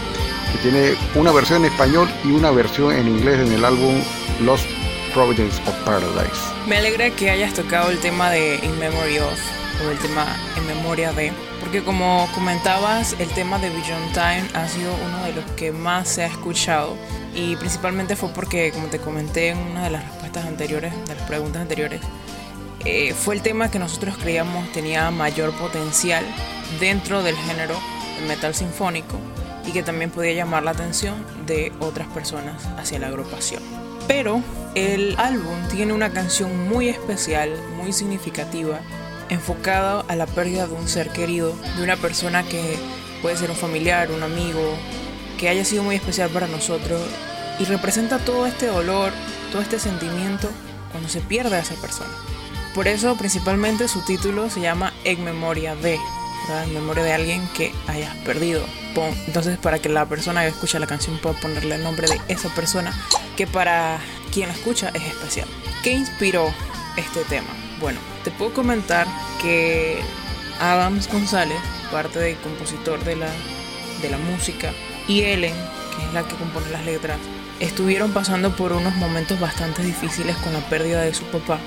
que 0.52 0.58
tiene 0.58 0.94
una 1.14 1.32
versión 1.32 1.64
en 1.64 1.72
español 1.72 2.08
y 2.24 2.30
una 2.30 2.50
versión 2.50 2.92
en 2.92 3.08
inglés 3.08 3.40
en 3.40 3.52
el 3.52 3.64
álbum 3.64 4.00
Lost 4.42 4.66
Providence 5.12 5.60
of 5.66 5.74
Paradise. 5.84 6.54
Me 6.68 6.76
alegra 6.76 7.10
que 7.10 7.30
hayas 7.30 7.54
tocado 7.54 7.90
el 7.90 7.98
tema 7.98 8.30
de 8.30 8.56
In 8.62 8.78
Memory 8.78 9.18
of 9.18 9.55
o 9.84 9.90
el 9.90 9.98
tema 9.98 10.26
en 10.56 10.66
memoria 10.66 11.12
de, 11.12 11.32
porque 11.60 11.82
como 11.82 12.28
comentabas, 12.34 13.14
el 13.18 13.28
tema 13.30 13.58
de 13.58 13.70
Beyond 13.70 14.12
Time 14.12 14.44
ha 14.54 14.68
sido 14.68 14.94
uno 15.06 15.24
de 15.24 15.32
los 15.32 15.44
que 15.52 15.72
más 15.72 16.08
se 16.08 16.24
ha 16.24 16.26
escuchado 16.26 16.96
y 17.34 17.56
principalmente 17.56 18.16
fue 18.16 18.30
porque, 18.30 18.72
como 18.72 18.86
te 18.86 18.98
comenté 18.98 19.50
en 19.50 19.58
una 19.58 19.84
de 19.84 19.90
las 19.90 20.04
respuestas 20.04 20.46
anteriores, 20.46 20.92
de 21.06 21.14
las 21.14 21.24
preguntas 21.24 21.62
anteriores, 21.62 22.00
eh, 22.84 23.14
fue 23.14 23.34
el 23.34 23.42
tema 23.42 23.70
que 23.70 23.78
nosotros 23.78 24.16
creíamos 24.16 24.70
tenía 24.72 25.10
mayor 25.10 25.52
potencial 25.52 26.24
dentro 26.78 27.22
del 27.22 27.36
género 27.36 27.74
del 28.16 28.28
metal 28.28 28.54
sinfónico 28.54 29.18
y 29.66 29.72
que 29.72 29.82
también 29.82 30.10
podía 30.10 30.32
llamar 30.32 30.62
la 30.62 30.70
atención 30.70 31.26
de 31.46 31.72
otras 31.80 32.06
personas 32.08 32.64
hacia 32.78 32.98
la 32.98 33.08
agrupación. 33.08 33.62
Pero 34.06 34.40
el 34.76 35.16
álbum 35.18 35.56
tiene 35.68 35.92
una 35.92 36.12
canción 36.12 36.68
muy 36.68 36.88
especial, 36.88 37.50
muy 37.76 37.92
significativa, 37.92 38.80
enfocada 39.28 40.04
a 40.08 40.16
la 40.16 40.26
pérdida 40.26 40.66
de 40.66 40.74
un 40.74 40.88
ser 40.88 41.10
querido, 41.10 41.54
de 41.76 41.82
una 41.82 41.96
persona 41.96 42.44
que 42.44 42.76
puede 43.22 43.36
ser 43.36 43.50
un 43.50 43.56
familiar, 43.56 44.10
un 44.10 44.22
amigo, 44.22 44.76
que 45.38 45.48
haya 45.48 45.64
sido 45.64 45.82
muy 45.82 45.96
especial 45.96 46.30
para 46.30 46.46
nosotros 46.46 47.00
y 47.58 47.64
representa 47.64 48.18
todo 48.18 48.46
este 48.46 48.66
dolor, 48.66 49.12
todo 49.52 49.62
este 49.62 49.78
sentimiento 49.78 50.48
cuando 50.90 51.08
se 51.08 51.20
pierde 51.20 51.56
a 51.56 51.60
esa 51.60 51.74
persona. 51.74 52.10
Por 52.74 52.88
eso 52.88 53.16
principalmente 53.16 53.88
su 53.88 54.00
título 54.02 54.50
se 54.50 54.60
llama 54.60 54.92
En 55.04 55.24
memoria 55.24 55.74
de, 55.74 55.98
¿verdad? 56.46 56.64
en 56.64 56.74
memoria 56.74 57.04
de 57.04 57.12
alguien 57.12 57.48
que 57.54 57.72
hayas 57.86 58.14
perdido. 58.16 58.64
Entonces 59.26 59.58
para 59.58 59.78
que 59.78 59.88
la 59.88 60.06
persona 60.06 60.42
que 60.42 60.48
escucha 60.48 60.78
la 60.78 60.86
canción 60.86 61.18
pueda 61.18 61.38
ponerle 61.38 61.74
el 61.74 61.82
nombre 61.82 62.08
de 62.08 62.20
esa 62.28 62.48
persona 62.54 62.94
que 63.36 63.46
para 63.46 63.98
quien 64.32 64.48
la 64.48 64.54
escucha 64.54 64.90
es 64.94 65.02
especial. 65.04 65.48
¿Qué 65.82 65.92
inspiró 65.92 66.52
este 66.96 67.22
tema? 67.24 67.65
Bueno, 67.80 68.00
te 68.24 68.30
puedo 68.30 68.54
comentar 68.54 69.06
que 69.42 70.00
Adams 70.60 71.12
González, 71.12 71.58
parte 71.92 72.18
del 72.18 72.36
compositor 72.38 73.04
de 73.04 73.16
la, 73.16 73.28
de 74.00 74.08
la 74.08 74.16
música, 74.16 74.72
y 75.06 75.22
Ellen, 75.22 75.54
que 75.94 76.06
es 76.06 76.14
la 76.14 76.26
que 76.26 76.34
compone 76.36 76.70
las 76.70 76.86
letras, 76.86 77.18
estuvieron 77.60 78.12
pasando 78.12 78.56
por 78.56 78.72
unos 78.72 78.96
momentos 78.96 79.38
bastante 79.38 79.82
difíciles 79.82 80.36
con 80.38 80.54
la 80.54 80.60
pérdida 80.70 81.02
de 81.02 81.12
su 81.12 81.24
papá, 81.24 81.58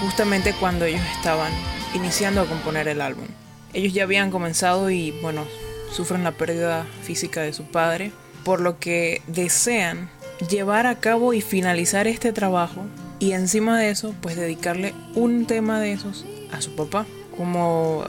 justamente 0.00 0.54
cuando 0.58 0.86
ellos 0.86 1.04
estaban 1.16 1.52
iniciando 1.94 2.40
a 2.40 2.46
componer 2.46 2.88
el 2.88 3.02
álbum. 3.02 3.26
Ellos 3.74 3.92
ya 3.92 4.04
habían 4.04 4.30
comenzado 4.30 4.90
y 4.90 5.10
bueno, 5.20 5.44
sufren 5.92 6.24
la 6.24 6.32
pérdida 6.32 6.86
física 7.02 7.42
de 7.42 7.52
su 7.52 7.64
padre, 7.64 8.10
por 8.42 8.60
lo 8.60 8.78
que 8.78 9.20
desean 9.26 10.08
llevar 10.48 10.86
a 10.86 10.98
cabo 10.98 11.34
y 11.34 11.42
finalizar 11.42 12.06
este 12.06 12.32
trabajo 12.32 12.86
y 13.18 13.32
encima 13.32 13.78
de 13.78 13.90
eso, 13.90 14.14
pues 14.20 14.36
dedicarle 14.36 14.94
un 15.14 15.46
tema 15.46 15.80
de 15.80 15.92
esos 15.92 16.24
a 16.52 16.60
su 16.60 16.74
papá. 16.74 17.06
Como 17.36 18.04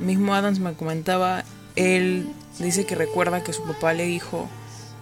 mismo 0.00 0.34
Adams 0.34 0.60
me 0.60 0.74
comentaba, 0.74 1.44
él 1.76 2.26
dice 2.58 2.86
que 2.86 2.94
recuerda 2.94 3.42
que 3.42 3.52
su 3.52 3.64
papá 3.64 3.92
le 3.92 4.06
dijo, 4.06 4.48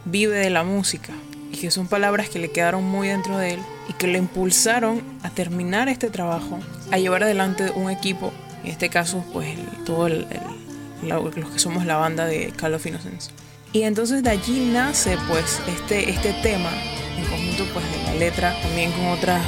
vive 0.05 0.37
de 0.37 0.51
la 0.51 0.63
música, 0.63 1.13
y 1.53 1.59
que 1.59 1.71
son 1.71 1.87
palabras 1.87 2.29
que 2.29 2.39
le 2.39 2.51
quedaron 2.51 2.85
muy 2.85 3.09
dentro 3.09 3.39
de 3.39 3.55
él 3.55 3.61
y 3.89 3.93
que 3.93 4.07
le 4.07 4.19
impulsaron 4.19 5.03
a 5.23 5.31
terminar 5.31 5.89
este 5.89 6.11
trabajo, 6.11 6.59
a 6.91 6.99
llevar 6.99 7.23
adelante 7.23 7.71
un 7.75 7.91
equipo, 7.91 8.33
en 8.65 8.71
este 8.71 8.89
caso, 8.89 9.25
pues 9.33 9.57
todo 9.85 10.07
el, 10.07 10.27
el, 11.03 11.09
los 11.09 11.51
que 11.51 11.59
somos 11.59 11.87
la 11.87 11.97
banda 11.97 12.27
de 12.27 12.53
Call 12.57 12.75
of 12.75 12.87
Innocence. 12.87 13.31
Y 13.73 13.83
entonces 13.83 14.23
de 14.23 14.31
allí 14.31 14.71
nace 14.73 15.17
pues 15.29 15.61
este, 15.69 16.11
este 16.11 16.33
tema 16.43 16.71
en 17.17 17.25
conjunto 17.27 17.65
pues 17.73 17.85
de 17.91 18.03
la 18.05 18.15
letra, 18.15 18.61
también 18.63 18.93
con 18.93 19.07
otras 19.09 19.43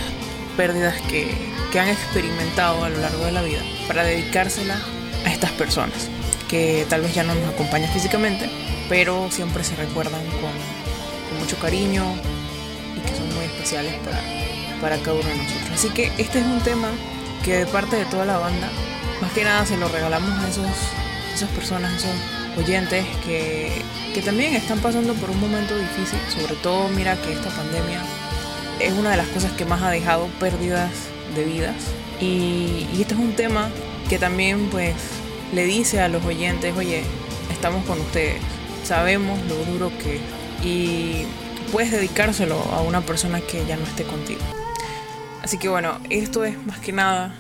pérdidas 0.57 1.01
que, 1.03 1.31
que 1.71 1.81
han 1.81 1.89
experimentado 1.89 2.85
a 2.85 2.89
lo 2.89 2.99
largo 2.99 3.25
de 3.25 3.33
la 3.33 3.43
vida, 3.43 3.61
para 3.87 4.05
dedicársela 4.05 4.81
a 5.25 5.31
estas 5.31 5.53
personas, 5.53 6.09
que 6.49 6.87
tal 6.89 7.03
vez 7.03 7.15
ya 7.15 7.23
no 7.23 7.35
nos 7.35 7.55
acompañan 7.55 7.93
físicamente, 7.93 8.49
pero 8.89 9.31
siempre 9.31 9.65
se 9.65 9.77
recuerdan 9.77 10.25
con, 10.27 10.53
con 11.29 11.39
mucho 11.39 11.57
cariño 11.59 12.05
y 12.97 13.01
que 13.01 13.17
son 13.17 13.35
muy 13.35 13.45
especiales 13.45 13.95
para, 14.05 14.21
para 14.81 14.97
cada 14.99 15.19
uno 15.19 15.29
de 15.29 15.37
nosotros. 15.37 15.71
Así 15.75 15.89
que 15.91 16.13
este 16.19 16.41
es 16.41 16.45
un 16.45 16.61
tema 16.61 16.89
que 17.45 17.59
de 17.59 17.67
parte 17.67 17.97
de 17.97 18.05
toda 18.07 18.25
la 18.25 18.39
banda, 18.39 18.69
más 19.21 19.33
que 19.33 19.45
nada 19.45 19.65
se 19.67 19.77
lo 19.77 19.89
regalamos 19.89 20.31
a 20.43 20.49
esos, 20.49 20.67
esas 21.35 21.51
personas, 21.51 21.93
esos 21.95 22.11
oyentes 22.59 23.07
que, 23.25 23.71
que 24.15 24.23
también 24.23 24.55
están 24.55 24.81
pasando 24.81 25.15
por 25.15 25.31
un 25.31 25.41
momento 25.41 25.77
difícil, 25.77 26.19
sobre 26.29 26.55
todo 26.57 26.89
mira 26.89 27.17
que 27.23 27.33
esta 27.33 27.51
pandemia 27.51 28.03
es 28.81 28.93
una 28.93 29.13
de 29.13 29.17
las 29.17 29.29
cosas 29.29 29.53
que 29.53 29.65
más 29.65 29.83
ha 29.83 29.91
dejado 29.91 30.27
pérdidas 30.41 30.91
de 31.35 31.45
vidas 31.45 31.77
y, 32.21 32.87
y 32.93 32.99
este 33.01 33.15
es 33.15 33.21
un 33.21 33.35
tema 33.35 33.71
que 34.09 34.19
también 34.19 34.69
pues 34.71 34.95
le 35.53 35.65
dice 35.65 36.01
a 36.01 36.09
los 36.09 36.25
oyentes, 36.25 36.77
oye, 36.77 37.03
estamos 37.51 37.85
con 37.87 38.01
ustedes, 38.01 38.41
sabemos 38.85 39.39
lo 39.47 39.57
duro 39.73 39.91
que 40.03 40.17
es 40.17 40.23
y 40.65 41.27
puedes 41.73 41.91
dedicárselo 41.91 42.57
a 42.73 42.81
una 42.83 43.01
persona 43.03 43.41
que 43.41 43.65
ya 43.67 43.77
no 43.77 43.85
esté 43.85 44.05
contigo. 44.05 44.41
Así 45.43 45.59
que 45.59 45.69
bueno, 45.69 45.99
esto 46.11 46.45
es 46.45 46.57
más 46.67 46.79
que 46.79 46.93
nada 46.93 47.35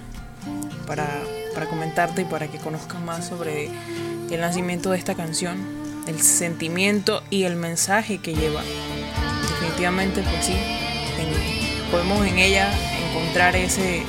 para, 0.86 1.06
para 1.54 1.66
comentarte 1.66 2.22
y 2.22 2.24
para 2.24 2.48
que 2.48 2.58
conozcan 2.58 3.04
más 3.04 3.26
sobre 3.26 3.70
el 4.34 4.40
nacimiento 4.40 4.90
de 4.90 4.98
esta 4.98 5.14
canción, 5.14 5.56
el 6.06 6.20
sentimiento 6.20 7.22
y 7.30 7.44
el 7.44 7.56
mensaje 7.56 8.18
que 8.18 8.34
lleva. 8.34 8.62
Definitivamente, 9.48 10.22
pues 10.22 10.44
sí, 10.46 10.52
en, 10.52 11.90
podemos 11.90 12.26
en 12.26 12.38
ella 12.38 12.70
encontrar 13.10 13.56
ese, 13.56 14.02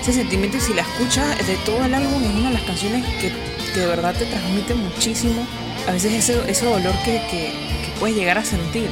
ese 0.00 0.12
sentimiento 0.12 0.56
y 0.56 0.60
si 0.60 0.74
la 0.74 0.82
escuchas 0.82 1.46
de 1.46 1.56
todo 1.64 1.84
el 1.84 1.94
álbum 1.94 2.22
es 2.22 2.34
una 2.34 2.48
de 2.48 2.54
las 2.54 2.62
canciones 2.62 3.04
que, 3.20 3.32
que 3.74 3.80
de 3.80 3.86
verdad 3.86 4.14
te 4.14 4.26
transmite 4.26 4.74
muchísimo. 4.74 5.46
A 5.88 5.92
veces 5.92 6.12
ese, 6.12 6.50
ese 6.50 6.64
dolor 6.64 6.92
que, 7.04 7.20
que, 7.30 7.52
puedes 7.98 8.16
llegar 8.16 8.38
a 8.38 8.44
sentir. 8.44 8.88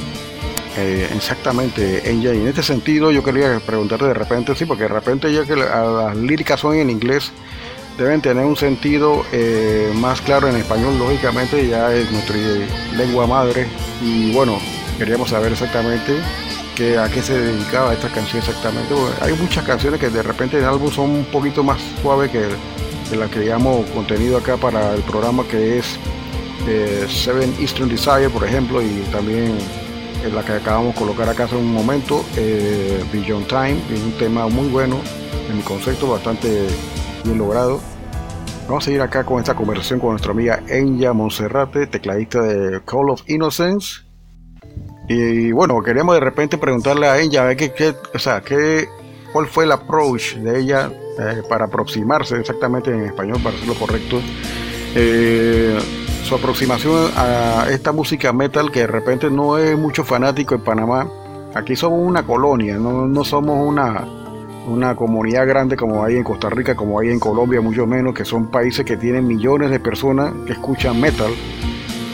Eh, 0.77 1.07
exactamente. 1.15 2.01
Y 2.05 2.27
en 2.27 2.47
este 2.47 2.63
sentido 2.63 3.11
yo 3.11 3.23
quería 3.23 3.59
preguntarte 3.65 4.05
de 4.05 4.13
repente, 4.13 4.55
sí, 4.55 4.65
porque 4.65 4.83
de 4.83 4.89
repente 4.89 5.31
ya 5.33 5.43
que 5.45 5.55
la- 5.55 5.83
las 6.07 6.15
líricas 6.17 6.59
son 6.61 6.75
en 6.75 6.89
inglés, 6.89 7.31
deben 8.01 8.21
tener 8.21 8.45
un 8.45 8.55
sentido 8.55 9.23
eh, 9.31 9.91
más 9.95 10.21
claro 10.21 10.47
en 10.47 10.55
español, 10.55 10.97
lógicamente, 10.97 11.67
ya 11.67 11.93
es 11.93 12.11
nuestra 12.11 12.35
lengua 12.95 13.27
madre. 13.27 13.67
Y 14.01 14.33
bueno, 14.33 14.57
queríamos 14.97 15.29
saber 15.29 15.51
exactamente 15.51 16.13
que, 16.75 16.97
a 16.97 17.09
qué 17.09 17.21
se 17.21 17.39
dedicaba 17.39 17.93
esta 17.93 18.09
canción 18.09 18.39
exactamente. 18.39 18.93
Hay 19.21 19.33
muchas 19.33 19.63
canciones 19.65 19.99
que 19.99 20.09
de 20.09 20.23
repente 20.23 20.57
en 20.57 20.63
el 20.63 20.69
álbum 20.69 20.91
son 20.91 21.09
un 21.11 21.25
poquito 21.25 21.63
más 21.63 21.79
suaves 22.01 22.31
que, 22.31 22.47
que 23.09 23.15
las 23.15 23.29
que 23.29 23.41
digamos 23.41 23.85
contenido 23.91 24.37
acá 24.37 24.57
para 24.57 24.93
el 24.93 25.01
programa 25.03 25.43
que 25.47 25.79
es 25.79 25.97
eh, 26.67 27.05
Seven 27.09 27.53
Eastern 27.59 27.89
Desire, 27.89 28.29
por 28.29 28.43
ejemplo, 28.43 28.81
y 28.81 28.89
también 29.11 29.55
en 30.23 30.35
la 30.35 30.43
que 30.43 30.53
acabamos 30.53 30.93
de 30.93 30.99
colocar 30.99 31.27
acá 31.27 31.45
hace 31.45 31.55
un 31.55 31.73
momento, 31.73 32.23
eh, 32.37 33.03
Beyond 33.11 33.47
Time, 33.47 33.77
es 33.91 34.01
un 34.01 34.11
tema 34.13 34.47
muy 34.47 34.67
bueno, 34.69 34.97
en 35.49 35.57
mi 35.57 35.63
concepto 35.63 36.07
bastante 36.07 36.67
bien 37.23 37.37
logrado. 37.37 37.90
Vamos 38.67 38.83
a 38.83 38.85
seguir 38.85 39.01
acá 39.01 39.23
con 39.23 39.39
esta 39.39 39.53
conversación 39.53 39.99
con 39.99 40.11
nuestra 40.11 40.31
amiga 40.31 40.61
Enya 40.67 41.13
Monserrate, 41.13 41.87
tecladista 41.87 42.41
de 42.41 42.81
Call 42.81 43.09
of 43.09 43.21
Innocence. 43.27 44.01
Y 45.09 45.51
bueno, 45.51 45.81
queríamos 45.83 46.15
de 46.15 46.21
repente 46.21 46.57
preguntarle 46.57 47.07
a 47.07 47.19
Enya, 47.19 47.53
qué, 47.55 47.93
o 48.13 48.19
sea, 48.19 48.41
qué, 48.41 48.87
cuál 49.33 49.47
fue 49.47 49.65
el 49.65 49.71
approach 49.71 50.35
de 50.35 50.59
ella 50.59 50.89
eh, 51.19 51.41
para 51.49 51.65
aproximarse 51.65 52.39
exactamente 52.39 52.91
en 52.91 53.05
español, 53.05 53.39
para 53.43 53.55
hacerlo 53.55 53.75
correcto. 53.75 54.21
Eh, 54.95 55.77
su 56.23 56.35
aproximación 56.35 57.11
a 57.17 57.67
esta 57.69 57.91
música 57.91 58.31
metal 58.31 58.71
que 58.71 58.81
de 58.81 58.87
repente 58.87 59.29
no 59.29 59.57
es 59.57 59.77
mucho 59.77 60.05
fanático 60.05 60.55
en 60.55 60.61
Panamá. 60.61 61.09
Aquí 61.53 61.75
somos 61.75 61.99
una 61.99 62.23
colonia, 62.23 62.75
no, 62.75 63.05
no 63.05 63.25
somos 63.25 63.67
una, 63.67 64.07
una 64.67 64.95
comunidad 64.95 65.47
grande 65.47 65.75
como 65.75 66.03
hay 66.03 66.15
en 66.15 66.23
Costa 66.23 66.49
Rica, 66.49 66.75
como 66.75 66.99
hay 66.99 67.09
en 67.09 67.19
Colombia, 67.19 67.61
mucho 67.61 67.85
menos, 67.87 68.13
que 68.13 68.25
son 68.25 68.49
países 68.49 68.85
que 68.85 68.97
tienen 68.97 69.27
millones 69.27 69.71
de 69.71 69.79
personas 69.79 70.33
que 70.45 70.53
escuchan 70.53 70.99
metal, 70.99 71.31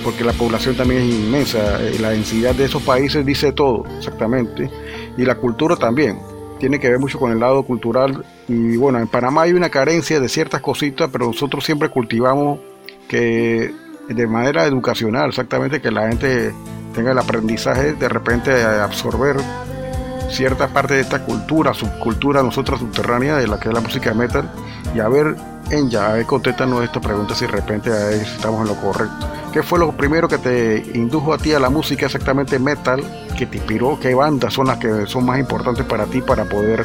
porque 0.03 0.23
la 0.23 0.33
población 0.33 0.75
también 0.75 1.01
es 1.01 1.13
inmensa, 1.13 1.81
eh, 1.81 1.97
la 1.99 2.11
densidad 2.11 2.55
de 2.55 2.65
esos 2.65 2.81
países 2.83 3.25
dice 3.25 3.51
todo, 3.51 3.85
exactamente, 3.97 4.69
y 5.17 5.25
la 5.25 5.35
cultura 5.35 5.75
también, 5.75 6.19
tiene 6.59 6.79
que 6.79 6.89
ver 6.89 6.99
mucho 6.99 7.19
con 7.19 7.31
el 7.31 7.39
lado 7.39 7.63
cultural, 7.63 8.23
y 8.47 8.77
bueno, 8.77 8.99
en 8.99 9.07
Panamá 9.07 9.43
hay 9.43 9.53
una 9.53 9.69
carencia 9.69 10.19
de 10.19 10.29
ciertas 10.29 10.61
cositas, 10.61 11.09
pero 11.11 11.27
nosotros 11.27 11.65
siempre 11.65 11.89
cultivamos 11.89 12.59
que 13.07 13.73
de 14.07 14.27
manera 14.27 14.65
educacional, 14.65 15.29
exactamente, 15.29 15.81
que 15.81 15.91
la 15.91 16.07
gente 16.07 16.53
tenga 16.93 17.11
el 17.11 17.17
aprendizaje 17.19 17.93
de 17.93 18.09
repente 18.09 18.63
absorber 18.63 19.37
cierta 20.29 20.67
parte 20.67 20.95
de 20.95 21.01
esta 21.01 21.23
cultura, 21.23 21.73
subcultura 21.73 22.43
nosotros 22.43 22.79
subterránea 22.79 23.37
de 23.37 23.47
la 23.47 23.59
que 23.59 23.69
es 23.69 23.73
la 23.73 23.81
música 23.81 24.13
metal 24.13 24.49
y 24.93 24.99
a 24.99 25.07
ver 25.07 25.35
en 25.69 25.89
ya, 25.89 26.11
a 26.11 26.13
ver 26.13 26.25
contéstanos 26.25 26.83
esta 26.83 27.01
pregunta 27.01 27.35
si 27.35 27.45
de 27.45 27.51
repente 27.51 27.89
estamos 28.21 28.61
en 28.61 28.67
lo 28.67 28.81
correcto. 28.81 29.27
¿Qué 29.51 29.63
fue 29.63 29.79
lo 29.79 29.91
primero 29.91 30.27
que 30.27 30.37
te 30.37 30.91
indujo 30.93 31.33
a 31.33 31.37
ti 31.37 31.53
a 31.53 31.59
la 31.59 31.69
música 31.69 32.05
exactamente 32.05 32.59
metal? 32.59 33.03
que 33.37 33.45
te 33.45 33.57
inspiró? 33.57 33.97
¿Qué 34.01 34.13
bandas 34.13 34.53
son 34.53 34.67
las 34.67 34.77
que 34.79 35.05
son 35.05 35.25
más 35.25 35.39
importantes 35.39 35.85
para 35.85 36.05
ti 36.05 36.21
para 36.21 36.45
poder 36.45 36.83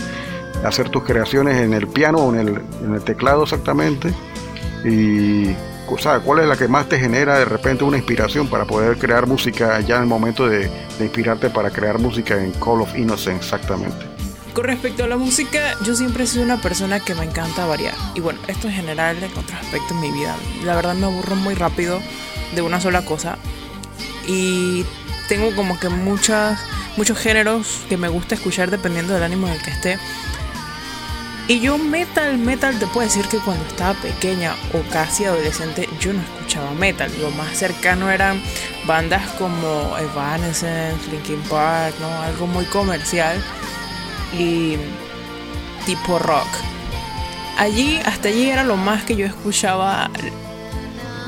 hacer 0.64 0.90
tus 0.90 1.02
creaciones 1.02 1.60
en 1.60 1.72
el 1.72 1.88
piano 1.88 2.18
o 2.18 2.34
en 2.34 2.40
el, 2.40 2.62
en 2.84 2.94
el 2.94 3.02
teclado 3.02 3.42
exactamente? 3.42 4.14
Y 4.84 5.56
¿cuál 6.24 6.40
es 6.40 6.46
la 6.46 6.56
que 6.56 6.68
más 6.68 6.88
te 6.88 6.98
genera 6.98 7.38
de 7.38 7.44
repente 7.44 7.84
una 7.84 7.96
inspiración 7.96 8.48
para 8.48 8.64
poder 8.64 8.98
crear 8.98 9.26
música 9.26 9.80
ya 9.80 9.96
en 9.96 10.02
el 10.02 10.08
momento 10.08 10.48
de, 10.48 10.70
inspirarte 11.00 11.50
para 11.50 11.70
crear 11.70 11.98
música 11.98 12.42
en 12.42 12.52
Call 12.52 12.82
of 12.82 12.96
Innocence 12.96 13.44
exactamente? 13.44 14.06
Con 14.54 14.64
respecto 14.64 15.04
a 15.04 15.06
la 15.06 15.16
música, 15.16 15.76
yo 15.82 15.94
siempre 15.94 16.24
he 16.24 16.26
sido 16.26 16.44
una 16.44 16.60
persona 16.60 17.00
que 17.00 17.14
me 17.14 17.24
encanta 17.24 17.66
variar. 17.66 17.94
Y 18.14 18.20
bueno, 18.20 18.38
esto 18.48 18.68
en 18.68 18.74
general 18.74 19.16
en 19.22 19.30
otros 19.30 19.52
aspectos 19.52 19.88
de 19.88 20.08
mi 20.08 20.12
vida. 20.12 20.36
La 20.64 20.74
verdad 20.74 20.94
me 20.94 21.06
aburro 21.06 21.36
muy 21.36 21.54
rápido 21.54 22.00
de 22.54 22.60
una 22.60 22.80
sola 22.80 23.02
cosa. 23.02 23.38
Y 24.26 24.84
tengo 25.28 25.54
como 25.56 25.80
que 25.80 25.88
muchos 25.88 27.18
géneros 27.18 27.80
que 27.88 27.96
me 27.96 28.08
gusta 28.08 28.34
escuchar 28.34 28.70
dependiendo 28.70 29.14
del 29.14 29.22
ánimo 29.22 29.46
en 29.46 29.54
el 29.54 29.62
que 29.62 29.70
esté. 29.70 29.98
Y 31.48 31.58
yo 31.60 31.76
metal, 31.76 32.38
metal, 32.38 32.78
te 32.78 32.86
puedo 32.86 33.06
decir 33.06 33.26
que 33.26 33.38
cuando 33.38 33.64
estaba 33.66 33.94
pequeña 33.94 34.54
o 34.72 34.80
casi 34.90 35.24
adolescente, 35.24 35.88
yo 36.00 36.12
no 36.12 36.20
escuchaba 36.22 36.70
metal. 36.72 37.10
Lo 37.20 37.30
más 37.32 37.56
cercano 37.56 38.10
eran 38.10 38.40
bandas 38.86 39.28
como 39.32 39.96
Evanescence, 39.98 41.10
Linkin 41.10 41.40
Park, 41.50 41.94
¿no? 42.00 42.22
Algo 42.22 42.46
muy 42.46 42.64
comercial 42.66 43.42
y 44.38 44.76
tipo 45.84 46.18
rock. 46.18 46.46
Allí, 47.58 48.00
hasta 48.04 48.28
allí 48.28 48.48
era 48.48 48.62
lo 48.62 48.76
más 48.76 49.02
que 49.02 49.16
yo 49.16 49.26
escuchaba, 49.26 50.10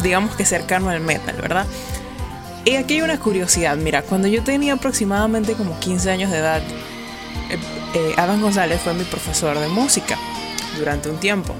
digamos 0.03 0.36
que 0.36 0.45
cercano 0.45 0.91
al 0.91 1.01
metal, 1.01 1.36
¿verdad? 1.41 1.66
Y 2.65 2.77
aquí 2.77 2.95
hay 2.95 3.03
una 3.03 3.19
curiosidad, 3.19 3.77
mira, 3.77 4.03
cuando 4.03 4.27
yo 4.27 4.43
tenía 4.43 4.74
aproximadamente 4.74 5.53
como 5.53 5.78
15 5.81 6.11
años 6.11 6.31
de 6.31 6.39
edad, 6.39 6.62
eh, 7.95 8.15
Adam 8.16 8.41
González 8.41 8.81
fue 8.81 8.93
mi 8.95 9.05
profesor 9.05 9.59
de 9.59 9.69
música 9.69 10.19
durante 10.79 11.09
un 11.09 11.16
tiempo. 11.19 11.55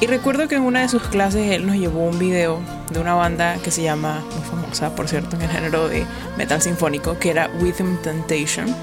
Y 0.00 0.06
recuerdo 0.06 0.48
que 0.48 0.54
en 0.54 0.62
una 0.62 0.80
de 0.80 0.88
sus 0.88 1.02
clases 1.02 1.50
él 1.50 1.66
nos 1.66 1.76
llevó 1.76 2.04
un 2.04 2.18
video 2.18 2.60
de 2.90 3.00
una 3.00 3.14
banda 3.14 3.58
que 3.62 3.70
se 3.70 3.82
llama, 3.82 4.24
muy 4.34 4.48
famosa 4.48 4.94
por 4.94 5.08
cierto, 5.08 5.36
en 5.36 5.42
el 5.42 5.50
género 5.50 5.88
de 5.88 6.06
metal 6.38 6.62
sinfónico, 6.62 7.18
que 7.18 7.30
era 7.30 7.50
Within 7.60 7.98
Temptation. 8.02 8.74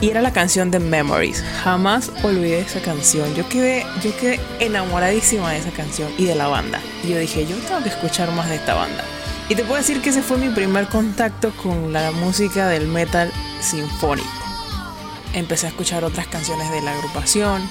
Y 0.00 0.10
era 0.10 0.20
la 0.20 0.32
canción 0.32 0.70
de 0.70 0.80
Memories. 0.80 1.42
Jamás 1.62 2.10
olvidé 2.22 2.60
esa 2.60 2.80
canción. 2.80 3.34
Yo 3.34 3.48
quedé, 3.48 3.86
yo 4.02 4.16
quedé 4.16 4.40
enamoradísima 4.58 5.52
de 5.52 5.58
esa 5.58 5.70
canción 5.70 6.10
y 6.18 6.24
de 6.24 6.34
la 6.34 6.48
banda. 6.48 6.80
Y 7.04 7.10
yo 7.10 7.18
dije, 7.18 7.46
yo 7.46 7.56
tengo 7.68 7.82
que 7.82 7.88
escuchar 7.88 8.30
más 8.32 8.48
de 8.48 8.56
esta 8.56 8.74
banda. 8.74 9.04
Y 9.48 9.54
te 9.54 9.62
puedo 9.62 9.76
decir 9.76 10.00
que 10.02 10.10
ese 10.10 10.22
fue 10.22 10.38
mi 10.38 10.48
primer 10.48 10.86
contacto 10.86 11.52
con 11.62 11.92
la 11.92 12.10
música 12.10 12.66
del 12.68 12.88
metal 12.88 13.30
sinfónico. 13.60 14.41
Empecé 15.34 15.66
a 15.66 15.68
escuchar 15.70 16.04
otras 16.04 16.26
canciones 16.26 16.70
de 16.70 16.82
la 16.82 16.92
agrupación. 16.92 17.62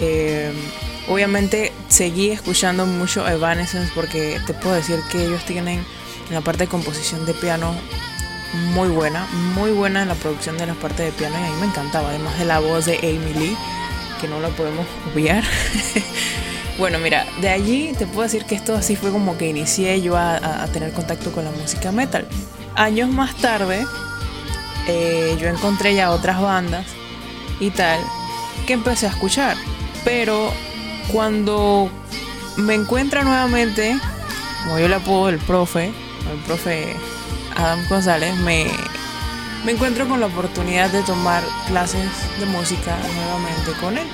Eh, 0.00 0.52
obviamente 1.08 1.72
seguí 1.88 2.30
escuchando 2.30 2.84
mucho 2.86 3.26
Evanescence 3.26 3.90
porque 3.94 4.38
te 4.46 4.52
puedo 4.54 4.74
decir 4.74 5.00
que 5.10 5.24
ellos 5.24 5.44
tienen 5.46 5.84
en 6.28 6.34
la 6.34 6.40
parte 6.42 6.64
de 6.64 6.68
composición 6.68 7.24
de 7.24 7.32
piano 7.34 7.74
muy 8.74 8.88
buena, 8.88 9.26
muy 9.54 9.70
buena 9.70 10.02
en 10.02 10.08
la 10.08 10.14
producción 10.14 10.58
de 10.58 10.66
la 10.66 10.74
parte 10.74 11.02
de 11.04 11.12
piano 11.12 11.36
y 11.40 11.44
a 11.44 11.50
mí 11.50 11.60
me 11.60 11.66
encantaba, 11.66 12.10
además 12.10 12.38
de 12.38 12.44
la 12.44 12.58
voz 12.58 12.84
de 12.86 12.96
Amy 12.98 13.34
Lee, 13.34 13.56
que 14.20 14.28
no 14.28 14.40
la 14.40 14.48
podemos 14.50 14.86
obviar. 15.12 15.42
bueno, 16.78 16.98
mira, 16.98 17.26
de 17.40 17.48
allí 17.48 17.92
te 17.98 18.06
puedo 18.06 18.22
decir 18.22 18.44
que 18.44 18.54
esto 18.54 18.74
así 18.74 18.96
fue 18.96 19.10
como 19.10 19.36
que 19.38 19.48
inicié 19.48 20.00
yo 20.00 20.16
a, 20.16 20.36
a- 20.36 20.62
a 20.64 20.66
tener 20.68 20.92
contacto 20.92 21.32
con 21.32 21.44
la 21.44 21.50
música 21.50 21.92
metal. 21.92 22.26
Años 22.74 23.08
más 23.10 23.34
tarde, 23.36 23.84
eh, 24.88 25.36
yo 25.40 25.48
encontré 25.48 25.94
ya 25.94 26.10
otras 26.10 26.40
bandas 26.40 26.86
y 27.60 27.70
tal 27.70 28.00
que 28.66 28.72
empecé 28.72 29.06
a 29.06 29.10
escuchar. 29.10 29.56
Pero 30.04 30.52
cuando 31.12 31.90
me 32.56 32.74
encuentra 32.74 33.22
nuevamente, 33.22 33.96
como 34.64 34.78
yo 34.78 34.88
le 34.88 34.96
apodo 34.96 35.28
el 35.28 35.38
profe, 35.38 35.92
el 36.32 36.38
profe 36.46 36.96
Adam 37.56 37.80
González, 37.88 38.34
me, 38.36 38.66
me 39.64 39.72
encuentro 39.72 40.08
con 40.08 40.20
la 40.20 40.26
oportunidad 40.26 40.90
de 40.90 41.02
tomar 41.02 41.42
clases 41.68 42.08
de 42.38 42.46
música 42.46 42.96
nuevamente 43.14 43.72
con 43.80 43.98
él. 43.98 44.06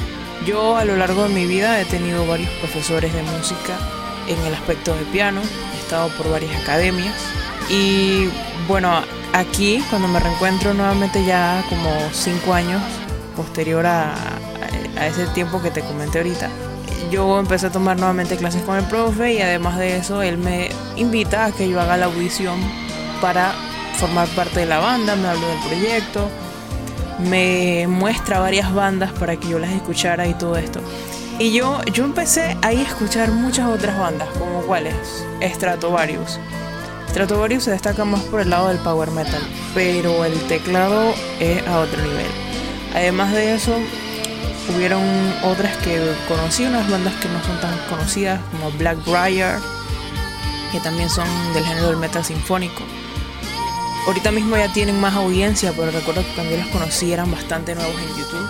Yo 0.47 0.77
a 0.77 0.85
lo 0.85 0.97
largo 0.97 1.25
de 1.25 1.29
mi 1.29 1.47
vida 1.47 1.81
he 1.81 1.85
tenido 1.85 2.27
varios 2.27 2.51
profesores 2.55 3.13
de 3.13 3.23
música 3.23 3.79
en 4.27 4.39
el 4.47 4.55
aspecto 4.55 4.95
de 4.95 5.05
piano, 5.07 5.41
he 5.75 5.79
estado 5.79 6.09
por 6.17 6.31
varias 6.31 6.55
academias 6.63 7.15
y 7.69 8.29
bueno, 8.67 9.03
aquí 9.33 9.83
cuando 9.89 10.09
me 10.09 10.19
reencuentro 10.19 10.75
nuevamente 10.75 11.25
ya 11.25 11.65
como 11.69 11.91
cinco 12.13 12.55
años 12.55 12.83
posterior 13.33 13.87
a, 13.87 14.15
ese 15.07 15.27
tiempo 15.29 15.61
que 15.61 15.71
te 15.71 15.81
comenté 15.81 16.19
ahorita, 16.19 16.49
yo 17.11 17.41
empecé 17.41 17.67
a 17.67 17.73
tomar 17.73 17.97
nuevamente 17.99 18.37
clases 18.37 18.63
con 18.63 18.77
el 18.77 18.85
profe 18.85 19.35
y 19.35 19.41
además 19.41 19.79
de 19.79 19.97
eso 19.97 20.23
él 20.23 20.39
me 20.39 20.69
invita 20.97 21.47
a 21.47 21.53
que 21.53 21.69
yo 21.69 21.81
haga 21.81 21.97
la 21.97 22.07
audición 22.07 22.61
para 23.21 23.53
formar 23.97 24.29
parte 24.29 24.61
de 24.61 24.67
la 24.67 24.79
banda, 24.79 25.17
me 25.17 25.29
habló 25.29 25.47
del 25.47 25.59
proyecto, 25.61 26.29
me 27.19 27.87
muestra 27.89 28.39
varias 28.39 28.73
bandas 28.73 29.13
para 29.13 29.37
que 29.37 29.49
yo 29.49 29.59
las 29.59 29.71
escuchara 29.71 30.27
y 30.27 30.35
todo 30.35 30.57
esto. 30.57 30.81
Y 31.39 31.53
yo, 31.53 31.83
yo 31.93 32.05
empecé 32.05 32.57
ahí 32.63 32.79
a 32.79 32.83
escuchar 32.83 33.33
muchas 33.33 33.67
otras 33.67 33.99
bandas, 33.99 34.29
como 34.39 34.63
cuáles, 34.63 35.25
Stratovarius. 35.43 36.39
Stratovarius 37.09 37.65
se 37.65 37.71
destaca 37.71 38.05
más 38.05 38.23
por 38.23 38.41
el 38.41 38.51
lado 38.51 38.69
del 38.69 38.79
power 38.79 39.11
metal, 39.11 39.43
pero 39.75 40.25
el 40.25 40.39
teclado 40.49 41.15
es 41.41 41.67
a 41.67 41.81
otro 41.81 42.01
nivel. 42.03 42.52
Además 42.95 43.33
de 43.33 43.55
eso, 43.55 43.75
hubieron 44.75 45.03
otras 45.45 45.77
que 45.79 46.01
conocí, 46.29 46.65
unas 46.65 46.89
bandas 46.91 47.15
que 47.15 47.29
no 47.29 47.43
son 47.43 47.61
tan 47.61 47.77
conocidas, 47.89 48.41
como 48.51 48.71
Blackbriar, 48.73 49.61
que 50.71 50.81
también 50.81 51.09
son 51.11 51.27
del 51.55 51.65
género 51.65 51.89
del 51.89 51.97
metal 51.97 52.25
sinfónico. 52.25 52.83
ahorita 54.07 54.33
mismo 54.33 54.57
ya 54.57 54.73
tienen 54.73 55.01
más 55.01 55.15
audiencia, 55.15 55.73
pero 55.77 55.91
recuerdo 55.91 56.25
que 56.35 56.51
yo 56.51 56.57
los 56.57 56.67
conocí 56.69 57.13
eran 57.13 57.31
bastante 57.31 57.75
nuevos 57.75 57.95
en 57.95 58.09
YouTube. 58.19 58.49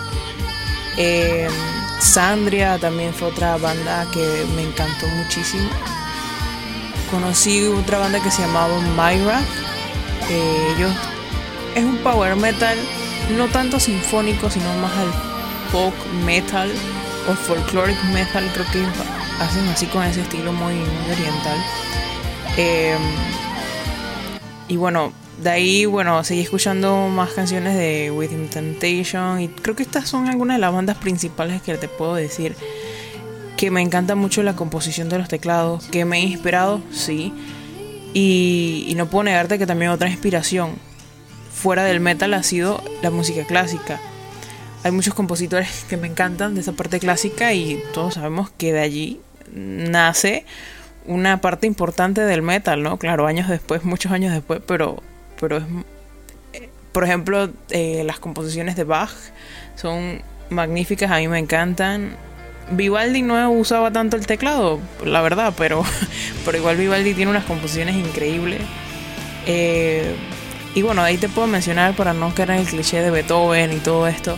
Eh, 0.97 1.47
Sandria 1.99 2.77
también 2.79 3.13
fue 3.13 3.29
otra 3.29 3.57
banda 3.57 4.05
que 4.11 4.45
me 4.55 4.63
encantó 4.63 5.07
muchísimo. 5.07 5.69
Conocí 7.09 7.67
otra 7.67 7.99
banda 7.99 8.19
que 8.19 8.31
se 8.31 8.41
llamaba 8.41 8.79
Myra. 8.95 9.41
que 10.27 10.73
ellos 10.73 10.91
es 11.75 11.83
un 11.83 11.97
power 11.97 12.35
metal, 12.35 12.77
no 13.31 13.47
tanto 13.47 13.79
sinfónico, 13.79 14.49
sino 14.49 14.65
más 14.77 14.91
al 14.97 15.11
folk 15.71 15.95
metal 16.25 16.71
o 17.29 17.33
folkloric 17.33 18.01
metal. 18.13 18.49
Creo 18.53 18.65
que 18.71 19.43
hacen 19.43 19.67
así 19.69 19.85
con 19.87 20.03
ese 20.03 20.21
estilo 20.21 20.53
muy, 20.53 20.73
oriental. 20.73 21.57
Eh, 22.57 22.97
y 24.67 24.77
bueno, 24.77 25.13
de 25.41 25.49
ahí, 25.49 25.85
bueno, 25.85 26.23
seguí 26.23 26.41
escuchando 26.41 27.09
más 27.09 27.31
canciones 27.33 27.75
de 27.75 28.11
Within 28.11 28.49
Temptation 28.49 29.41
y 29.41 29.47
creo 29.47 29.75
que 29.75 29.83
estas 29.83 30.07
son 30.07 30.27
algunas 30.27 30.57
de 30.57 30.61
las 30.61 30.73
bandas 30.73 30.97
principales 30.97 31.61
que 31.61 31.75
te 31.77 31.87
puedo 31.87 32.15
decir 32.15 32.55
que 33.57 33.71
me 33.71 33.81
encanta 33.81 34.15
mucho 34.15 34.43
la 34.43 34.55
composición 34.55 35.09
de 35.09 35.17
los 35.17 35.27
teclados, 35.27 35.85
que 35.85 36.05
me 36.05 36.19
he 36.19 36.21
inspirado, 36.21 36.81
sí, 36.91 37.33
y, 38.13 38.85
y 38.87 38.95
no 38.95 39.07
puedo 39.07 39.23
negarte 39.23 39.57
que 39.57 39.65
también 39.65 39.91
otra 39.91 40.09
inspiración 40.09 40.71
fuera 41.53 41.83
del 41.83 41.99
metal 41.99 42.33
ha 42.33 42.43
sido 42.43 42.83
la 43.01 43.11
música 43.11 43.45
clásica. 43.45 43.99
Hay 44.83 44.91
muchos 44.91 45.13
compositores 45.13 45.85
que 45.87 45.95
me 45.95 46.07
encantan 46.07 46.55
de 46.55 46.61
esa 46.61 46.73
parte 46.73 46.99
clásica 46.99 47.53
y 47.53 47.81
todos 47.93 48.15
sabemos 48.15 48.49
que 48.57 48.73
de 48.73 48.81
allí 48.81 49.21
nace 49.53 50.45
una 51.05 51.39
parte 51.41 51.67
importante 51.67 52.21
del 52.21 52.41
metal, 52.41 52.81
¿no? 52.81 52.97
Claro, 52.97 53.27
años 53.27 53.47
después, 53.47 53.83
muchos 53.83 54.11
años 54.11 54.33
después, 54.33 54.61
pero, 54.65 55.01
pero 55.39 55.57
es, 55.57 55.63
eh, 56.53 56.69
por 56.91 57.03
ejemplo, 57.03 57.49
eh, 57.69 58.03
las 58.05 58.19
composiciones 58.19 58.75
de 58.75 58.83
Bach 58.83 59.11
son 59.75 60.21
magníficas, 60.49 61.11
a 61.11 61.17
mí 61.17 61.27
me 61.27 61.39
encantan. 61.39 62.15
Vivaldi 62.71 63.21
no 63.21 63.51
usaba 63.51 63.91
tanto 63.91 64.15
el 64.15 64.25
teclado, 64.25 64.79
la 65.05 65.21
verdad, 65.21 65.53
pero, 65.57 65.83
pero 66.45 66.57
igual 66.57 66.77
Vivaldi 66.77 67.13
tiene 67.13 67.31
unas 67.31 67.45
composiciones 67.45 67.95
increíbles. 67.95 68.61
Eh, 69.45 70.15
y 70.75 70.81
bueno, 70.81 71.01
ahí 71.01 71.17
te 71.17 71.29
puedo 71.29 71.47
mencionar 71.47 71.95
para 71.95 72.13
no 72.13 72.33
caer 72.33 72.51
en 72.51 72.59
el 72.59 72.65
cliché 72.65 73.01
de 73.01 73.11
Beethoven 73.11 73.73
y 73.73 73.77
todo 73.77 74.07
esto. 74.07 74.37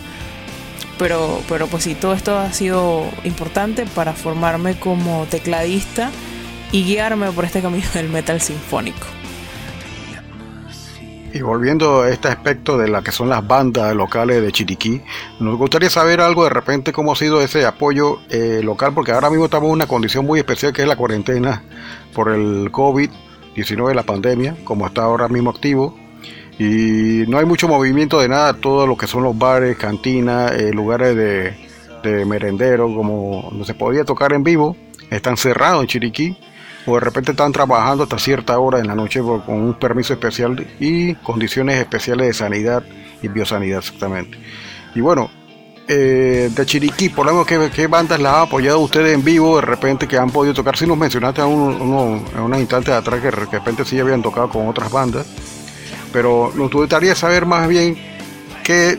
Pero, 0.98 1.40
pero 1.48 1.66
pues 1.66 1.84
sí, 1.84 1.94
todo 1.94 2.14
esto 2.14 2.38
ha 2.38 2.52
sido 2.52 3.04
importante 3.24 3.86
para 3.86 4.12
formarme 4.14 4.78
como 4.78 5.26
tecladista 5.30 6.10
y 6.72 6.84
guiarme 6.84 7.30
por 7.32 7.44
este 7.44 7.60
camino 7.60 7.86
del 7.94 8.08
metal 8.08 8.40
sinfónico. 8.40 9.06
Y 11.32 11.42
volviendo 11.42 12.02
a 12.02 12.10
este 12.10 12.28
aspecto 12.28 12.78
de 12.78 12.88
la 12.88 13.02
que 13.02 13.12
son 13.12 13.28
las 13.28 13.46
bandas 13.46 13.94
locales 13.94 14.40
de 14.40 14.52
Chiriquí, 14.52 15.02
nos 15.38 15.58
gustaría 15.58 15.90
saber 15.90 16.22
algo 16.22 16.44
de 16.44 16.50
repente 16.50 16.92
cómo 16.92 17.12
ha 17.12 17.16
sido 17.16 17.42
ese 17.42 17.66
apoyo 17.66 18.20
eh, 18.30 18.60
local, 18.62 18.94
porque 18.94 19.12
ahora 19.12 19.28
mismo 19.28 19.44
estamos 19.44 19.66
en 19.66 19.74
una 19.74 19.86
condición 19.86 20.24
muy 20.24 20.38
especial 20.38 20.72
que 20.72 20.80
es 20.80 20.88
la 20.88 20.96
cuarentena 20.96 21.62
por 22.14 22.30
el 22.30 22.72
COVID-19, 22.72 23.94
la 23.94 24.04
pandemia, 24.04 24.56
como 24.64 24.86
está 24.86 25.02
ahora 25.02 25.28
mismo 25.28 25.50
activo. 25.50 26.05
Y 26.58 27.24
no 27.28 27.38
hay 27.38 27.44
mucho 27.44 27.68
movimiento 27.68 28.18
de 28.20 28.28
nada, 28.28 28.54
todo 28.54 28.86
lo 28.86 28.96
que 28.96 29.06
son 29.06 29.22
los 29.22 29.36
bares, 29.38 29.76
cantinas, 29.76 30.52
eh, 30.52 30.72
lugares 30.72 31.14
de, 31.14 31.54
de 32.02 32.24
merendero, 32.24 32.86
como 32.94 33.48
donde 33.50 33.66
se 33.66 33.74
podía 33.74 34.04
tocar 34.04 34.32
en 34.32 34.42
vivo, 34.42 34.74
están 35.10 35.36
cerrados 35.36 35.82
en 35.82 35.88
Chiriquí 35.88 36.36
o 36.86 36.94
de 36.94 37.00
repente 37.00 37.32
están 37.32 37.52
trabajando 37.52 38.04
hasta 38.04 38.18
cierta 38.18 38.58
hora 38.58 38.78
en 38.78 38.86
la 38.86 38.94
noche 38.94 39.20
con 39.20 39.42
un 39.48 39.74
permiso 39.74 40.12
especial 40.14 40.66
y 40.80 41.14
condiciones 41.16 41.78
especiales 41.78 42.28
de 42.28 42.32
sanidad 42.32 42.82
y 43.22 43.28
biosanidad 43.28 43.80
exactamente. 43.80 44.38
Y 44.94 45.00
bueno, 45.00 45.28
eh, 45.88 46.50
de 46.54 46.66
Chiriquí, 46.66 47.10
por 47.10 47.26
lo 47.26 47.32
menos, 47.44 47.70
¿qué, 47.72 47.86
bandas 47.86 48.18
las 48.18 48.32
ha 48.32 48.42
apoyado 48.42 48.80
ustedes 48.80 49.14
en 49.14 49.22
vivo 49.24 49.56
de 49.56 49.62
repente 49.62 50.08
que 50.08 50.16
han 50.16 50.30
podido 50.30 50.54
tocar? 50.54 50.76
Si 50.76 50.86
nos 50.86 50.96
mencionaste 50.96 51.40
a 51.42 51.46
un- 51.46 51.80
uno, 51.80 52.22
en 52.34 52.40
unos 52.40 52.60
instantes 52.60 52.94
atrás 52.94 53.20
que 53.20 53.26
de 53.26 53.30
repente 53.32 53.84
sí 53.84 53.98
habían 54.00 54.22
tocado 54.22 54.48
con 54.48 54.66
otras 54.68 54.90
bandas, 54.90 55.26
pero 56.16 56.50
nos 56.54 56.70
gustaría 56.70 57.14
saber 57.14 57.44
más 57.44 57.68
bien 57.68 57.94
qué 58.64 58.98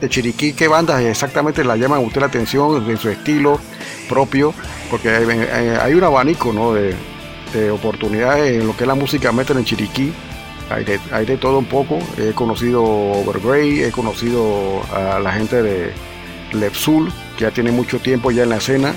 de 0.00 0.08
Chiriquí, 0.08 0.52
qué 0.52 0.68
bandas 0.68 1.02
exactamente 1.02 1.64
la 1.64 1.74
llaman 1.74 1.98
a 1.98 2.02
usted 2.02 2.20
la 2.20 2.28
atención 2.28 2.86
de 2.86 2.96
su 2.96 3.08
estilo 3.08 3.58
propio, 4.08 4.54
porque 4.88 5.08
hay, 5.08 5.26
hay 5.82 5.94
un 5.94 6.04
abanico 6.04 6.52
¿no? 6.52 6.74
de, 6.74 6.94
de 7.52 7.72
oportunidades 7.72 8.52
en 8.52 8.68
lo 8.68 8.76
que 8.76 8.84
es 8.84 8.86
la 8.86 8.94
música 8.94 9.32
metal 9.32 9.56
en 9.56 9.64
Chiriquí. 9.64 10.12
Hay 10.70 10.84
de, 10.84 11.00
hay 11.10 11.26
de 11.26 11.38
todo 11.38 11.58
un 11.58 11.64
poco. 11.64 11.98
He 12.16 12.32
conocido 12.34 12.84
Overgrey, 12.84 13.82
he 13.82 13.90
conocido 13.90 14.80
a 14.94 15.18
la 15.18 15.32
gente 15.32 15.60
de 15.60 15.92
Lepsul, 16.52 17.12
que 17.36 17.46
ya 17.46 17.50
tiene 17.50 17.72
mucho 17.72 17.98
tiempo 17.98 18.30
ya 18.30 18.44
en 18.44 18.50
la 18.50 18.58
escena. 18.58 18.94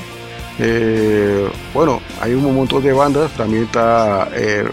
Eh, 0.60 1.50
bueno, 1.74 2.02
hay 2.22 2.36
un 2.36 2.56
montón 2.56 2.84
de 2.84 2.94
bandas. 2.94 3.32
También 3.32 3.64
está 3.64 4.30
eh, 4.34 4.64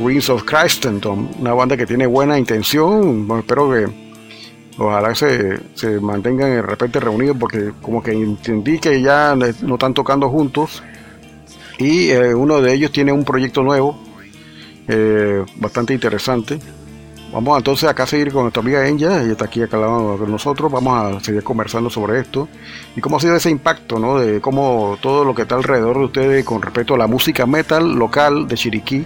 Rings 0.00 0.30
of 0.30 0.44
Christendom, 0.44 1.28
una 1.38 1.52
banda 1.52 1.76
que 1.76 1.86
tiene 1.86 2.06
buena 2.06 2.38
intención. 2.38 3.28
Espero 3.38 3.70
que 3.70 3.86
ojalá 4.78 5.14
se, 5.14 5.60
se 5.74 6.00
mantengan 6.00 6.50
de 6.50 6.62
repente 6.62 7.00
reunidos 7.00 7.36
porque 7.38 7.72
como 7.82 8.02
que 8.02 8.12
entendí 8.12 8.78
que 8.78 9.02
ya 9.02 9.36
no 9.36 9.74
están 9.74 9.92
tocando 9.92 10.30
juntos 10.30 10.82
y 11.78 12.10
eh, 12.10 12.34
uno 12.34 12.60
de 12.62 12.72
ellos 12.72 12.90
tiene 12.90 13.12
un 13.12 13.24
proyecto 13.24 13.62
nuevo 13.62 13.98
eh, 14.88 15.44
bastante 15.56 15.92
interesante 15.92 16.58
vamos 17.30 17.58
entonces 17.58 17.88
acá 17.90 18.04
a 18.04 18.06
seguir 18.06 18.32
con 18.32 18.42
nuestra 18.42 18.62
amiga 18.62 18.88
Enya 18.88 19.22
ella 19.22 19.32
está 19.32 19.44
aquí 19.44 19.62
acá 19.62 19.78
con 19.78 20.30
nosotros 20.30 20.72
vamos 20.72 21.16
a 21.16 21.20
seguir 21.20 21.42
conversando 21.42 21.90
sobre 21.90 22.20
esto 22.20 22.48
y 22.96 23.00
cómo 23.02 23.18
ha 23.18 23.20
sido 23.20 23.36
ese 23.36 23.50
impacto 23.50 23.98
¿no? 23.98 24.18
de 24.18 24.40
cómo 24.40 24.98
todo 25.02 25.24
lo 25.24 25.34
que 25.34 25.42
está 25.42 25.56
alrededor 25.56 25.98
de 25.98 26.04
ustedes 26.04 26.44
con 26.44 26.62
respecto 26.62 26.94
a 26.94 26.98
la 26.98 27.06
música 27.06 27.44
metal 27.44 27.94
local 27.94 28.48
de 28.48 28.56
Chiriquí 28.56 29.04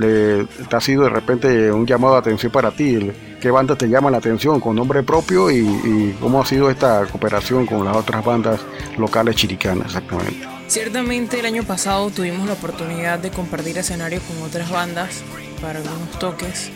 le 0.00 0.46
te 0.46 0.76
ha 0.76 0.80
sido 0.80 1.04
de 1.04 1.10
repente 1.10 1.70
un 1.70 1.86
llamado 1.86 2.14
de 2.14 2.20
atención 2.20 2.50
para 2.50 2.70
ti 2.70 3.10
qué 3.40 3.50
bandas 3.50 3.78
te 3.78 3.88
llaman 3.88 4.12
la 4.12 4.18
atención 4.18 4.60
con 4.60 4.76
nombre 4.76 5.02
propio 5.02 5.50
y, 5.50 6.16
cómo 6.20 6.40
ha 6.40 6.46
sido 6.46 6.70
esta 6.70 7.06
cooperación 7.06 7.66
con 7.66 7.84
las 7.84 7.96
otras 7.96 8.24
bandas 8.24 8.60
locales 8.98 9.36
chiricanas 9.36 9.86
exactamente 9.86 10.46
Ciertamente 10.70 11.40
el 11.40 11.46
año 11.46 11.64
pasado 11.64 12.10
tuvimos 12.10 12.46
la 12.46 12.52
oportunidad 12.52 13.18
de 13.18 13.30
compartir 13.30 13.76
escenario 13.76 14.20
con 14.20 14.40
otras 14.40 14.70
bandas 14.70 15.20
para 15.60 15.80
algunos 15.80 16.16
toques. 16.20 16.70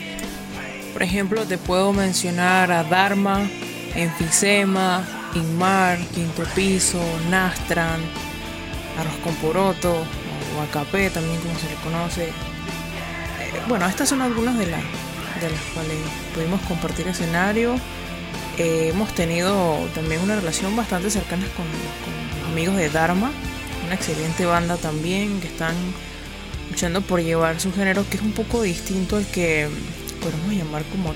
Por 0.93 1.05
ejemplo, 1.05 1.45
te 1.45 1.59
puedo 1.59 1.93
mencionar 1.93 2.73
a 2.73 2.83
Dharma, 2.83 3.49
Enfisema, 3.95 5.05
Inmar, 5.37 5.99
Quinto 6.13 6.43
Piso, 6.57 7.01
Nastran, 7.31 8.01
Arroz 8.99 9.17
con 9.23 9.35
Poroto, 9.37 9.93
o 9.93 10.67
también 10.85 11.41
como 11.41 11.59
se 11.61 11.69
le 11.69 11.75
conoce. 11.85 12.53
Bueno, 13.69 13.86
estas 13.86 14.11
son 14.11 14.20
algunas 14.20 14.59
de, 14.59 14.66
las 14.66 14.82
de 15.41 15.51
las 15.51 15.61
cuales 15.73 15.97
pudimos 16.35 16.61
compartir 16.62 17.09
escenario. 17.09 17.77
Eh, 18.59 18.91
hemos 18.93 19.15
tenido 19.15 19.78
también 19.95 20.20
una 20.20 20.36
relación 20.36 20.77
bastante 20.77 21.09
cercana 21.09 21.45
con, 21.57 21.65
con 21.65 22.41
los 22.43 22.53
amigos 22.53 22.77
de 22.77 22.91
Dharma, 22.91 23.32
una 23.86 23.95
excelente 23.95 24.45
banda 24.45 24.77
también 24.77 25.41
que 25.41 25.49
están 25.49 25.74
luchando 26.70 27.01
por 27.01 27.23
llevar 27.23 27.59
su 27.59 27.73
género 27.73 28.05
que 28.09 28.19
es 28.19 28.23
un 28.23 28.32
poco 28.32 28.62
distinto 28.62 29.16
al 29.16 29.27
que 29.27 29.69
podemos 30.20 30.53
llamar 30.53 30.85
como 30.85 31.15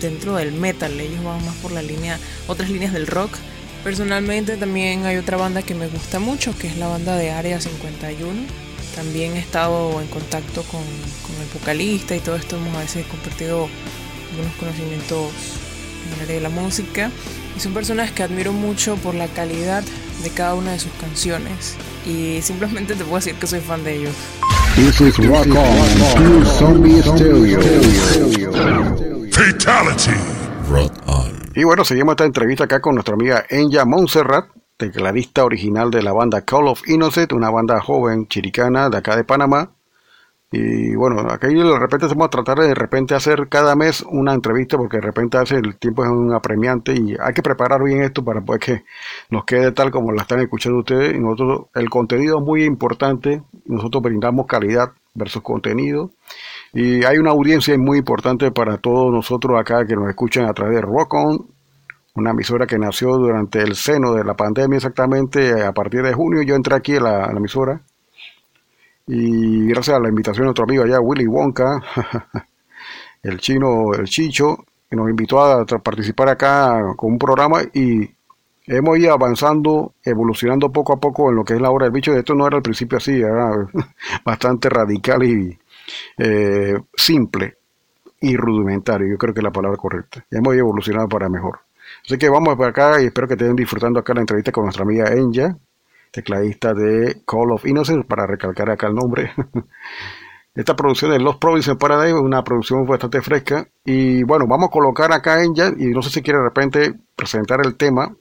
dentro 0.00 0.36
del 0.36 0.52
metal. 0.52 0.98
Ellos 0.98 1.22
van 1.22 1.44
más 1.44 1.54
por 1.56 1.70
la 1.70 1.82
línea, 1.82 2.18
otras 2.48 2.70
líneas 2.70 2.94
del 2.94 3.06
rock. 3.06 3.36
Personalmente 3.84 4.56
también 4.56 5.04
hay 5.04 5.16
otra 5.16 5.36
banda 5.36 5.62
que 5.62 5.74
me 5.74 5.86
gusta 5.86 6.18
mucho, 6.18 6.56
que 6.56 6.68
es 6.68 6.78
la 6.78 6.88
banda 6.88 7.16
de 7.16 7.30
Área 7.30 7.60
51. 7.60 8.69
También 8.94 9.36
he 9.36 9.38
estado 9.38 10.00
en 10.00 10.08
contacto 10.08 10.62
con, 10.64 10.82
con 10.82 11.36
el 11.40 11.48
vocalista 11.54 12.16
y 12.16 12.20
todo 12.20 12.36
esto 12.36 12.56
hemos 12.56 12.74
a 12.74 12.80
veces 12.80 13.06
compartido 13.06 13.68
algunos 14.30 14.54
conocimientos 14.56 15.32
en 16.06 16.14
el 16.14 16.20
área 16.22 16.34
de 16.36 16.40
la 16.40 16.48
música. 16.48 17.10
Y 17.56 17.60
son 17.60 17.72
personas 17.74 18.10
que 18.12 18.22
admiro 18.22 18.52
mucho 18.52 18.96
por 18.96 19.14
la 19.14 19.28
calidad 19.28 19.82
de 20.22 20.30
cada 20.30 20.54
una 20.54 20.72
de 20.72 20.78
sus 20.78 20.92
canciones. 21.00 21.76
Y 22.06 22.40
simplemente 22.42 22.94
te 22.94 23.04
puedo 23.04 23.16
decir 23.16 23.34
que 23.34 23.46
soy 23.46 23.60
fan 23.60 23.84
de 23.84 23.96
ellos. 23.96 24.14
This 24.76 25.00
is 25.00 25.16
Rock 25.18 25.48
On, 25.48 26.42
to 26.42 26.44
Zombie 26.46 27.02
Stereo. 27.02 27.60
Fatality. 29.32 30.16
Rock 30.68 30.92
on. 31.06 31.40
Y 31.54 31.64
bueno, 31.64 31.84
seguimos 31.84 32.12
esta 32.12 32.24
entrevista 32.24 32.64
acá 32.64 32.80
con 32.80 32.94
nuestra 32.94 33.14
amiga 33.14 33.44
Enya 33.48 33.84
Montserrat, 33.84 34.46
tecladista 34.80 35.44
original 35.44 35.90
de 35.90 36.02
la 36.02 36.12
banda 36.12 36.40
Call 36.40 36.66
of 36.68 36.88
Innocent, 36.88 37.32
una 37.34 37.50
banda 37.50 37.80
joven 37.80 38.26
chiricana 38.28 38.88
de 38.88 38.96
acá 38.96 39.14
de 39.14 39.24
Panamá. 39.24 39.72
Y 40.50 40.96
bueno, 40.96 41.20
aquí 41.30 41.54
de 41.54 41.78
repente 41.78 42.06
vamos 42.08 42.26
a 42.26 42.30
tratar 42.30 42.58
de 42.58 42.74
repente 42.74 43.14
hacer 43.14 43.48
cada 43.48 43.76
mes 43.76 44.02
una 44.08 44.32
entrevista 44.34 44.76
porque 44.78 44.96
de 44.96 45.02
repente 45.02 45.36
hace 45.36 45.56
el 45.56 45.76
tiempo 45.76 46.02
es 46.02 46.10
un 46.10 46.32
apremiante 46.32 46.92
y 46.94 47.14
hay 47.20 47.34
que 47.34 47.42
preparar 47.42 47.84
bien 47.84 48.02
esto 48.02 48.24
para 48.24 48.40
poder 48.40 48.60
que 48.60 48.84
nos 49.28 49.44
quede 49.44 49.70
tal 49.72 49.90
como 49.92 50.12
la 50.12 50.22
están 50.22 50.40
escuchando 50.40 50.78
ustedes. 50.78 51.16
Nosotros, 51.20 51.66
el 51.74 51.88
contenido 51.90 52.38
es 52.38 52.44
muy 52.44 52.64
importante, 52.64 53.42
nosotros 53.66 54.02
brindamos 54.02 54.46
calidad 54.46 54.92
versus 55.14 55.42
contenido. 55.42 56.10
Y 56.72 57.04
hay 57.04 57.18
una 57.18 57.30
audiencia 57.30 57.76
muy 57.78 57.98
importante 57.98 58.50
para 58.50 58.78
todos 58.78 59.12
nosotros 59.12 59.60
acá 59.60 59.86
que 59.86 59.94
nos 59.94 60.08
escuchan 60.08 60.46
a 60.46 60.54
través 60.54 60.76
de 60.76 60.82
Rock 60.82 61.14
On, 61.14 61.59
una 62.20 62.30
emisora 62.30 62.66
que 62.66 62.78
nació 62.78 63.16
durante 63.16 63.60
el 63.60 63.74
seno 63.74 64.12
de 64.14 64.24
la 64.24 64.34
pandemia 64.34 64.76
exactamente 64.76 65.62
a 65.62 65.72
partir 65.72 66.02
de 66.02 66.12
junio. 66.12 66.42
Yo 66.42 66.54
entré 66.54 66.76
aquí 66.76 66.96
a 66.96 67.00
la, 67.00 67.26
emisora 67.26 67.80
y 69.06 69.66
gracias 69.68 69.96
a 69.96 70.00
la 70.00 70.08
invitación 70.08 70.42
de 70.42 70.46
nuestro 70.46 70.64
amigo 70.64 70.84
allá, 70.84 71.00
Willy 71.00 71.26
Wonka, 71.26 71.82
el 73.22 73.38
chino, 73.38 73.92
el 73.94 74.06
chicho, 74.06 74.58
nos 74.90 75.08
invitó 75.08 75.40
a 75.40 75.64
participar 75.64 76.28
acá 76.28 76.94
con 76.96 77.12
un 77.12 77.18
programa 77.18 77.62
y 77.72 78.08
hemos 78.66 78.98
ido 78.98 79.12
avanzando, 79.12 79.94
evolucionando 80.04 80.70
poco 80.70 80.92
a 80.92 81.00
poco 81.00 81.30
en 81.30 81.36
lo 81.36 81.44
que 81.44 81.54
es 81.54 81.60
la 81.60 81.70
hora 81.70 81.86
del 81.86 81.92
bicho. 81.92 82.12
Esto 82.12 82.34
no 82.34 82.46
era 82.46 82.56
al 82.56 82.62
principio 82.62 82.98
así, 82.98 83.20
era 83.20 83.50
bastante 84.24 84.68
radical 84.68 85.22
y 85.24 85.58
eh, 86.18 86.74
simple 86.94 87.56
y 88.20 88.36
rudimentario, 88.36 89.08
yo 89.08 89.16
creo 89.16 89.32
que 89.32 89.40
es 89.40 89.44
la 89.44 89.50
palabra 89.50 89.78
correcta. 89.78 90.24
Hemos 90.30 90.54
evolucionado 90.54 91.08
para 91.08 91.28
mejor. 91.28 91.60
Así 92.04 92.18
que 92.18 92.28
vamos 92.28 92.56
para 92.56 92.70
acá 92.70 93.02
y 93.02 93.06
espero 93.06 93.28
que 93.28 93.34
estén 93.34 93.54
disfrutando 93.54 94.00
acá 94.00 94.14
la 94.14 94.20
entrevista 94.20 94.52
con 94.52 94.64
nuestra 94.64 94.84
amiga 94.84 95.12
Enya, 95.12 95.56
tecladista 96.10 96.74
de 96.74 97.22
Call 97.26 97.52
of 97.52 97.66
Innocence, 97.66 98.06
para 98.06 98.26
recalcar 98.26 98.70
acá 98.70 98.88
el 98.88 98.94
nombre. 98.94 99.32
Esta 100.54 100.74
producción 100.74 101.12
de 101.12 101.20
Los 101.20 101.36
Province 101.36 101.76
Paradise 101.76 102.16
es 102.16 102.20
una 102.20 102.42
producción 102.42 102.84
bastante 102.84 103.22
fresca. 103.22 103.66
Y 103.84 104.24
bueno, 104.24 104.46
vamos 104.48 104.68
a 104.68 104.72
colocar 104.72 105.12
acá 105.12 105.42
Enya, 105.44 105.72
y 105.76 105.86
no 105.86 106.02
sé 106.02 106.10
si 106.10 106.22
quiere 106.22 106.38
de 106.38 106.44
repente 106.44 106.94
presentar 107.14 107.60
el 107.64 107.76
tema. 107.76 108.14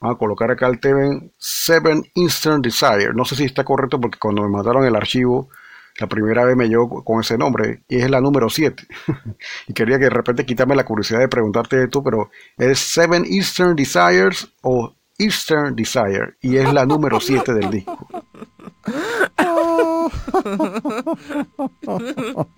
Vamos 0.00 0.16
a 0.16 0.18
colocar 0.18 0.50
acá 0.50 0.66
el 0.66 0.80
tema 0.80 1.20
Seven 1.38 2.02
Instant 2.14 2.64
Desire. 2.64 3.12
No 3.14 3.24
sé 3.24 3.36
si 3.36 3.44
está 3.44 3.64
correcto 3.64 4.00
porque 4.00 4.18
cuando 4.18 4.42
me 4.42 4.48
mandaron 4.48 4.84
el 4.84 4.96
archivo, 4.96 5.50
la 5.98 6.08
primera 6.08 6.44
vez 6.44 6.56
me 6.56 6.68
llegó 6.68 7.04
con 7.04 7.20
ese 7.20 7.38
nombre 7.38 7.82
y 7.88 7.96
es 7.96 8.10
la 8.10 8.20
número 8.20 8.48
7. 8.48 8.86
y 9.68 9.72
quería 9.72 9.98
que 9.98 10.04
de 10.04 10.10
repente 10.10 10.44
quitarme 10.44 10.74
la 10.74 10.84
curiosidad 10.84 11.20
de 11.20 11.28
preguntarte 11.28 11.82
esto, 11.84 12.02
pero 12.02 12.30
¿es 12.58 12.78
Seven 12.78 13.24
Eastern 13.24 13.76
Desires 13.76 14.48
o 14.62 14.94
Eastern 15.18 15.76
Desire? 15.76 16.34
Y 16.40 16.56
es 16.56 16.72
la 16.72 16.84
número 16.84 17.20
7 17.20 17.54
del 17.54 17.70
disco. 17.70 18.08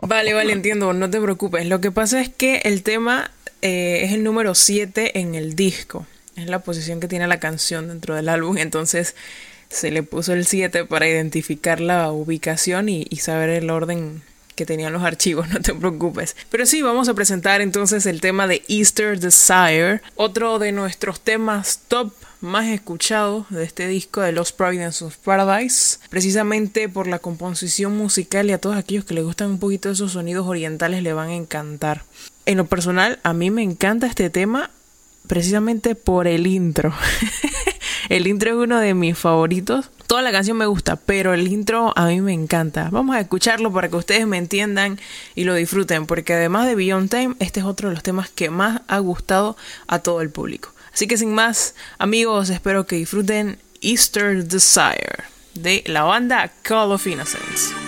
Vale, 0.02 0.34
vale, 0.34 0.52
entiendo, 0.52 0.92
no 0.92 1.08
te 1.10 1.20
preocupes. 1.20 1.66
Lo 1.66 1.80
que 1.80 1.92
pasa 1.92 2.20
es 2.20 2.28
que 2.28 2.56
el 2.64 2.82
tema 2.82 3.30
eh, 3.62 4.02
es 4.04 4.12
el 4.12 4.24
número 4.24 4.54
7 4.54 5.18
en 5.20 5.34
el 5.34 5.54
disco. 5.54 6.06
Es 6.36 6.48
la 6.48 6.60
posición 6.60 7.00
que 7.00 7.08
tiene 7.08 7.26
la 7.26 7.40
canción 7.40 7.88
dentro 7.88 8.14
del 8.14 8.28
álbum. 8.28 8.58
Entonces 8.58 9.14
se 9.68 9.90
le 9.90 10.02
puso 10.02 10.32
el 10.32 10.46
7 10.46 10.84
para 10.84 11.08
identificar 11.08 11.80
la 11.80 12.10
ubicación 12.12 12.88
y, 12.88 13.04
saber 13.16 13.50
el 13.50 13.70
orden 13.70 14.22
que 14.54 14.66
tenían 14.66 14.92
los 14.92 15.02
archivos, 15.02 15.48
no 15.52 15.60
te 15.60 15.74
preocupes. 15.74 16.36
Pero 16.50 16.66
sí, 16.66 16.82
vamos 16.82 17.08
a 17.08 17.14
presentar 17.14 17.60
entonces 17.60 18.06
el 18.06 18.20
tema 18.20 18.46
de 18.46 18.62
Easter 18.68 19.18
Desire, 19.18 20.00
otro 20.14 20.58
de 20.58 20.72
nuestros 20.72 21.20
temas 21.20 21.80
top 21.88 22.12
más 22.40 22.66
escuchados 22.66 23.46
de 23.50 23.64
este 23.64 23.88
disco 23.88 24.20
de 24.20 24.32
Los 24.32 24.52
Providence 24.52 25.04
of 25.04 25.16
Paradise, 25.16 25.98
precisamente 26.10 26.88
por 26.88 27.06
la 27.06 27.18
composición 27.18 27.96
musical 27.96 28.48
y 28.48 28.52
a 28.52 28.58
todos 28.58 28.76
aquellos 28.76 29.04
que 29.04 29.14
les 29.14 29.24
gustan 29.24 29.52
un 29.52 29.58
poquito 29.58 29.90
esos 29.90 30.12
sonidos 30.12 30.46
orientales 30.46 31.02
le 31.02 31.12
van 31.12 31.30
a 31.30 31.34
encantar. 31.34 32.04
En 32.44 32.58
lo 32.58 32.66
personal, 32.66 33.18
a 33.22 33.32
mí 33.32 33.50
me 33.50 33.62
encanta 33.62 34.06
este 34.06 34.30
tema 34.30 34.70
precisamente 35.26 35.94
por 35.94 36.26
el 36.26 36.46
intro. 36.46 36.94
el 38.08 38.26
intro 38.26 38.50
es 38.50 38.56
uno 38.56 38.78
de 38.78 38.94
mis 38.94 39.18
favoritos. 39.18 39.90
Toda 40.06 40.22
la 40.22 40.32
canción 40.32 40.56
me 40.56 40.66
gusta, 40.66 40.96
pero 40.96 41.34
el 41.34 41.48
intro 41.48 41.92
a 41.96 42.06
mí 42.06 42.20
me 42.20 42.32
encanta. 42.32 42.88
Vamos 42.90 43.16
a 43.16 43.20
escucharlo 43.20 43.72
para 43.72 43.88
que 43.88 43.96
ustedes 43.96 44.26
me 44.26 44.38
entiendan 44.38 45.00
y 45.34 45.44
lo 45.44 45.54
disfruten, 45.54 46.06
porque 46.06 46.34
además 46.34 46.66
de 46.66 46.74
Beyond 46.74 47.10
Time, 47.10 47.36
este 47.40 47.60
es 47.60 47.66
otro 47.66 47.88
de 47.88 47.94
los 47.94 48.02
temas 48.02 48.30
que 48.30 48.50
más 48.50 48.82
ha 48.86 48.98
gustado 48.98 49.56
a 49.88 49.98
todo 49.98 50.20
el 50.20 50.30
público. 50.30 50.72
Así 50.92 51.06
que 51.06 51.16
sin 51.16 51.34
más, 51.34 51.74
amigos, 51.98 52.50
espero 52.50 52.86
que 52.86 52.96
disfruten 52.96 53.58
Easter 53.80 54.44
Desire 54.44 55.24
de 55.54 55.84
la 55.86 56.04
banda 56.04 56.52
Call 56.62 56.92
of 56.92 57.06
Innocence. 57.06 57.85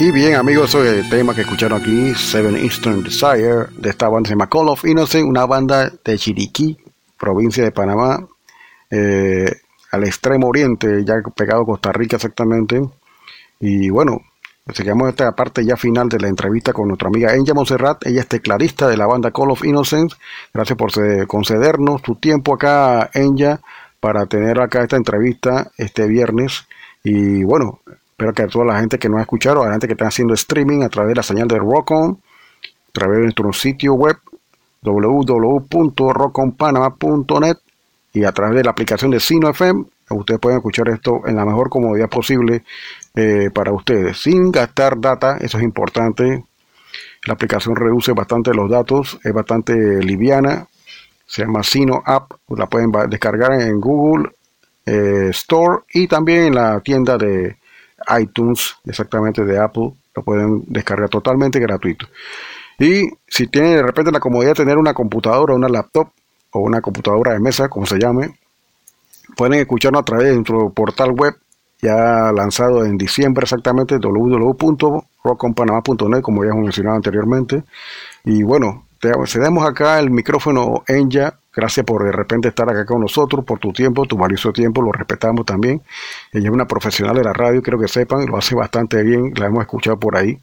Y 0.00 0.12
bien 0.12 0.36
amigos, 0.36 0.76
el 0.76 1.08
tema 1.10 1.34
que 1.34 1.40
escucharon 1.40 1.80
aquí, 1.80 2.14
Seven 2.14 2.56
Eastern 2.56 3.02
Desire, 3.02 3.66
de 3.76 3.90
esta 3.90 4.08
banda 4.08 4.28
se 4.28 4.34
llama 4.34 4.48
Call 4.48 4.68
of 4.68 4.84
Innocent, 4.84 5.26
una 5.26 5.44
banda 5.44 5.90
de 6.04 6.16
Chiriquí, 6.16 6.78
provincia 7.18 7.64
de 7.64 7.72
Panamá, 7.72 8.24
eh, 8.92 9.50
al 9.90 10.04
extremo 10.04 10.46
oriente, 10.46 11.04
ya 11.04 11.14
pegado 11.34 11.62
a 11.62 11.66
Costa 11.66 11.90
Rica 11.90 12.14
exactamente. 12.14 12.80
Y 13.58 13.90
bueno, 13.90 14.20
llegamos 14.72 15.08
a 15.08 15.10
esta 15.10 15.32
parte 15.32 15.64
ya 15.64 15.76
final 15.76 16.08
de 16.08 16.20
la 16.20 16.28
entrevista 16.28 16.72
con 16.72 16.86
nuestra 16.86 17.08
amiga 17.08 17.34
Enya 17.34 17.52
Monserrat, 17.52 18.06
ella 18.06 18.20
es 18.20 18.28
tecladista 18.28 18.86
de 18.86 18.96
la 18.96 19.06
banda 19.06 19.32
Call 19.32 19.50
of 19.50 19.64
Innocence. 19.64 20.14
Gracias 20.54 20.78
por 20.78 20.92
concedernos 21.26 22.02
tu 22.02 22.14
tiempo 22.14 22.54
acá, 22.54 23.10
Enya, 23.14 23.60
para 23.98 24.26
tener 24.26 24.60
acá 24.60 24.84
esta 24.84 24.94
entrevista 24.94 25.72
este 25.76 26.06
viernes. 26.06 26.68
Y 27.02 27.42
bueno, 27.42 27.80
espero 28.18 28.32
que 28.32 28.42
a 28.42 28.48
toda 28.48 28.64
la 28.64 28.80
gente 28.80 28.98
que 28.98 29.08
nos 29.08 29.20
ha 29.20 29.22
escuchado, 29.22 29.62
a 29.62 29.66
la 29.66 29.72
gente 29.74 29.86
que 29.86 29.92
está 29.92 30.08
haciendo 30.08 30.34
streaming 30.34 30.82
a 30.82 30.88
través 30.88 31.10
de 31.10 31.14
la 31.14 31.22
señal 31.22 31.46
de 31.46 31.56
Rock 31.56 31.92
On, 31.92 32.10
a 32.10 32.16
través 32.90 33.18
de 33.18 33.22
nuestro 33.22 33.52
sitio 33.52 33.94
web 33.94 34.16
www.rockonpanama.net 34.82 37.58
y 38.12 38.24
a 38.24 38.32
través 38.32 38.56
de 38.56 38.64
la 38.64 38.72
aplicación 38.72 39.12
de 39.12 39.20
Sino 39.20 39.50
FM, 39.50 39.84
ustedes 40.10 40.40
pueden 40.40 40.58
escuchar 40.58 40.88
esto 40.88 41.20
en 41.28 41.36
la 41.36 41.44
mejor 41.44 41.70
comodidad 41.70 42.08
posible 42.08 42.64
eh, 43.14 43.50
para 43.54 43.72
ustedes, 43.72 44.20
sin 44.20 44.50
gastar 44.50 45.00
data, 45.00 45.36
eso 45.40 45.58
es 45.58 45.62
importante. 45.62 46.42
La 47.24 47.34
aplicación 47.34 47.76
reduce 47.76 48.10
bastante 48.14 48.52
los 48.52 48.68
datos, 48.68 49.20
es 49.22 49.32
bastante 49.32 50.02
liviana, 50.02 50.66
se 51.24 51.42
llama 51.42 51.62
Sino 51.62 52.02
App, 52.04 52.32
la 52.48 52.66
pueden 52.66 52.90
descargar 53.08 53.60
en 53.60 53.78
Google 53.78 54.30
eh, 54.86 55.28
Store 55.30 55.82
y 55.94 56.08
también 56.08 56.46
en 56.46 56.56
la 56.56 56.80
tienda 56.80 57.16
de 57.16 57.58
iTunes, 58.20 58.76
exactamente 58.84 59.44
de 59.44 59.58
Apple, 59.58 59.92
lo 60.14 60.22
pueden 60.22 60.62
descargar 60.66 61.08
totalmente 61.08 61.58
gratuito. 61.58 62.06
Y 62.78 63.08
si 63.26 63.48
tienen 63.48 63.76
de 63.76 63.82
repente 63.82 64.12
la 64.12 64.20
comodidad 64.20 64.52
de 64.52 64.62
tener 64.62 64.78
una 64.78 64.94
computadora, 64.94 65.54
una 65.54 65.68
laptop 65.68 66.10
o 66.52 66.60
una 66.60 66.80
computadora 66.80 67.32
de 67.32 67.40
mesa, 67.40 67.68
como 67.68 67.86
se 67.86 67.98
llame, 67.98 68.38
pueden 69.36 69.60
escucharnos 69.60 70.02
a 70.02 70.04
través 70.04 70.28
de 70.28 70.34
nuestro 70.34 70.70
portal 70.70 71.10
web 71.12 71.34
ya 71.80 72.32
lanzado 72.32 72.84
en 72.84 72.98
diciembre 72.98 73.44
exactamente 73.44 73.98
www.rockonpanama.net 73.98 76.22
como 76.22 76.44
ya 76.44 76.50
hemos 76.50 76.64
mencionado 76.64 76.96
anteriormente 76.96 77.62
y 78.24 78.42
bueno 78.42 78.88
te 79.00 79.12
cedemos 79.26 79.64
acá 79.64 80.00
el 80.00 80.10
micrófono 80.10 80.82
Enya 80.88 81.38
gracias 81.58 81.84
por 81.84 82.04
de 82.04 82.12
repente 82.12 82.48
estar 82.48 82.70
acá 82.70 82.86
con 82.86 83.00
nosotros 83.00 83.44
por 83.44 83.58
tu 83.58 83.72
tiempo 83.72 84.06
tu 84.06 84.16
valioso 84.16 84.52
tiempo 84.52 84.80
lo 84.80 84.92
respetamos 84.92 85.44
también. 85.44 85.82
Ella 86.32 86.48
es 86.48 86.54
una 86.54 86.66
profesional 86.66 87.16
de 87.16 87.24
la 87.24 87.32
radio 87.32 87.60
quiero 87.62 87.80
que 87.80 87.88
sepan 87.88 88.26
lo 88.26 88.36
hace 88.36 88.54
bastante 88.54 89.02
bien 89.02 89.32
la 89.34 89.46
hemos 89.46 89.62
escuchado 89.62 89.98
por 89.98 90.16
ahí. 90.16 90.38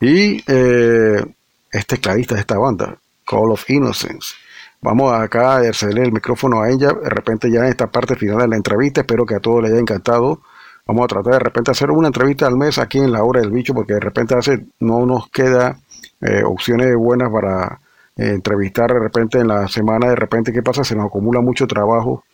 Y 0.00 0.42
eh, 0.46 1.22
es 1.70 1.86
tecladista 1.86 2.34
de 2.36 2.40
esta 2.40 2.56
banda 2.56 2.96
Call 3.26 3.50
of 3.50 3.68
Innocence. 3.68 4.34
Vamos 4.80 5.12
acá 5.12 5.56
a 5.56 5.72
cederle 5.74 6.04
el 6.04 6.12
micrófono 6.12 6.62
a 6.62 6.70
ella, 6.70 6.88
de 6.88 7.10
repente 7.10 7.50
ya 7.50 7.60
en 7.60 7.66
esta 7.66 7.88
parte 7.88 8.14
final 8.16 8.38
de 8.38 8.48
la 8.48 8.56
entrevista, 8.56 9.00
espero 9.02 9.26
que 9.26 9.34
a 9.34 9.40
todos 9.40 9.62
les 9.62 9.72
haya 9.72 9.80
encantado. 9.80 10.40
Vamos 10.86 11.04
a 11.04 11.08
tratar 11.08 11.32
de 11.32 11.38
repente 11.40 11.70
hacer 11.70 11.90
una 11.90 12.06
entrevista 12.06 12.46
al 12.46 12.56
mes 12.56 12.78
aquí 12.78 12.98
en 12.98 13.12
la 13.12 13.24
hora 13.24 13.40
del 13.40 13.50
bicho, 13.50 13.74
porque 13.74 13.94
de 13.94 14.00
repente 14.00 14.36
hace, 14.36 14.64
no 14.80 15.04
nos 15.04 15.28
queda 15.30 15.78
eh, 16.20 16.44
opciones 16.44 16.94
buenas 16.96 17.30
para 17.30 17.80
eh, 18.16 18.30
entrevistar 18.30 18.92
de 18.92 19.00
repente 19.00 19.38
en 19.38 19.48
la 19.48 19.68
semana, 19.68 20.08
de 20.08 20.16
repente, 20.16 20.52
¿qué 20.52 20.62
pasa? 20.62 20.84
Se 20.84 20.96
nos 20.96 21.06
acumula 21.06 21.40
mucho 21.40 21.66
trabajo 21.66 22.24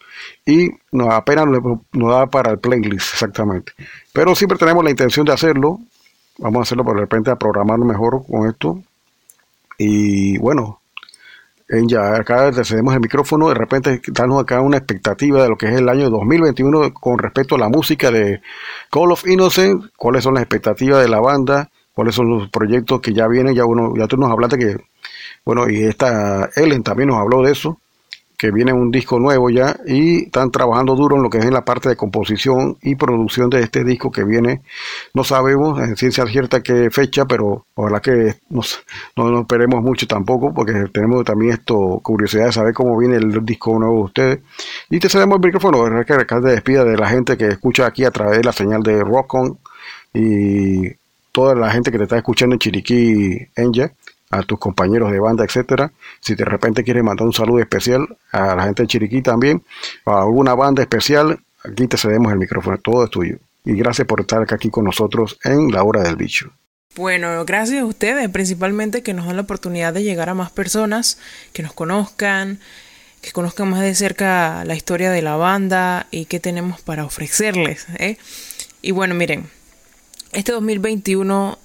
y 0.47 0.71
nos 0.93 1.13
apenas 1.13 1.47
nos, 1.47 1.63
nos 1.93 2.11
da 2.11 2.27
para 2.27 2.53
el 2.53 2.59
playlist 2.59 3.15
exactamente. 3.15 3.73
Pero 4.13 4.35
siempre 4.35 4.59
tenemos 4.59 4.85
la 4.85 4.91
intención 4.91 5.27
de 5.27 5.33
hacerlo. 5.33 5.79
Vamos 6.39 6.61
a 6.61 6.63
hacerlo 6.63 6.85
por 6.85 6.95
de 6.97 7.03
repente 7.03 7.31
a 7.31 7.37
programarlo 7.37 7.85
mejor 7.85 8.25
con 8.27 8.49
esto. 8.49 8.83
Y 9.79 10.39
bueno, 10.39 10.81
en 11.73 11.89
ya 11.89 12.17
acá 12.17 12.53
cedemos 12.65 12.95
el 12.95 13.01
micrófono, 13.01 13.49
de 13.49 13.55
repente 13.55 14.01
darnos 14.09 14.43
acá 14.43 14.61
una 14.61 14.77
expectativa 14.77 15.43
de 15.43 15.49
lo 15.49 15.57
que 15.57 15.67
es 15.67 15.75
el 15.75 15.89
año 15.89 16.11
2021 16.11 16.93
con 16.93 17.19
respecto 17.19 17.55
a 17.55 17.59
la 17.59 17.69
música 17.69 18.11
de 18.11 18.43
Call 18.91 19.11
of 19.11 19.27
Innocent, 19.27 19.87
cuáles 19.97 20.25
son 20.25 20.35
las 20.35 20.43
expectativas 20.43 21.01
de 21.03 21.09
la 21.09 21.21
banda, 21.21 21.71
cuáles 21.95 22.15
son 22.15 22.29
los 22.29 22.51
proyectos 22.51 23.01
que 23.01 23.15
ya 23.15 23.27
vienen, 23.27 23.55
ya 23.55 23.65
uno, 23.65 23.95
ya 23.97 24.07
tú 24.07 24.19
nos 24.19 24.31
hablaste 24.31 24.59
que, 24.59 24.77
bueno, 25.45 25.69
y 25.69 25.83
esta 25.83 26.51
Ellen 26.57 26.83
también 26.83 27.09
nos 27.09 27.19
habló 27.19 27.43
de 27.43 27.53
eso, 27.53 27.79
que 28.43 28.51
viene 28.51 28.73
un 28.73 28.91
disco 28.91 29.21
nuevo 29.21 29.51
ya 29.51 29.77
y 29.87 30.25
están 30.25 30.51
trabajando 30.51 30.97
duro 30.97 31.15
en 31.15 31.23
lo 31.23 31.31
que 31.31 31.39
es 31.39 31.45
en 31.45 31.55
la 31.55 31.65
parte 31.65 31.89
de 31.89 31.95
composición 31.95 32.77
y 32.83 32.97
producción 32.97 33.49
de 33.49 33.61
este 33.61 33.85
disco 33.85 34.11
que 34.11 34.25
viene. 34.25 34.63
No 35.15 35.23
sabemos 35.23 35.79
en 35.79 35.95
ciencia 35.95 36.27
cierta 36.27 36.61
qué 36.61 36.91
fecha, 36.91 37.25
pero 37.25 37.67
ojalá 37.77 38.01
que 38.01 38.35
nos, 38.51 38.83
no 39.17 39.31
nos 39.31 39.43
esperemos 39.43 39.81
mucho 39.81 40.09
tampoco, 40.09 40.53
porque 40.53 40.73
tenemos 40.93 41.25
también 41.25 41.53
esto 41.53 42.01
curiosidad 42.03 42.47
de 42.47 42.53
saber 42.53 42.75
cómo 42.75 42.99
viene 42.99 43.15
el 43.15 43.45
disco 43.45 43.79
nuevo 43.79 43.99
de 43.99 44.03
ustedes. 44.03 44.39
Y 44.91 44.99
te 44.99 45.09
cedemos 45.09 45.37
el 45.37 45.47
micrófono, 45.47 45.81
¿verdad? 45.81 46.05
que 46.05 46.25
te 46.25 46.41
despida 46.41 46.85
de 46.85 46.97
la 46.97 47.09
gente 47.09 47.37
que 47.37 47.47
escucha 47.47 47.87
aquí 47.87 48.05
a 48.05 48.11
través 48.11 48.39
de 48.39 48.45
la 48.45 48.53
señal 48.53 48.83
de 48.83 49.05
Rock 49.05 49.35
On 49.35 49.59
y 50.13 50.91
toda 51.31 51.55
la 51.55 51.71
gente 51.71 51.93
que 51.93 51.99
te 51.99 52.05
está 52.05 52.17
escuchando 52.17 52.57
en 52.57 52.59
Chiriquí, 52.59 53.39
Enya 53.55 53.93
a 54.33 54.43
tus 54.43 54.59
compañeros 54.59 55.13
de 55.13 55.21
banda, 55.21 55.45
etcétera. 55.45 55.93
Si 56.21 56.35
de 56.35 56.45
repente 56.45 56.83
quieres 56.83 57.05
mandar 57.05 57.27
un 57.27 57.35
saludo 57.35 57.61
especial 57.61 58.17
a 58.33 58.57
la 58.57 58.65
gente 58.65 58.83
de 58.83 58.89
Chiriquí 58.89 59.23
también, 59.23 59.63
a 60.07 60.23
alguna 60.23 60.55
banda 60.55 60.83
especial, 60.83 61.39
aquí 61.63 61.87
te 61.87 61.99
cedemos 61.99 62.33
el 62.33 62.39
micrófono, 62.39 62.79
todo 62.79 63.05
es 63.05 63.11
tuyo. 63.11 63.37
Y 63.65 63.75
gracias 63.75 64.09
por 64.09 64.21
estar 64.21 64.43
aquí 64.53 64.71
con 64.71 64.85
nosotros 64.85 65.39
en 65.45 65.71
la 65.71 65.85
hora 65.85 66.03
del 66.03 66.17
bicho. 66.17 66.51
Bueno, 66.97 67.45
gracias 67.45 67.83
a 67.83 67.85
ustedes, 67.85 68.29
principalmente 68.31 69.03
que 69.03 69.13
nos 69.13 69.27
dan 69.27 69.37
la 69.37 69.43
oportunidad 69.43 69.93
de 69.93 70.03
llegar 70.03 70.31
a 70.31 70.35
más 70.35 70.51
personas, 70.51 71.19
que 71.53 71.63
nos 71.63 71.75
conozcan, 71.75 72.59
que 73.21 73.33
conozcan 73.33 73.69
más 73.69 73.83
de 73.83 73.95
cerca 73.95 74.65
la 74.65 74.75
historia 74.75 75.11
de 75.11 75.23
la 75.23 75.37
banda 75.37 76.07
y 76.11 76.25
qué 76.25 76.41
tenemos 76.41 76.81
para 76.81 77.05
ofrecerles. 77.05 77.87
¿eh? 77.99 78.17
Y 78.81 78.93
bueno, 78.93 79.15
miren, 79.15 79.49
este 80.33 80.53
2021 80.53 81.59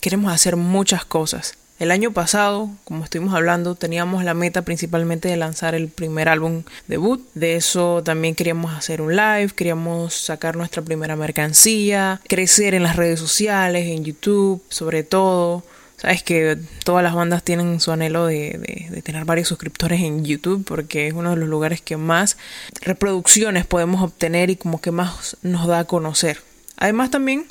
queremos 0.00 0.32
hacer 0.32 0.56
muchas 0.56 1.04
cosas. 1.04 1.58
El 1.78 1.90
año 1.90 2.10
pasado, 2.12 2.70
como 2.84 3.04
estuvimos 3.04 3.34
hablando, 3.34 3.74
teníamos 3.74 4.24
la 4.24 4.32
meta 4.32 4.62
principalmente 4.62 5.28
de 5.28 5.36
lanzar 5.36 5.74
el 5.74 5.88
primer 5.88 6.28
álbum 6.28 6.62
debut. 6.88 7.20
De 7.34 7.56
eso 7.56 8.02
también 8.02 8.34
queríamos 8.34 8.74
hacer 8.74 9.02
un 9.02 9.14
live, 9.14 9.50
queríamos 9.54 10.14
sacar 10.14 10.56
nuestra 10.56 10.80
primera 10.80 11.16
mercancía, 11.16 12.22
crecer 12.28 12.72
en 12.72 12.82
las 12.82 12.96
redes 12.96 13.20
sociales, 13.20 13.88
en 13.88 14.04
YouTube, 14.04 14.62
sobre 14.70 15.02
todo. 15.02 15.64
Sabes 15.98 16.22
que 16.22 16.58
todas 16.84 17.02
las 17.02 17.14
bandas 17.14 17.42
tienen 17.42 17.78
su 17.80 17.92
anhelo 17.92 18.26
de, 18.26 18.58
de, 18.58 18.88
de, 18.90 19.02
tener 19.02 19.24
varios 19.26 19.48
suscriptores 19.48 20.00
en 20.00 20.24
YouTube 20.24 20.64
porque 20.66 21.08
es 21.08 21.14
uno 21.14 21.30
de 21.30 21.36
los 21.36 21.48
lugares 21.48 21.80
que 21.82 21.96
más 21.96 22.36
reproducciones 22.82 23.66
podemos 23.66 24.02
obtener 24.02 24.48
y 24.50 24.56
como 24.56 24.80
que 24.80 24.90
más 24.90 25.36
nos 25.42 25.66
da 25.66 25.80
a 25.80 25.84
conocer. 25.84 26.40
Además 26.76 27.10
también 27.10 27.46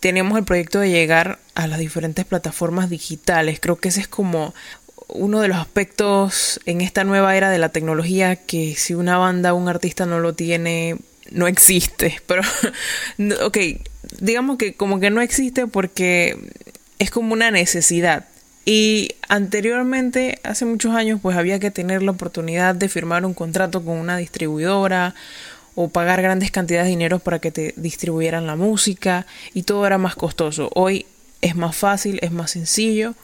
tenemos 0.00 0.38
el 0.38 0.44
proyecto 0.44 0.80
de 0.80 0.90
llegar 0.90 1.38
a 1.54 1.66
las 1.66 1.78
diferentes 1.78 2.24
plataformas 2.24 2.90
digitales. 2.90 3.58
Creo 3.60 3.76
que 3.76 3.88
ese 3.88 4.00
es 4.00 4.08
como 4.08 4.54
uno 5.08 5.40
de 5.40 5.48
los 5.48 5.56
aspectos 5.56 6.60
en 6.66 6.80
esta 6.80 7.04
nueva 7.04 7.36
era 7.36 7.50
de 7.50 7.58
la 7.58 7.70
tecnología 7.70 8.36
que 8.36 8.74
si 8.76 8.94
una 8.94 9.16
banda 9.16 9.54
o 9.54 9.56
un 9.56 9.68
artista 9.68 10.06
no 10.06 10.20
lo 10.20 10.34
tiene, 10.34 10.96
no 11.30 11.46
existe. 11.46 12.20
Pero, 12.26 12.42
ok, 13.42 13.58
digamos 14.20 14.58
que 14.58 14.74
como 14.74 15.00
que 15.00 15.10
no 15.10 15.20
existe 15.20 15.66
porque 15.66 16.36
es 16.98 17.10
como 17.10 17.32
una 17.32 17.50
necesidad. 17.50 18.26
Y 18.64 19.12
anteriormente, 19.28 20.40
hace 20.42 20.66
muchos 20.66 20.94
años, 20.94 21.20
pues 21.22 21.38
había 21.38 21.58
que 21.58 21.70
tener 21.70 22.02
la 22.02 22.10
oportunidad 22.10 22.74
de 22.74 22.90
firmar 22.90 23.24
un 23.24 23.32
contrato 23.32 23.82
con 23.82 23.96
una 23.96 24.18
distribuidora 24.18 25.14
o 25.80 25.86
pagar 25.86 26.20
grandes 26.20 26.50
cantidades 26.50 26.86
de 26.86 26.90
dinero 26.90 27.20
para 27.20 27.38
que 27.38 27.52
te 27.52 27.72
distribuyeran 27.76 28.48
la 28.48 28.56
música 28.56 29.26
y 29.54 29.62
todo 29.62 29.86
era 29.86 29.96
más 29.96 30.16
costoso. 30.16 30.70
Hoy 30.74 31.06
es 31.40 31.54
más 31.54 31.76
fácil, 31.76 32.18
es 32.20 32.32
más 32.32 32.50
sencillo 32.50 33.14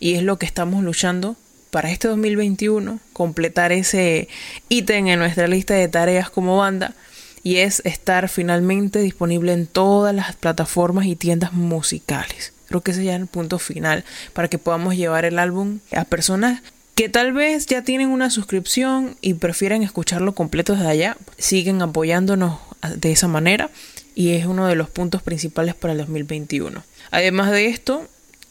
y 0.00 0.14
es 0.14 0.24
lo 0.24 0.36
que 0.36 0.44
estamos 0.44 0.82
luchando 0.82 1.36
para 1.70 1.92
este 1.92 2.08
2021, 2.08 2.98
completar 3.12 3.70
ese 3.70 4.26
ítem 4.68 5.06
en 5.06 5.20
nuestra 5.20 5.46
lista 5.46 5.74
de 5.74 5.86
tareas 5.86 6.30
como 6.30 6.56
banda 6.56 6.94
y 7.44 7.58
es 7.58 7.80
estar 7.84 8.28
finalmente 8.28 8.98
disponible 8.98 9.52
en 9.52 9.68
todas 9.68 10.12
las 10.12 10.34
plataformas 10.34 11.06
y 11.06 11.14
tiendas 11.14 11.52
musicales. 11.52 12.52
Creo 12.66 12.80
que 12.80 12.90
ese 12.90 13.04
ya 13.04 13.14
es 13.14 13.20
el 13.20 13.28
punto 13.28 13.60
final 13.60 14.04
para 14.32 14.48
que 14.48 14.58
podamos 14.58 14.96
llevar 14.96 15.26
el 15.26 15.38
álbum 15.38 15.78
a 15.92 16.04
personas 16.04 16.60
que 17.00 17.08
tal 17.08 17.32
vez 17.32 17.64
ya 17.64 17.80
tienen 17.80 18.10
una 18.10 18.28
suscripción 18.28 19.16
y 19.22 19.32
prefieren 19.32 19.82
escucharlo 19.82 20.34
completo 20.34 20.74
desde 20.74 20.88
allá, 20.88 21.16
siguen 21.38 21.80
apoyándonos 21.80 22.58
de 22.94 23.10
esa 23.10 23.26
manera 23.26 23.70
y 24.14 24.32
es 24.32 24.44
uno 24.44 24.66
de 24.66 24.74
los 24.74 24.90
puntos 24.90 25.22
principales 25.22 25.74
para 25.74 25.94
el 25.94 25.98
2021. 26.00 26.84
Además 27.10 27.52
de 27.52 27.68
esto, 27.68 28.06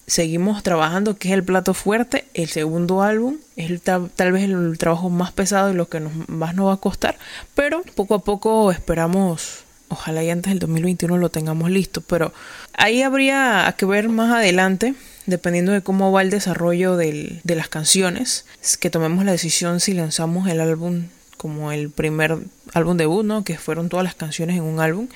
seguimos 0.07 0.63
trabajando, 0.63 1.15
que 1.15 1.27
es 1.27 1.35
el 1.35 1.43
plato 1.43 1.75
fuerte, 1.75 2.25
el 2.33 2.47
segundo 2.47 3.03
álbum, 3.03 3.37
es 3.55 3.69
el 3.69 3.81
tal 3.81 4.31
vez 4.31 4.45
el 4.45 4.79
trabajo 4.79 5.11
más 5.11 5.31
pesado 5.31 5.69
y 5.69 5.75
lo 5.75 5.87
que 5.87 5.99
nos, 5.99 6.27
más 6.27 6.55
nos 6.55 6.69
va 6.69 6.73
a 6.73 6.77
costar, 6.77 7.19
pero 7.53 7.83
poco 7.93 8.15
a 8.15 8.23
poco 8.23 8.71
esperamos 8.71 9.63
Ojalá 9.91 10.23
y 10.23 10.29
antes 10.29 10.51
del 10.51 10.59
2021 10.59 11.17
lo 11.17 11.29
tengamos 11.29 11.71
listo, 11.71 12.01
pero 12.01 12.31
ahí 12.73 13.01
habría 13.01 13.73
que 13.75 13.87
ver 13.87 14.07
más 14.07 14.31
adelante, 14.31 14.93
dependiendo 15.29 15.71
de 15.71 15.81
cómo 15.81 16.11
va 16.11 16.21
el 16.21 16.29
desarrollo 16.29 16.97
del- 16.97 17.41
de 17.43 17.55
las 17.55 17.69
canciones, 17.69 18.45
es 18.61 18.77
que 18.77 18.89
tomemos 18.89 19.23
la 19.25 19.31
decisión 19.31 19.79
si 19.79 19.93
lanzamos 19.93 20.47
el 20.49 20.59
álbum 20.61 21.05
como 21.37 21.71
el 21.71 21.89
primer 21.89 22.37
álbum 22.73 22.97
debut, 22.97 23.25
¿no? 23.25 23.43
Que 23.45 23.57
fueron 23.57 23.87
todas 23.87 24.03
las 24.03 24.15
canciones 24.15 24.57
en 24.57 24.63
un 24.63 24.79
álbum, 24.81 25.07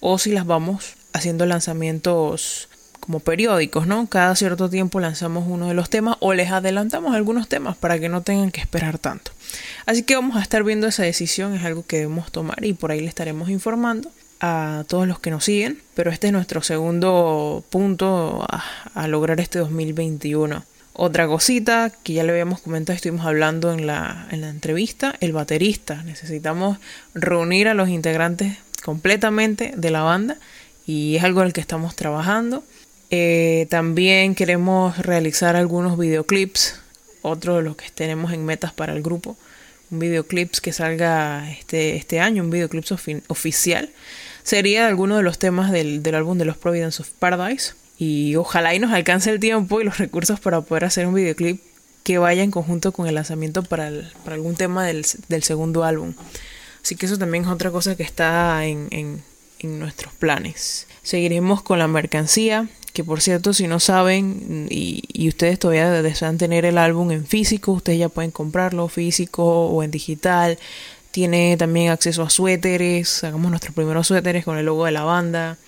o 0.00 0.18
si 0.18 0.30
las 0.30 0.46
vamos 0.46 0.94
haciendo 1.12 1.44
lanzamientos 1.46 2.68
como 3.00 3.18
periódicos, 3.18 3.88
¿no? 3.88 4.06
Cada 4.06 4.36
cierto 4.36 4.70
tiempo 4.70 5.00
lanzamos 5.00 5.44
uno 5.48 5.66
de 5.66 5.74
los 5.74 5.90
temas 5.90 6.16
o 6.20 6.34
les 6.34 6.52
adelantamos 6.52 7.16
algunos 7.16 7.48
temas 7.48 7.76
para 7.76 7.98
que 7.98 8.08
no 8.08 8.22
tengan 8.22 8.52
que 8.52 8.60
esperar 8.60 8.98
tanto. 8.98 9.32
Así 9.86 10.04
que 10.04 10.14
vamos 10.14 10.36
a 10.36 10.42
estar 10.42 10.62
viendo 10.62 10.86
esa 10.86 11.02
decisión, 11.02 11.52
es 11.56 11.64
algo 11.64 11.84
que 11.84 11.96
debemos 11.96 12.30
tomar 12.30 12.64
y 12.64 12.74
por 12.74 12.92
ahí 12.92 13.00
le 13.00 13.08
estaremos 13.08 13.50
informando 13.50 14.12
a 14.42 14.84
todos 14.88 15.06
los 15.06 15.20
que 15.20 15.30
nos 15.30 15.44
siguen, 15.44 15.80
pero 15.94 16.10
este 16.10 16.26
es 16.26 16.32
nuestro 16.32 16.62
segundo 16.62 17.64
punto 17.70 18.44
a, 18.48 19.06
lograr 19.06 19.40
este 19.40 19.60
2021. 19.60 20.64
Otra 20.94 21.26
cosita 21.26 21.90
que 22.02 22.12
ya 22.12 22.24
le 22.24 22.32
habíamos 22.32 22.60
comentado, 22.60 22.94
estuvimos 22.96 23.24
hablando 23.24 23.72
en 23.72 23.86
la, 23.86 24.26
en 24.30 24.40
la 24.42 24.50
entrevista, 24.50 25.14
el 25.20 25.32
baterista. 25.32 26.02
Necesitamos 26.02 26.78
reunir 27.14 27.68
a 27.68 27.74
los 27.74 27.88
integrantes 27.88 28.58
completamente 28.84 29.72
de 29.76 29.90
la 29.90 30.02
banda 30.02 30.36
y 30.86 31.16
es 31.16 31.24
algo 31.24 31.40
en 31.40 31.46
el 31.46 31.52
que 31.52 31.60
estamos 31.62 31.94
trabajando. 31.96 32.64
Eh, 33.10 33.66
también 33.70 34.34
queremos 34.34 34.98
realizar 34.98 35.54
algunos 35.54 35.96
videoclips, 35.96 36.80
otro 37.22 37.56
de 37.56 37.62
los 37.62 37.76
que 37.76 37.88
tenemos 37.94 38.32
en 38.32 38.44
metas 38.44 38.72
para 38.72 38.92
el 38.92 39.02
grupo. 39.02 39.36
Un 39.90 39.98
videoclips 39.98 40.60
que 40.60 40.72
salga 40.72 41.50
este, 41.52 41.96
este 41.96 42.18
año, 42.20 42.42
un 42.42 42.50
videoclip 42.50 42.84
ofi- 42.86 43.22
oficial. 43.28 43.90
Sería 44.42 44.86
alguno 44.86 45.16
de 45.16 45.22
los 45.22 45.38
temas 45.38 45.70
del, 45.70 46.02
del 46.02 46.14
álbum 46.14 46.38
de 46.38 46.44
los 46.44 46.56
Providence 46.56 47.02
of 47.02 47.10
Paradise. 47.18 47.74
Y 47.98 48.34
ojalá 48.36 48.74
y 48.74 48.78
nos 48.80 48.90
alcance 48.92 49.30
el 49.30 49.38
tiempo 49.38 49.80
y 49.80 49.84
los 49.84 49.98
recursos 49.98 50.40
para 50.40 50.60
poder 50.60 50.84
hacer 50.84 51.06
un 51.06 51.14
videoclip 51.14 51.60
que 52.02 52.18
vaya 52.18 52.42
en 52.42 52.50
conjunto 52.50 52.90
con 52.92 53.06
el 53.06 53.14
lanzamiento 53.14 53.62
para, 53.62 53.86
el- 53.88 54.10
para 54.24 54.34
algún 54.34 54.56
tema 54.56 54.84
del, 54.84 55.06
del 55.28 55.42
segundo 55.44 55.84
álbum. 55.84 56.14
Así 56.82 56.96
que 56.96 57.06
eso 57.06 57.16
también 57.16 57.44
es 57.44 57.50
otra 57.50 57.70
cosa 57.70 57.94
que 57.94 58.02
está 58.02 58.66
en, 58.66 58.88
en- 58.90 59.22
en 59.60 59.78
nuestros 59.78 60.12
planes. 60.14 60.88
Seguiremos 61.04 61.62
con 61.62 61.78
la 61.78 61.86
mercancía, 61.86 62.68
que 62.92 63.04
por 63.04 63.20
cierto, 63.20 63.52
si 63.52 63.68
no 63.68 63.78
saben 63.78 64.66
y, 64.68 65.04
y 65.12 65.28
ustedes 65.28 65.60
todavía 65.60 65.88
desean 66.02 66.38
tener 66.38 66.64
el 66.64 66.78
álbum 66.78 67.12
en 67.12 67.24
físico, 67.24 67.70
ustedes 67.70 68.00
ya 68.00 68.08
pueden 68.08 68.32
comprarlo 68.32 68.88
físico 68.88 69.66
o 69.68 69.82
en 69.84 69.92
digital. 69.92 70.58
Tiene 71.12 71.56
también 71.58 71.90
acceso 71.90 72.22
a 72.22 72.30
suéteres, 72.30 73.08
sacamos 73.08 73.50
nuestros 73.50 73.74
primeros 73.74 74.06
suéteres 74.06 74.44
con 74.44 74.56
el 74.56 74.64
logo 74.66 74.86
de 74.86 74.92
la 74.92 75.04
banda, 75.04 75.58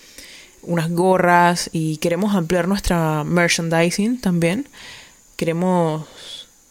unas 0.63 0.89
gorras 0.89 1.69
y 1.71 1.97
queremos 1.97 2.35
ampliar 2.35 2.67
nuestra 2.67 3.23
merchandising 3.23 4.19
también. 4.19 4.67
Queremos 5.35 6.07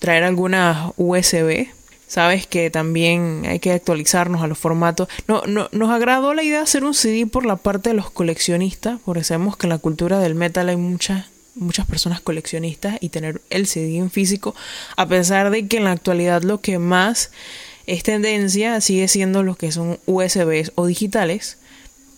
traer 0.01 0.25
algunas 0.25 0.93
USB. 0.97 1.69
Sabes 2.09 2.49
que 2.49 2.69
también 2.69 3.45
hay 3.47 3.61
que 3.61 3.73
actualizarnos 3.73 4.43
a 4.43 4.49
los 4.49 4.59
formatos. 4.59 5.09
No, 5.29 5.43
no, 5.47 5.69
nos 5.71 5.91
agradó 5.91 6.35
la 6.35 6.43
idea 6.43 6.59
de 6.59 6.65
hacer 6.65 6.85
un 6.85 6.95
CD 6.95 7.27
por 7.27 7.47
la 7.47 7.57
parte 7.57 7.91
de 7.91 7.95
los 7.95 8.11
coleccionistas, 8.11 8.99
porque 9.05 9.25
sabemos 9.25 9.57
que 9.57 9.67
en 9.67 9.71
la 9.71 9.79
cultura 9.79 10.19
del 10.19 10.35
metal 10.35 10.69
hay 10.69 10.77
muchas 10.77 11.27
muchas 11.57 11.87
personas 11.87 12.21
coleccionistas 12.21 12.99
y 13.01 13.11
tener 13.11 13.41
el 13.51 13.69
CD 13.69 13.99
en 13.99 14.11
físico, 14.11 14.57
a 14.97 15.07
pesar 15.07 15.51
de 15.51 15.69
que 15.69 15.77
en 15.77 15.85
la 15.85 15.93
actualidad 15.93 16.43
lo 16.43 16.61
que 16.61 16.81
más 16.81 17.31
es 17.87 18.03
tendencia 18.03 18.81
sigue 18.81 19.09
siendo 19.09 19.43
lo 19.43 19.57
que 19.57 19.73
son 19.73 19.99
USBs 20.07 20.73
o 20.75 20.87
digitales, 20.87 21.59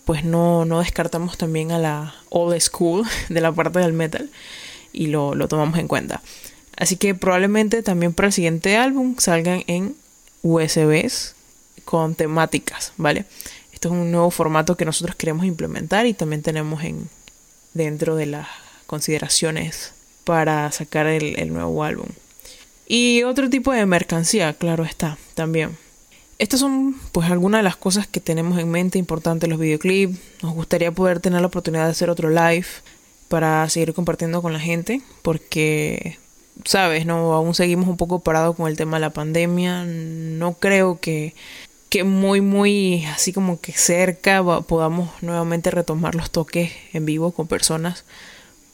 pues 0.05 0.25
no, 0.25 0.65
no 0.65 0.81
descartamos 0.81 1.37
también 1.37 1.73
a 1.73 1.79
la 1.79 2.15
old 2.31 2.61
school 2.61 3.05
de 3.29 3.41
la 3.41 3.53
parte 3.53 3.81
del 3.81 3.93
metal 3.93 4.31
y 4.93 5.09
lo, 5.09 5.35
lo 5.35 5.49
tomamos 5.49 5.79
en 5.79 5.89
cuenta. 5.89 6.23
Así 6.77 6.97
que 6.97 7.15
probablemente 7.15 7.83
también 7.83 8.13
para 8.13 8.29
el 8.29 8.33
siguiente 8.33 8.77
álbum 8.77 9.17
salgan 9.19 9.65
en 9.67 9.97
USBs 10.43 11.35
con 11.85 12.15
temáticas, 12.15 12.93
¿vale? 12.97 13.25
Esto 13.73 13.89
es 13.89 13.93
un 13.93 14.11
nuevo 14.11 14.31
formato 14.31 14.77
que 14.77 14.85
nosotros 14.85 15.17
queremos 15.17 15.47
implementar 15.47 16.07
y 16.07 16.15
también 16.15 16.43
tenemos 16.43 16.85
en 16.85 17.09
dentro 17.75 18.17
de 18.17 18.27
las 18.27 18.49
consideraciones 18.87 19.93
para 20.25 20.71
sacar 20.73 21.07
el 21.07 21.53
nuevo 21.53 21.83
álbum. 21.83 22.09
Y 22.87 23.23
otro 23.25 23.51
tipo 23.51 23.73
de 23.73 23.85
mercancía, 23.87 24.53
claro 24.55 24.85
está, 24.85 25.19
también. 25.35 25.77
Estas 26.39 26.61
son 26.61 26.95
pues 27.13 27.31
algunas 27.31 27.61
de 27.61 27.63
las 27.65 27.77
cosas 27.77 28.07
que 28.07 28.21
tenemos 28.21 28.59
en 28.59 28.71
mente 28.71 28.99
importantes 28.99 29.49
los 29.49 29.59
videoclips. 29.59 30.19
Nos 30.43 30.55
gustaría 30.55 30.93
poder 30.93 31.21
tener 31.21 31.41
la 31.41 31.47
oportunidad 31.47 31.85
de 31.87 31.93
hacer 31.93 32.11
otro 32.11 32.29
live 32.29 32.67
para 33.29 33.69
seguir 33.71 33.95
compartiendo 33.95 34.43
con 34.43 34.53
la 34.53 34.61
gente 34.61 35.01
porque 35.23 36.19
sabes, 36.65 37.07
no 37.07 37.33
aún 37.33 37.55
seguimos 37.55 37.89
un 37.89 37.97
poco 37.97 38.21
parados 38.21 38.55
con 38.55 38.69
el 38.69 38.77
tema 38.77 38.99
de 38.99 39.01
la 39.01 39.11
pandemia. 39.11 39.85
No 39.85 40.55
creo 40.55 41.01
que 41.01 41.35
que 41.89 42.03
muy 42.05 42.41
muy 42.41 43.05
así 43.07 43.33
como 43.33 43.61
que 43.61 43.73
cerca 43.73 44.43
podamos 44.63 45.11
nuevamente 45.23 45.71
retomar 45.71 46.15
los 46.15 46.31
toques 46.31 46.73
en 46.93 47.07
vivo 47.07 47.31
con 47.33 47.47
personas 47.47 48.05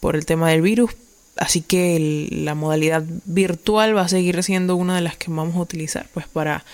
por 0.01 0.17
el 0.17 0.27
tema 0.27 0.51
del 0.51 0.63
virus. 0.63 0.93
Así 1.37 1.63
que 1.63 2.29
la 2.31 2.55
modalidad 2.55 3.05
virtual 3.25 3.97
va 3.97 4.03
a 4.03 4.09
seguir 4.09 4.43
siendo 4.43 4.77
una 4.77 4.97
de 4.97 5.01
las 5.01 5.17
que 5.17 5.31
vamos 5.31 5.57
a 5.57 5.61
utilizar 5.61 6.07
pues 6.13 6.27
para 6.27 6.65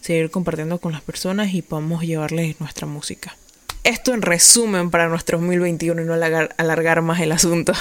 seguir 0.00 0.30
compartiendo 0.30 0.78
con 0.78 0.92
las 0.92 1.02
personas 1.02 1.54
y 1.54 1.62
podamos 1.62 2.02
llevarles 2.02 2.60
nuestra 2.60 2.86
música. 2.86 3.36
Esto 3.84 4.12
en 4.12 4.22
resumen 4.22 4.90
para 4.90 5.08
nuestro 5.08 5.38
2021 5.38 6.02
y 6.02 6.04
no 6.04 6.14
alargar, 6.14 6.54
alargar 6.58 7.00
más 7.02 7.20
el 7.20 7.32
asunto. 7.32 7.72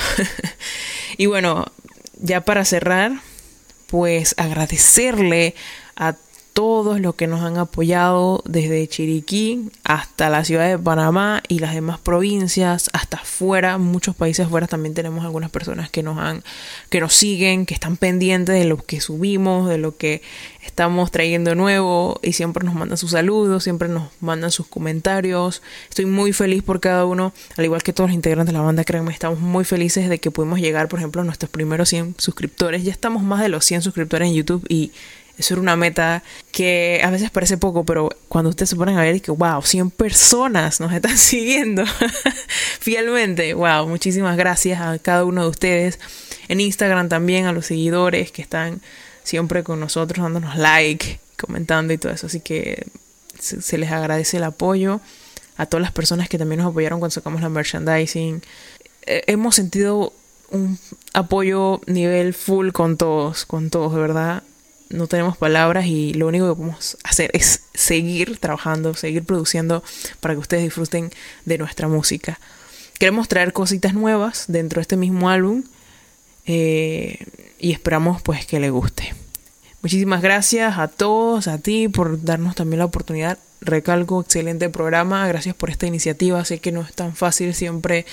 y 1.18 1.26
bueno, 1.26 1.66
ya 2.20 2.42
para 2.42 2.66
cerrar, 2.66 3.12
pues 3.88 4.36
agradecerle 4.38 5.56
a 5.96 6.16
todos 6.58 7.00
los 7.00 7.14
que 7.14 7.28
nos 7.28 7.42
han 7.42 7.60
apoyado 7.60 8.42
desde 8.44 8.88
Chiriquí 8.88 9.70
hasta 9.84 10.28
la 10.32 10.44
ciudad 10.44 10.68
de 10.68 10.80
Panamá 10.80 11.44
y 11.48 11.60
las 11.60 11.76
demás 11.76 12.00
provincias, 12.00 12.90
hasta 12.94 13.18
afuera, 13.18 13.78
muchos 13.78 14.16
países 14.16 14.48
afuera 14.48 14.66
también 14.66 14.96
tenemos 14.96 15.24
algunas 15.24 15.52
personas 15.52 15.92
que 15.92 16.02
nos 16.02 16.18
han, 16.18 16.44
que 16.90 17.00
nos 17.00 17.14
siguen, 17.14 17.68
que 17.68 17.76
están 17.76 17.96
pendientes 17.96 18.56
de 18.56 18.66
lo 18.66 18.78
que 18.78 19.02
subimos, 19.02 19.70
de 19.70 19.78
lo 19.78 19.98
que 19.98 20.24
estamos 20.66 21.12
trayendo 21.12 21.54
nuevo 21.54 22.20
y 22.24 22.34
siempre 22.34 22.66
nos 22.66 22.74
mandan 22.74 22.98
sus 22.98 23.12
saludos, 23.12 23.64
siempre 23.64 23.88
nos 23.88 24.10
mandan 24.20 24.50
sus 24.50 24.66
comentarios. 24.66 25.62
Estoy 25.90 26.08
muy 26.08 26.34
feliz 26.34 26.64
por 26.64 26.80
cada 26.80 27.06
uno, 27.06 27.34
al 27.56 27.66
igual 27.66 27.84
que 27.84 27.94
todos 27.94 28.10
los 28.10 28.16
integrantes 28.16 28.52
de 28.52 28.58
la 28.58 28.66
banda, 28.66 28.84
créanme, 28.84 29.12
estamos 29.12 29.40
muy 29.40 29.64
felices 29.64 30.10
de 30.10 30.18
que 30.18 30.32
pudimos 30.32 30.60
llegar, 30.60 30.88
por 30.88 30.98
ejemplo, 30.98 31.22
a 31.22 31.24
nuestros 31.24 31.52
primeros 31.52 31.90
100 31.90 32.16
suscriptores. 32.18 32.84
Ya 32.84 32.92
estamos 32.92 33.22
más 33.22 33.42
de 33.42 33.50
los 33.50 33.64
100 33.64 33.84
suscriptores 33.84 34.30
en 34.30 34.34
YouTube 34.34 34.66
y 34.70 34.92
eso 35.38 35.54
era 35.54 35.62
una 35.62 35.76
meta 35.76 36.24
que 36.52 37.00
a 37.04 37.12
veces 37.12 37.30
parece 37.30 37.58
poco, 37.58 37.86
pero 37.86 38.10
cuando 38.28 38.50
ustedes 38.50 38.70
se 38.72 38.76
ponen 38.76 38.98
a 38.98 39.02
ver, 39.02 39.16
es 39.16 39.22
que 39.22 39.32
wow, 39.32 39.62
100 39.62 39.92
personas 39.92 40.80
nos 40.80 40.92
están 40.92 41.18
siguiendo 41.18 41.84
fielmente. 42.80 43.54
Wow, 43.54 43.88
muchísimas 43.88 44.36
gracias 44.36 44.82
a 44.82 44.98
cada 44.98 45.26
uno 45.26 45.44
de 45.44 45.50
ustedes. 45.50 46.00
En 46.48 46.60
Instagram 46.60 47.08
también 47.08 47.46
a 47.46 47.52
los 47.52 47.68
seguidores 47.68 48.32
que 48.32 48.42
están 48.42 48.82
siempre 49.24 49.64
con 49.64 49.80
nosotros, 49.80 50.24
dándonos 50.24 50.58
like, 50.58 51.20
comentando 51.40 51.94
y 51.94 52.00
todo 52.00 52.12
eso. 52.12 52.26
Así 52.28 52.40
que 52.40 52.88
se, 53.38 53.78
les 53.78 53.92
agradece 53.92 54.38
el 54.38 54.44
apoyo. 54.44 55.02
A 55.58 55.66
todas 55.66 55.82
las 55.82 55.92
personas 55.92 56.30
que 56.30 56.38
también 56.38 56.60
nos 56.60 56.70
apoyaron 56.70 57.00
cuando 57.00 57.14
sacamos 57.14 57.42
la 57.42 57.50
merchandising. 57.50 58.44
Eh, 59.08 59.24
hemos 59.26 59.56
sentido 59.56 60.14
un 60.52 60.78
apoyo 61.14 61.82
nivel 61.88 62.36
full 62.36 62.70
con 62.70 62.96
todos, 62.96 63.46
con 63.46 63.72
todos, 63.72 63.94
de 63.94 64.00
verdad 64.00 64.44
no 64.90 65.08
tenemos 65.08 65.38
palabras 65.38 65.86
y 65.86 66.14
lo 66.14 66.28
único 66.28 66.48
que 66.50 66.56
podemos 66.56 66.98
hacer 67.04 67.32
es 67.34 67.62
seguir 67.74 68.38
trabajando, 68.38 68.94
seguir 68.94 69.24
produciendo 69.24 69.84
para 70.20 70.34
que 70.34 70.40
ustedes 70.40 70.64
disfruten 70.64 71.12
de 71.46 71.58
nuestra 71.58 71.88
música. 71.88 72.40
Queremos 73.00 73.28
traer 73.28 73.54
cositas 73.54 73.94
nuevas 73.94 74.46
dentro 74.48 74.80
de 74.80 74.82
este 74.82 74.98
mismo 74.98 75.30
álbum 75.30 75.64
eh, 76.46 77.26
y 77.60 77.72
esperamos 77.72 78.22
pues 78.22 78.46
que 78.46 78.60
le 78.60 78.70
guste. 78.70 79.14
Muchísimas 79.82 80.22
gracias 80.22 80.78
a 80.80 80.88
todos, 80.88 81.48
a 81.48 81.60
ti 81.60 81.88
por 81.88 82.24
darnos 82.24 82.56
también 82.56 82.80
la 82.80 82.86
oportunidad. 82.86 83.38
Recalco, 83.62 84.22
excelente 84.22 84.70
programa, 84.70 85.28
gracias 85.28 85.56
por 85.56 85.70
esta 85.70 85.86
iniciativa. 85.86 86.44
Sé 86.46 86.60
que 86.60 86.72
no 86.72 86.82
es 86.82 86.94
tan 86.94 87.16
fácil 87.16 87.54
siempre 87.54 88.06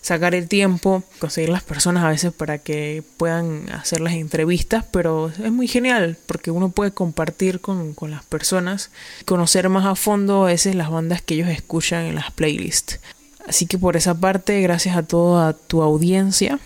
sacar 0.00 0.34
el 0.34 0.48
tiempo, 0.48 1.02
conseguir 1.18 1.50
las 1.50 1.62
personas 1.62 2.04
a 2.04 2.08
veces 2.08 2.32
para 2.32 2.58
que 2.58 3.02
puedan 3.16 3.70
hacer 3.70 4.00
las 4.00 4.14
entrevistas, 4.14 4.84
pero 4.90 5.28
es 5.28 5.52
muy 5.52 5.68
genial 5.68 6.16
porque 6.26 6.50
uno 6.50 6.70
puede 6.70 6.92
compartir 6.92 7.60
con, 7.60 7.94
con 7.94 8.10
las 8.10 8.24
personas, 8.24 8.90
conocer 9.24 9.68
más 9.68 9.86
a 9.86 9.94
fondo 9.94 10.44
a 10.44 10.48
veces 10.48 10.74
las 10.74 10.90
bandas 10.90 11.22
que 11.22 11.34
ellos 11.34 11.48
escuchan 11.48 12.04
en 12.04 12.14
las 12.14 12.30
playlists. 12.30 13.00
Así 13.46 13.66
que 13.66 13.78
por 13.78 13.96
esa 13.96 14.14
parte, 14.14 14.60
gracias 14.60 14.96
a 14.96 15.02
toda 15.02 15.54
tu 15.54 15.82
audiencia. 15.82 16.58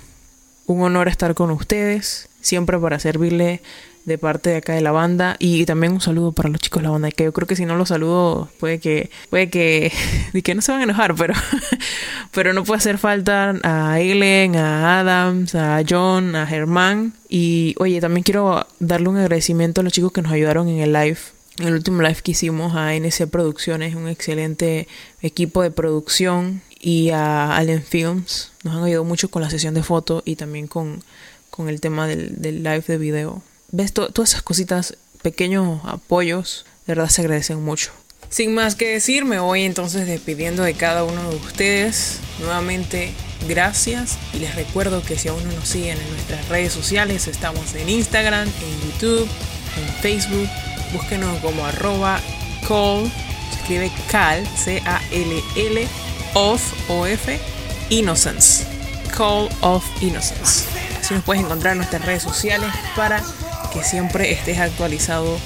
Un 0.66 0.82
honor 0.82 1.08
estar 1.08 1.34
con 1.34 1.50
ustedes, 1.50 2.28
siempre 2.40 2.78
para 2.78 2.98
servirle 2.98 3.62
de 4.04 4.18
parte 4.18 4.50
de 4.50 4.56
acá 4.56 4.74
de 4.74 4.80
la 4.80 4.92
banda. 4.92 5.36
Y 5.38 5.64
también 5.66 5.92
un 5.92 6.00
saludo 6.00 6.32
para 6.32 6.48
los 6.48 6.60
chicos 6.60 6.82
de 6.82 6.84
la 6.84 6.90
banda 6.90 7.10
que 7.10 7.24
yo 7.24 7.32
creo 7.32 7.46
que 7.46 7.56
si 7.56 7.64
no 7.64 7.76
los 7.76 7.88
saludo 7.88 8.48
puede 8.58 8.78
que 8.78 9.10
puede 9.30 9.50
que 9.50 9.92
y 10.32 10.42
que 10.42 10.54
no 10.54 10.62
se 10.62 10.72
van 10.72 10.80
a 10.80 10.84
enojar 10.84 11.14
pero 11.14 11.34
pero 12.32 12.52
no 12.52 12.64
puede 12.64 12.78
hacer 12.78 12.98
falta 12.98 13.54
a 13.62 14.00
Ellen 14.00 14.56
a 14.56 15.00
Adams 15.00 15.54
a 15.54 15.82
John 15.88 16.36
a 16.36 16.46
Germán. 16.46 17.14
Y 17.28 17.74
oye 17.78 18.00
también 18.00 18.24
quiero 18.24 18.66
darle 18.78 19.08
un 19.08 19.16
agradecimiento 19.16 19.80
a 19.80 19.84
los 19.84 19.92
chicos 19.92 20.12
que 20.12 20.22
nos 20.22 20.32
ayudaron 20.32 20.68
en 20.68 20.78
el 20.78 20.92
live 20.92 21.18
en 21.58 21.68
el 21.68 21.74
último 21.74 22.00
live 22.00 22.16
que 22.22 22.30
hicimos 22.30 22.74
a 22.74 22.94
NC 22.94 23.28
Producciones 23.28 23.94
un 23.94 24.08
excelente 24.08 24.88
equipo 25.20 25.62
de 25.62 25.70
producción. 25.70 26.62
Y 26.84 27.10
a 27.10 27.56
Allen 27.56 27.84
Films 27.84 28.50
nos 28.64 28.74
han 28.74 28.82
ayudado 28.82 29.04
mucho 29.04 29.30
con 29.30 29.40
la 29.40 29.50
sesión 29.50 29.72
de 29.72 29.84
foto 29.84 30.24
y 30.24 30.34
también 30.34 30.66
con, 30.66 31.04
con 31.48 31.68
el 31.68 31.80
tema 31.80 32.08
del, 32.08 32.42
del 32.42 32.64
live 32.64 32.82
de 32.88 32.98
video 32.98 33.42
ves 33.72 33.92
to- 33.92 34.10
todas 34.10 34.30
esas 34.30 34.42
cositas, 34.42 34.96
pequeños 35.22 35.80
apoyos, 35.84 36.64
de 36.86 36.94
verdad 36.94 37.10
se 37.10 37.22
agradecen 37.22 37.62
mucho. 37.62 37.90
Sin 38.28 38.54
más 38.54 38.76
que 38.76 38.88
decir, 38.88 39.24
me 39.26 39.38
voy 39.40 39.62
entonces 39.64 40.06
despidiendo 40.06 40.62
de 40.62 40.72
cada 40.74 41.04
uno 41.04 41.28
de 41.30 41.36
ustedes. 41.36 42.18
Nuevamente, 42.38 43.12
gracias. 43.46 44.16
Y 44.32 44.38
les 44.38 44.54
recuerdo 44.54 45.02
que 45.02 45.18
si 45.18 45.28
aún 45.28 45.44
no 45.44 45.52
nos 45.52 45.68
siguen 45.68 45.98
en 45.98 46.10
nuestras 46.12 46.48
redes 46.48 46.72
sociales, 46.72 47.26
estamos 47.26 47.74
en 47.74 47.88
Instagram, 47.90 48.48
en 48.48 48.90
YouTube, 48.90 49.28
en 49.76 49.94
Facebook. 50.00 50.48
Búsquenos 50.94 51.38
como 51.40 51.64
arroba 51.66 52.20
call, 52.66 53.10
se 53.50 53.56
escribe 53.60 53.92
cal, 54.10 54.46
C-A-L-L, 54.56 55.88
of, 56.34 56.62
O-F, 56.88 57.38
innocence. 57.90 58.64
Call 59.16 59.48
of 59.60 59.84
Innocence. 60.02 60.66
Así 61.00 61.14
nos 61.14 61.22
puedes 61.24 61.42
encontrar 61.42 61.72
en 61.72 61.78
nuestras 61.78 62.04
redes 62.04 62.22
sociales 62.22 62.70
para 62.96 63.22
que 63.72 63.82
siempre 63.82 64.32
estés 64.32 64.58
actualizado 64.58 65.38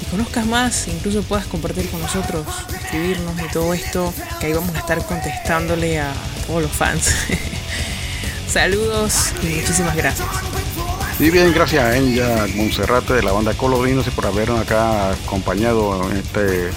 y 0.00 0.10
conozcas 0.10 0.46
más, 0.46 0.88
incluso 0.88 1.22
puedas 1.22 1.46
compartir 1.46 1.88
con 1.90 2.00
nosotros, 2.00 2.46
escribirnos 2.74 3.34
y 3.40 3.52
todo 3.52 3.74
esto, 3.74 4.12
que 4.40 4.46
ahí 4.46 4.52
vamos 4.52 4.74
a 4.74 4.78
estar 4.78 5.04
contestándole 5.06 6.00
a 6.00 6.12
todos 6.46 6.62
los 6.62 6.72
fans. 6.72 7.14
Saludos 8.48 9.32
y 9.42 9.46
muchísimas 9.46 9.96
gracias. 9.96 10.28
Y 11.18 11.30
bien, 11.30 11.52
gracias 11.52 11.84
a 11.84 11.96
ella, 11.96 12.46
Monserrate 12.54 13.14
de 13.14 13.22
la 13.22 13.32
banda 13.32 13.54
Color 13.54 13.88
Innocence 13.88 14.14
por 14.16 14.26
habernos 14.26 14.60
acá 14.60 15.12
acompañado 15.12 16.10
en 16.10 16.16
este 16.16 16.70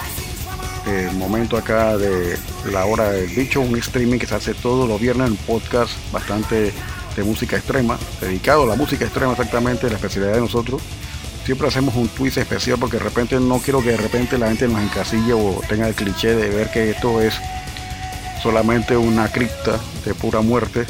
eh, 0.88 1.10
momento 1.16 1.58
acá 1.58 1.98
de 1.98 2.38
la 2.72 2.86
hora 2.86 3.12
del 3.12 3.28
bicho, 3.28 3.62
un 3.62 3.76
streaming 3.78 4.20
que 4.20 4.28
se 4.28 4.36
hace 4.36 4.54
todos 4.54 4.88
los 4.88 5.02
viernes 5.02 5.30
en 5.30 5.36
podcast 5.38 5.92
bastante 6.12 6.72
de 7.16 7.24
música 7.24 7.58
extrema, 7.58 7.98
dedicado 8.22 8.64
a 8.64 8.66
la 8.68 8.76
música 8.76 9.06
extrema 9.06 9.32
exactamente, 9.32 9.90
la 9.90 9.96
especialidad 9.96 10.34
de 10.34 10.42
nosotros. 10.42 10.82
Siempre 11.46 11.68
hacemos 11.68 11.96
un 11.96 12.08
twist 12.10 12.38
especial 12.38 12.78
porque 12.80 12.98
de 12.98 13.04
repente 13.04 13.40
no 13.40 13.60
quiero 13.60 13.82
que 13.82 13.92
de 13.92 13.98
repente 13.98 14.38
la 14.38 14.48
gente 14.48 14.68
nos 14.68 14.82
encasille 14.82 15.34
o 15.34 15.62
tenga 15.68 15.88
el 15.88 15.96
cliché 15.96 16.36
de 16.36 16.50
ver 16.50 16.72
que 16.72 16.92
esto 16.92 17.22
es 17.22 17.36
solamente 18.42 18.98
una 18.98 19.32
cripta 19.32 19.80
de 20.06 20.14
pura 20.14 20.42
muerte. 20.42 20.86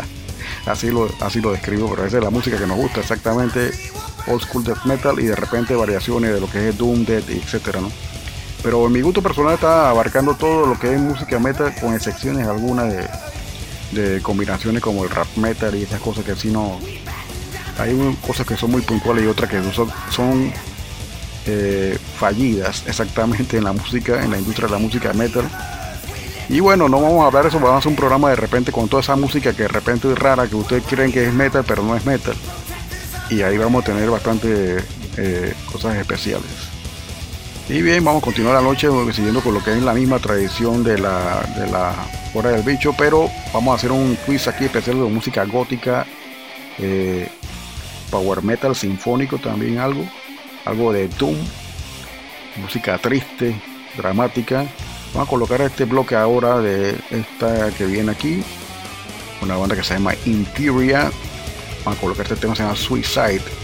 así 0.66 0.90
lo, 0.90 1.08
así 1.20 1.40
lo 1.40 1.52
describo, 1.52 1.90
pero 1.90 2.06
esa 2.06 2.18
es 2.18 2.24
la 2.24 2.30
música 2.30 2.58
que 2.58 2.66
nos 2.66 2.76
gusta, 2.76 3.00
exactamente 3.00 3.70
old 4.26 4.42
school 4.42 4.64
death 4.64 4.84
metal 4.84 5.18
y 5.20 5.24
de 5.24 5.36
repente 5.36 5.74
variaciones 5.74 6.32
de 6.32 6.40
lo 6.40 6.50
que 6.50 6.68
es 6.68 6.78
doom, 6.78 7.04
death, 7.04 7.28
etcétera, 7.28 7.80
¿no? 7.80 7.90
Pero 8.64 8.88
mi 8.88 9.02
gusto 9.02 9.20
personal 9.20 9.54
está 9.54 9.90
abarcando 9.90 10.34
todo 10.34 10.64
lo 10.64 10.78
que 10.78 10.94
es 10.94 10.98
música 10.98 11.38
metal, 11.38 11.74
con 11.78 11.92
excepciones 11.92 12.48
algunas 12.48 12.90
de, 13.92 14.22
combinaciones 14.22 14.82
como 14.82 15.04
el 15.04 15.10
rap 15.10 15.28
metal 15.36 15.74
y 15.74 15.82
esas 15.82 16.00
cosas 16.00 16.24
que 16.24 16.34
sí 16.34 16.50
no. 16.50 16.80
Hay 17.78 17.94
cosas 18.26 18.46
que 18.46 18.56
son 18.56 18.70
muy 18.70 18.80
puntuales 18.80 19.24
y 19.24 19.26
otras 19.26 19.50
que 19.50 19.62
son, 19.70 19.92
son 20.10 20.50
eh, 21.46 21.98
fallidas 22.18 22.84
exactamente 22.86 23.58
en 23.58 23.64
la 23.64 23.74
música, 23.74 24.24
en 24.24 24.30
la 24.30 24.38
industria 24.38 24.66
de 24.66 24.72
la 24.72 24.78
música 24.78 25.12
metal. 25.12 25.44
Y 26.48 26.60
bueno, 26.60 26.88
no 26.88 27.02
vamos 27.02 27.22
a 27.22 27.26
hablar 27.26 27.42
de 27.42 27.50
eso, 27.50 27.58
vamos 27.58 27.74
a 27.74 27.78
hacer 27.78 27.90
un 27.90 27.96
programa 27.96 28.30
de 28.30 28.36
repente 28.36 28.72
con 28.72 28.88
toda 28.88 29.02
esa 29.02 29.14
música 29.14 29.52
que 29.52 29.64
de 29.64 29.68
repente 29.68 30.10
es 30.10 30.18
rara, 30.18 30.46
que 30.46 30.56
ustedes 30.56 30.84
creen 30.88 31.12
que 31.12 31.26
es 31.26 31.34
metal, 31.34 31.64
pero 31.68 31.82
no 31.82 31.94
es 31.94 32.06
metal. 32.06 32.34
Y 33.28 33.42
ahí 33.42 33.58
vamos 33.58 33.82
a 33.82 33.86
tener 33.86 34.08
bastante 34.08 34.78
eh, 35.18 35.54
cosas 35.70 35.96
especiales. 35.96 36.73
Y 37.66 37.80
bien, 37.80 38.04
vamos 38.04 38.22
a 38.22 38.26
continuar 38.26 38.54
la 38.54 38.60
noche 38.60 38.88
siguiendo 39.14 39.40
con 39.40 39.54
lo 39.54 39.64
que 39.64 39.72
es 39.72 39.82
la 39.82 39.94
misma 39.94 40.18
tradición 40.18 40.84
de 40.84 40.98
la, 40.98 41.40
de 41.56 41.66
la 41.70 41.94
hora 42.34 42.50
del 42.50 42.62
bicho, 42.62 42.94
pero 42.96 43.30
vamos 43.54 43.72
a 43.72 43.76
hacer 43.76 43.90
un 43.90 44.16
quiz 44.26 44.46
aquí 44.48 44.66
especial 44.66 44.98
de 44.98 45.04
música 45.04 45.46
gótica, 45.46 46.04
eh, 46.78 47.26
power 48.10 48.42
metal 48.42 48.76
sinfónico 48.76 49.38
también 49.38 49.78
algo, 49.78 50.04
algo 50.66 50.92
de 50.92 51.08
doom, 51.08 51.36
música 52.60 52.98
triste, 52.98 53.58
dramática. 53.96 54.66
Vamos 55.14 55.28
a 55.28 55.30
colocar 55.30 55.62
este 55.62 55.86
bloque 55.86 56.16
ahora 56.16 56.58
de 56.58 56.94
esta 57.10 57.70
que 57.70 57.86
viene 57.86 58.12
aquí, 58.12 58.42
una 59.40 59.56
banda 59.56 59.74
que 59.74 59.82
se 59.82 59.94
llama 59.94 60.12
Interior. 60.26 61.10
Vamos 61.82 61.98
a 61.98 62.00
colocar 62.00 62.24
este 62.24 62.36
tema, 62.36 62.54
se 62.54 62.62
llama 62.62 62.76
Suicide 62.76 63.63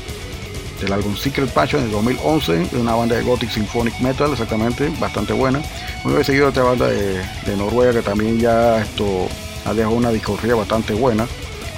del 0.80 0.92
álbum 0.92 1.16
Secret 1.16 1.50
Passion 1.50 1.84
de 1.84 1.90
2011 1.90 2.68
de 2.70 2.80
una 2.80 2.94
banda 2.94 3.16
de 3.16 3.22
Gothic 3.22 3.50
Symphonic 3.50 3.98
Metal 4.00 4.30
exactamente 4.32 4.90
bastante 4.98 5.32
buena. 5.32 5.60
Muy 6.04 6.14
bien 6.14 6.24
seguido 6.24 6.48
otra 6.48 6.62
banda 6.62 6.88
de, 6.88 7.18
de 7.46 7.56
Noruega 7.56 7.92
que 7.92 8.02
también 8.02 8.38
ya 8.38 8.80
esto 8.82 9.28
ha 9.64 9.74
dejado 9.74 9.94
una 9.94 10.10
discografía 10.10 10.54
bastante 10.54 10.94
buena. 10.94 11.26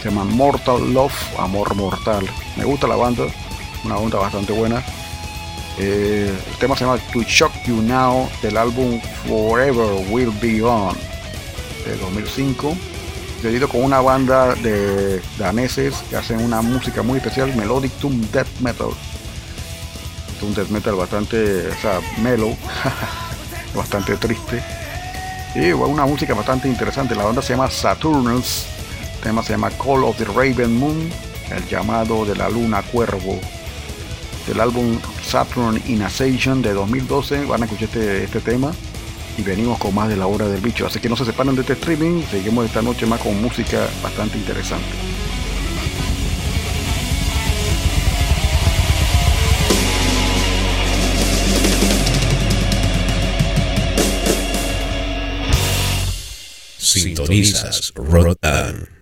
Se 0.03 0.09
llama 0.09 0.25
Mortal 0.25 0.93
Love 0.93 1.39
Amor 1.39 1.75
Mortal. 1.75 2.29
Me 2.57 2.65
gusta 2.65 2.87
la 2.87 2.97
banda 2.97 3.25
una 3.85 3.97
banda 3.97 4.19
bastante 4.19 4.53
buena. 4.53 4.83
Eh, 5.79 6.33
el 6.51 6.59
tema 6.59 6.77
se 6.77 6.85
llama 6.85 6.99
To 7.13 7.23
Shock 7.23 7.53
You 7.67 7.81
Now 7.83 8.29
del 8.43 8.57
álbum 8.57 9.01
Forever 9.27 10.07
Will 10.11 10.33
Be 10.41 10.63
On 10.63 10.95
de 11.87 11.97
2005 11.97 12.77
seguido 13.43 13.69
con 13.69 13.83
una 13.83 14.01
banda 14.01 14.55
de 14.55 15.21
daneses 15.37 15.97
que 16.09 16.17
hacen 16.17 16.41
una 16.45 16.63
música 16.63 17.03
muy 17.03 17.19
especial, 17.19 17.53
Melodic 17.57 17.91
Doom 17.99 18.21
Death 18.31 18.61
Metal. 18.61 18.91
Doom 20.41 20.55
Death 20.55 20.69
Metal 20.69 20.95
bastante, 20.95 21.69
o 21.69 22.57
bastante 23.77 24.17
triste. 24.17 24.63
Y 25.57 25.73
una 25.73 26.07
música 26.07 26.35
bastante 26.35 26.69
interesante. 26.69 27.17
La 27.17 27.25
banda 27.25 27.43
se 27.43 27.55
llama 27.55 27.69
Saturnus, 27.69 28.67
el 29.17 29.21
tema 29.23 29.43
se 29.43 29.55
llama 29.55 29.71
Call 29.71 30.05
of 30.05 30.17
the 30.19 30.25
Raven 30.25 30.79
Moon, 30.79 31.11
el 31.51 31.67
llamado 31.69 32.25
de 32.25 32.37
la 32.37 32.49
luna 32.49 32.83
cuervo. 32.83 33.41
Del 34.47 34.61
álbum 34.61 35.01
Saturn 35.25 35.83
in 35.87 36.03
Ascension 36.03 36.63
de 36.63 36.75
2012, 36.75 37.47
van 37.47 37.63
a 37.63 37.65
escuchar 37.65 37.89
este, 37.89 38.23
este 38.23 38.41
tema 38.41 38.73
y 39.37 39.43
venimos 39.43 39.79
con 39.79 39.95
más 39.95 40.09
de 40.09 40.17
la 40.17 40.27
hora 40.27 40.47
del 40.49 40.61
bicho. 40.61 40.87
Así 40.87 41.01
que 41.01 41.09
no 41.09 41.17
se 41.17 41.25
separen 41.25 41.55
de 41.55 41.63
este 41.63 41.75
streaming, 41.75 42.23
seguimos 42.31 42.67
esta 42.67 42.83
noche 42.83 43.07
más 43.07 43.21
con 43.21 43.41
música 43.41 43.89
bastante 44.03 44.39
interesante. 44.39 44.87
Sintonizas 56.79 57.93
Rotan. 57.95 59.02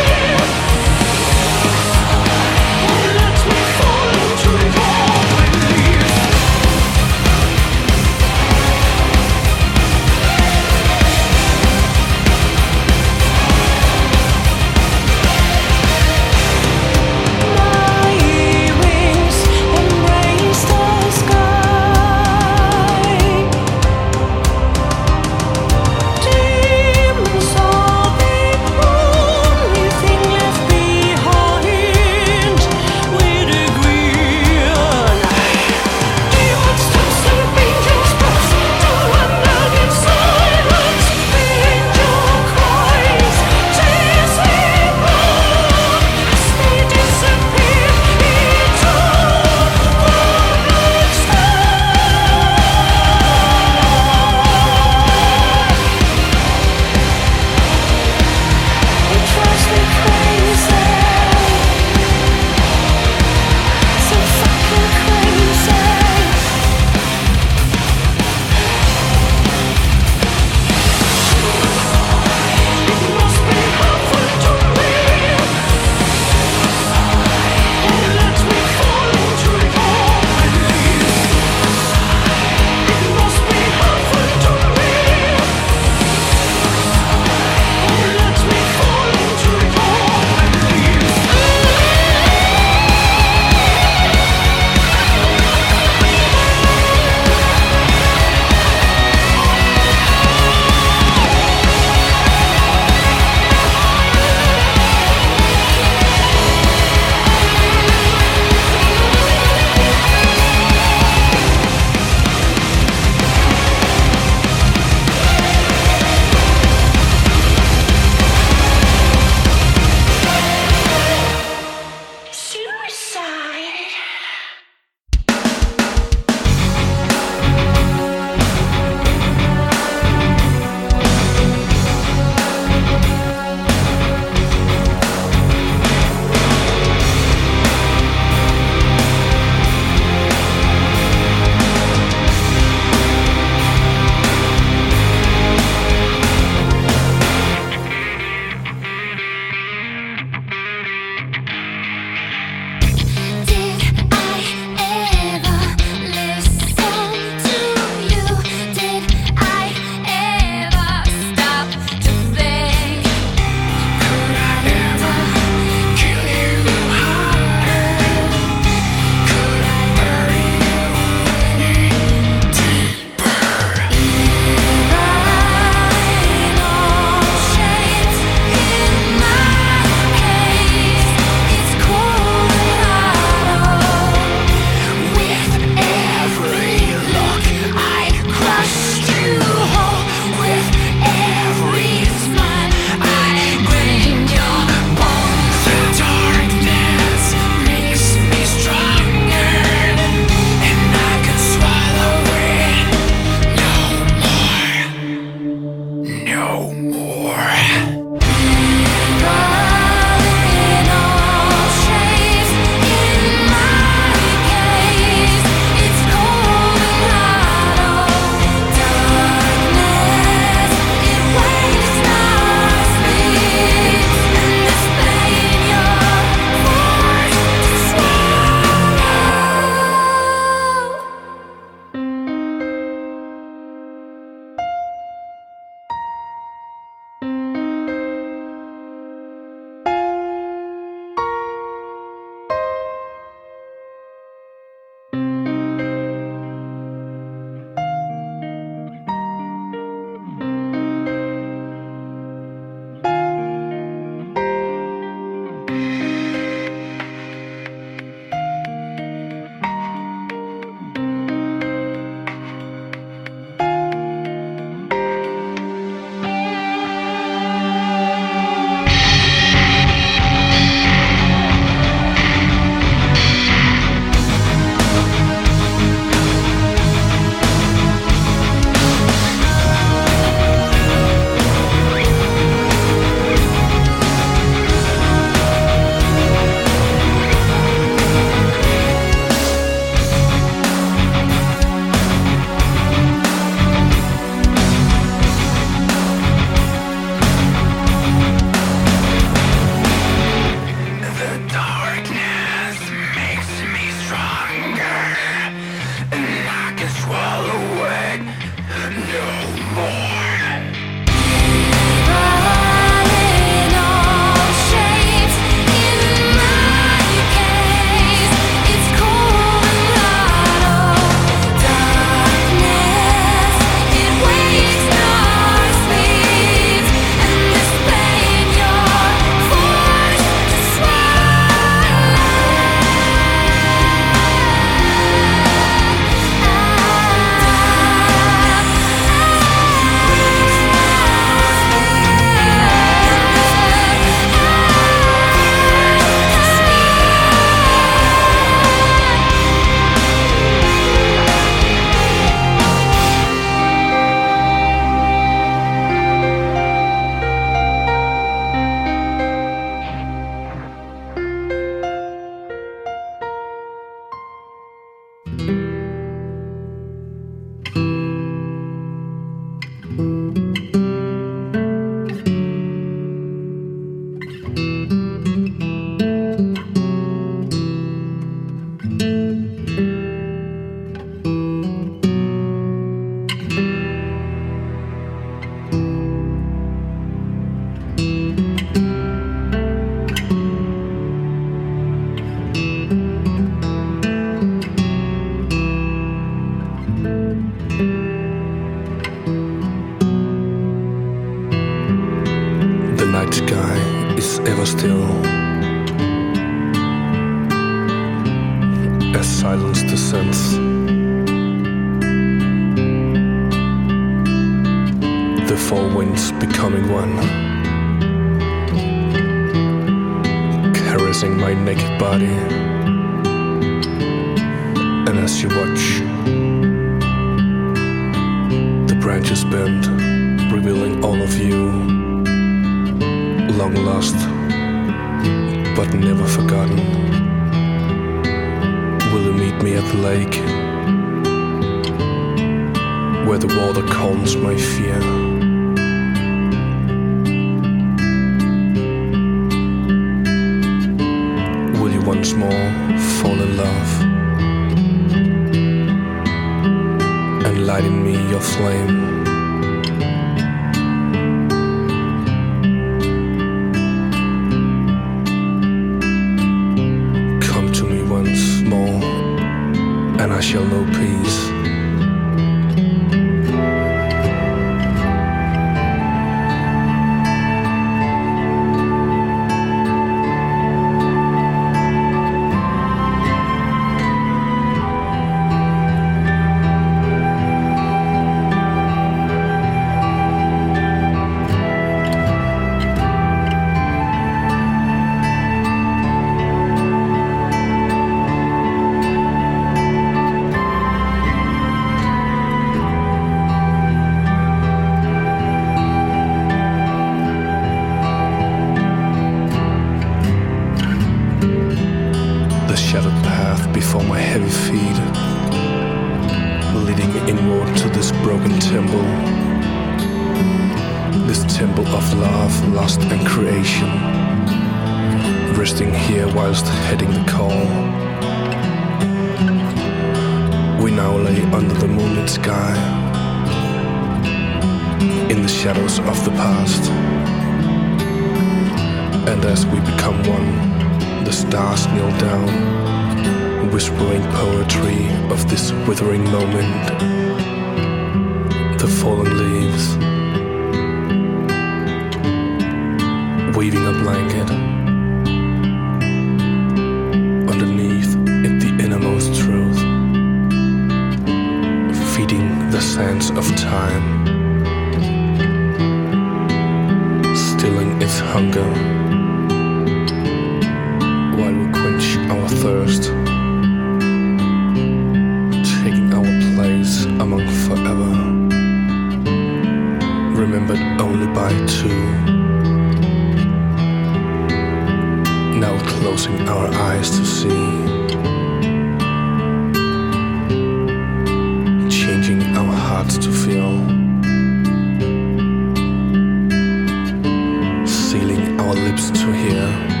Lips 598.83 599.11
to 599.11 599.31
hear. 599.31 600.00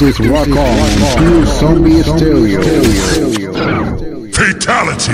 This 0.00 0.18
is 0.18 0.30
Rock 0.30 0.48
On 0.56 1.18
Pure 1.18 1.46
Zombie 1.46 2.02
Stereo. 2.02 2.62
Fatality. 4.32 5.12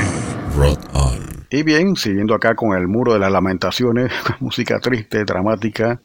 Rock 0.57 0.79
on. 0.95 1.45
Y 1.51 1.65
bien, 1.65 1.97
siguiendo 1.97 2.37
acá 2.37 2.55
con 2.55 2.79
el 2.79 2.87
muro 2.87 3.15
de 3.15 3.19
las 3.19 3.33
lamentaciones, 3.33 4.13
música 4.39 4.79
triste, 4.79 5.25
dramática. 5.25 6.01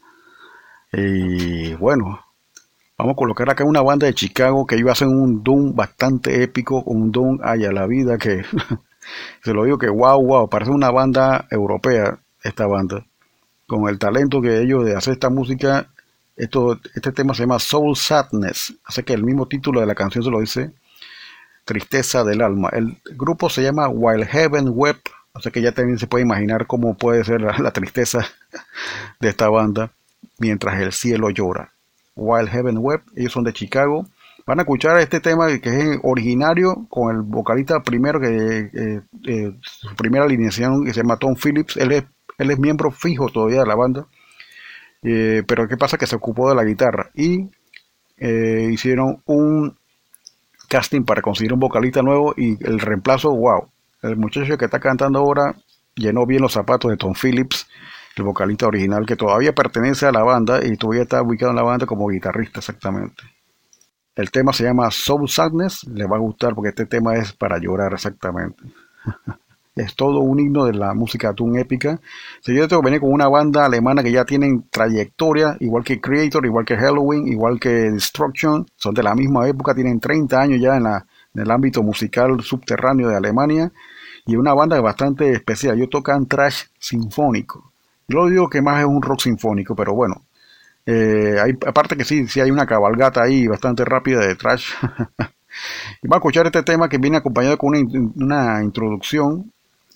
Y 0.92 1.74
bueno, 1.74 2.26
vamos 2.98 3.12
a 3.12 3.16
colocar 3.16 3.48
acá 3.50 3.62
una 3.64 3.82
banda 3.82 4.08
de 4.08 4.14
Chicago 4.14 4.66
que 4.66 4.74
ellos 4.74 4.90
hacen 4.90 5.10
un 5.10 5.44
Doom 5.44 5.76
bastante 5.76 6.42
épico, 6.42 6.82
un 6.84 7.12
Doom 7.12 7.38
haya 7.44 7.70
la 7.70 7.86
vida 7.86 8.18
que 8.18 8.42
se 9.44 9.54
lo 9.54 9.62
digo 9.62 9.78
que 9.78 9.90
wow, 9.90 10.20
wow, 10.26 10.48
parece 10.48 10.72
una 10.72 10.90
banda 10.90 11.46
europea 11.52 12.18
esta 12.42 12.66
banda. 12.66 13.06
Con 13.68 13.88
el 13.88 14.00
talento 14.00 14.40
que 14.40 14.60
ellos 14.60 14.84
de 14.84 14.96
hacer 14.96 15.12
esta 15.12 15.30
música, 15.30 15.91
esto, 16.44 16.80
este 16.94 17.12
tema 17.12 17.34
se 17.34 17.42
llama 17.42 17.58
Soul 17.58 17.96
Sadness, 17.96 18.74
así 18.84 19.02
que 19.02 19.12
el 19.12 19.22
mismo 19.22 19.46
título 19.46 19.80
de 19.80 19.86
la 19.86 19.94
canción 19.94 20.24
se 20.24 20.30
lo 20.30 20.40
dice, 20.40 20.72
Tristeza 21.64 22.24
del 22.24 22.42
alma. 22.42 22.68
El 22.72 22.96
grupo 23.16 23.48
se 23.48 23.62
llama 23.62 23.88
While 23.88 24.26
Heaven 24.26 24.70
Wept, 24.70 25.08
así 25.34 25.52
que 25.52 25.62
ya 25.62 25.70
también 25.70 25.98
se 25.98 26.08
puede 26.08 26.24
imaginar 26.24 26.66
cómo 26.66 26.94
puede 26.96 27.22
ser 27.22 27.40
la, 27.40 27.70
tristeza 27.70 28.26
de 29.20 29.28
esta 29.28 29.48
banda 29.48 29.92
mientras 30.40 30.80
el 30.80 30.92
cielo 30.92 31.30
llora. 31.30 31.72
While 32.16 32.50
Heaven 32.50 32.78
Wept, 32.78 33.06
ellos 33.16 33.32
son 33.32 33.44
de 33.44 33.52
Chicago. 33.52 34.08
Van 34.44 34.58
a 34.58 34.62
escuchar 34.62 34.98
este 34.98 35.20
tema 35.20 35.46
que 35.60 35.68
es 35.68 36.00
originario 36.02 36.86
con 36.88 37.14
el 37.14 37.22
vocalista 37.22 37.80
primero 37.84 38.18
que 38.18 38.70
eh, 38.74 39.02
eh, 39.28 39.52
su 39.60 39.94
primera 39.94 40.24
alineación 40.24 40.84
que 40.84 40.92
se 40.92 41.02
llama 41.02 41.16
Tom 41.16 41.36
Phillips. 41.36 41.76
Él 41.76 41.92
es, 41.92 42.04
él 42.38 42.50
es 42.50 42.58
miembro 42.58 42.90
fijo 42.90 43.28
todavía 43.28 43.60
de 43.60 43.66
la 43.66 43.76
banda. 43.76 44.08
Eh, 45.02 45.42
pero 45.46 45.66
qué 45.66 45.76
pasa 45.76 45.98
que 45.98 46.06
se 46.06 46.16
ocupó 46.16 46.48
de 46.48 46.54
la 46.54 46.64
guitarra 46.64 47.10
y 47.14 47.50
eh, 48.16 48.68
hicieron 48.72 49.20
un 49.26 49.76
casting 50.68 51.02
para 51.02 51.22
conseguir 51.22 51.52
un 51.52 51.60
vocalista 51.60 52.02
nuevo 52.02 52.34
y 52.36 52.56
el 52.64 52.78
reemplazo, 52.78 53.34
wow, 53.34 53.68
el 54.02 54.16
muchacho 54.16 54.56
que 54.56 54.64
está 54.64 54.78
cantando 54.78 55.18
ahora 55.18 55.56
llenó 55.94 56.24
bien 56.24 56.40
los 56.40 56.52
zapatos 56.52 56.90
de 56.90 56.96
Tom 56.96 57.14
Phillips, 57.20 57.66
el 58.16 58.24
vocalista 58.24 58.66
original 58.66 59.04
que 59.04 59.16
todavía 59.16 59.52
pertenece 59.52 60.06
a 60.06 60.12
la 60.12 60.22
banda 60.22 60.64
y 60.64 60.76
todavía 60.76 61.02
está 61.02 61.20
ubicado 61.22 61.50
en 61.50 61.56
la 61.56 61.62
banda 61.62 61.84
como 61.84 62.08
guitarrista 62.08 62.60
exactamente. 62.60 63.22
El 64.14 64.30
tema 64.30 64.52
se 64.52 64.64
llama 64.64 64.90
Soul 64.90 65.28
Sadness, 65.28 65.84
le 65.84 66.06
va 66.06 66.16
a 66.16 66.20
gustar 66.20 66.54
porque 66.54 66.68
este 66.68 66.86
tema 66.86 67.14
es 67.16 67.32
para 67.32 67.58
llorar 67.58 67.92
exactamente. 67.94 68.62
es 69.74 69.94
todo 69.94 70.20
un 70.20 70.38
himno 70.40 70.64
de 70.64 70.74
la 70.74 70.94
música 70.94 71.32
Doom 71.32 71.56
épica. 71.56 72.00
Que 72.44 72.52
venir 72.82 73.00
con 73.00 73.12
una 73.12 73.28
banda 73.28 73.64
alemana 73.64 74.02
que 74.02 74.12
ya 74.12 74.24
tienen 74.24 74.64
trayectoria, 74.70 75.56
igual 75.60 75.84
que 75.84 76.00
Creator, 76.00 76.44
igual 76.44 76.64
que 76.64 76.76
Halloween, 76.76 77.26
igual 77.28 77.58
que 77.58 77.68
Destruction, 77.68 78.66
son 78.76 78.94
de 78.94 79.02
la 79.02 79.14
misma 79.14 79.48
época, 79.48 79.74
tienen 79.74 80.00
30 80.00 80.40
años 80.40 80.60
ya 80.60 80.76
en, 80.76 80.84
la, 80.84 81.06
en 81.34 81.42
el 81.42 81.50
ámbito 81.50 81.82
musical 81.82 82.40
subterráneo 82.42 83.08
de 83.08 83.16
Alemania 83.16 83.72
y 84.26 84.36
una 84.36 84.54
banda 84.54 84.80
bastante 84.80 85.32
especial. 85.32 85.76
Ellos 85.76 85.90
tocan 85.90 86.26
trash 86.26 86.64
sinfónico. 86.78 87.72
Yo 88.08 88.18
lo 88.18 88.28
digo 88.28 88.48
que 88.50 88.60
más 88.62 88.80
es 88.80 88.86
un 88.86 89.02
rock 89.02 89.20
sinfónico, 89.22 89.74
pero 89.74 89.94
bueno. 89.94 90.22
eh, 90.86 91.36
aparte 91.66 91.96
que 91.96 92.04
sí, 92.04 92.26
sí 92.26 92.40
hay 92.40 92.50
una 92.50 92.66
cabalgata 92.66 93.22
ahí 93.22 93.46
bastante 93.46 93.84
rápida 93.84 94.20
de 94.20 94.34
trash. 94.36 94.72
y 96.02 96.08
vamos 96.08 96.16
a 96.16 96.18
escuchar 96.18 96.46
este 96.46 96.62
tema 96.62 96.88
que 96.88 96.98
viene 96.98 97.18
acompañado 97.18 97.56
con 97.58 97.74
una, 97.76 98.10
una 98.16 98.62
introducción 98.64 99.52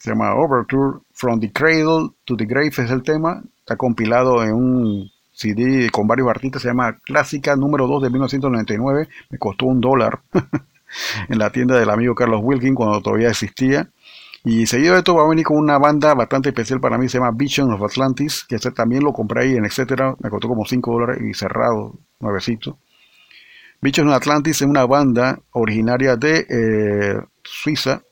se 0.07 0.13
llama 0.13 0.37
Overture 0.37 1.01
From 1.15 1.41
the 1.41 1.51
Cradle 1.51 2.11
to 2.27 2.37
the 2.37 2.47
Grave 2.47 2.69
es 2.69 2.91
el 2.93 3.03
tema, 3.03 3.43
está 3.59 3.75
compilado 3.75 4.45
en 4.45 4.53
un 4.53 5.11
CD 5.33 5.91
con 5.91 6.07
varios 6.07 6.29
artistas, 6.29 6.63
se 6.63 6.69
llama 6.69 6.97
Clásica 7.03 7.57
número 7.57 7.89
2 7.89 8.05
de 8.05 8.11
1999, 8.11 9.09
me 9.31 9.39
costó 9.39 9.67
un 9.67 9.81
dólar 9.81 10.21
en 11.29 11.39
la 11.41 11.51
tienda 11.51 11.77
del 11.77 11.91
amigo 11.91 12.15
Carlos 12.15 12.41
Wilkin 12.41 12.77
cuando 12.77 13.01
todavía 13.03 13.31
existía. 13.31 13.91
Y 14.45 14.67
seguido 14.67 14.93
de 14.93 14.99
esto 14.99 15.17
va 15.17 15.25
a 15.25 15.29
venir 15.29 15.45
con 15.45 15.57
una 15.57 15.77
banda 15.77 16.15
bastante 16.15 16.51
especial 16.51 16.79
para 16.79 16.99
mí, 16.99 17.09
se 17.09 17.19
llama 17.19 17.33
Vision 17.35 17.73
of 17.73 17.83
Atlantis, 17.83 18.45
que 18.49 18.55
ese 18.55 18.71
también 18.71 19.03
lo 19.03 19.13
compré 19.13 19.43
ahí 19.43 19.57
en 19.57 19.65
etcétera, 19.65 20.15
me 20.21 20.31
costó 20.31 20.47
como 20.47 20.65
5 20.65 20.93
dólares 20.93 21.21
y 21.21 21.35
cerrado, 21.35 21.99
nuevecito. 22.21 22.79
Vision 23.83 24.07
of 24.07 24.15
Atlantis 24.15 24.63
es 24.63 24.69
una 24.69 24.87
banda 24.87 25.41
originaria 25.51 26.15
de 26.15 26.47
eh, 26.49 27.21
Suiza, 27.43 28.03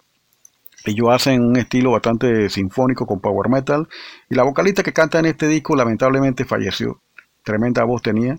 ellos 0.85 1.09
hacen 1.11 1.43
un 1.45 1.57
estilo 1.57 1.91
bastante 1.93 2.49
sinfónico 2.51 3.07
con 3.07 3.21
power 3.21 3.49
metal. 3.49 3.89
Y 4.29 4.35
la 4.35 4.43
vocalista 4.43 4.83
que 4.83 4.93
canta 4.93 5.19
en 5.19 5.27
este 5.27 5.47
disco 5.49 5.75
lamentablemente 5.77 6.45
falleció. 6.45 7.01
Tremenda 7.43 7.85
voz 7.85 8.03
tenía. 8.03 8.39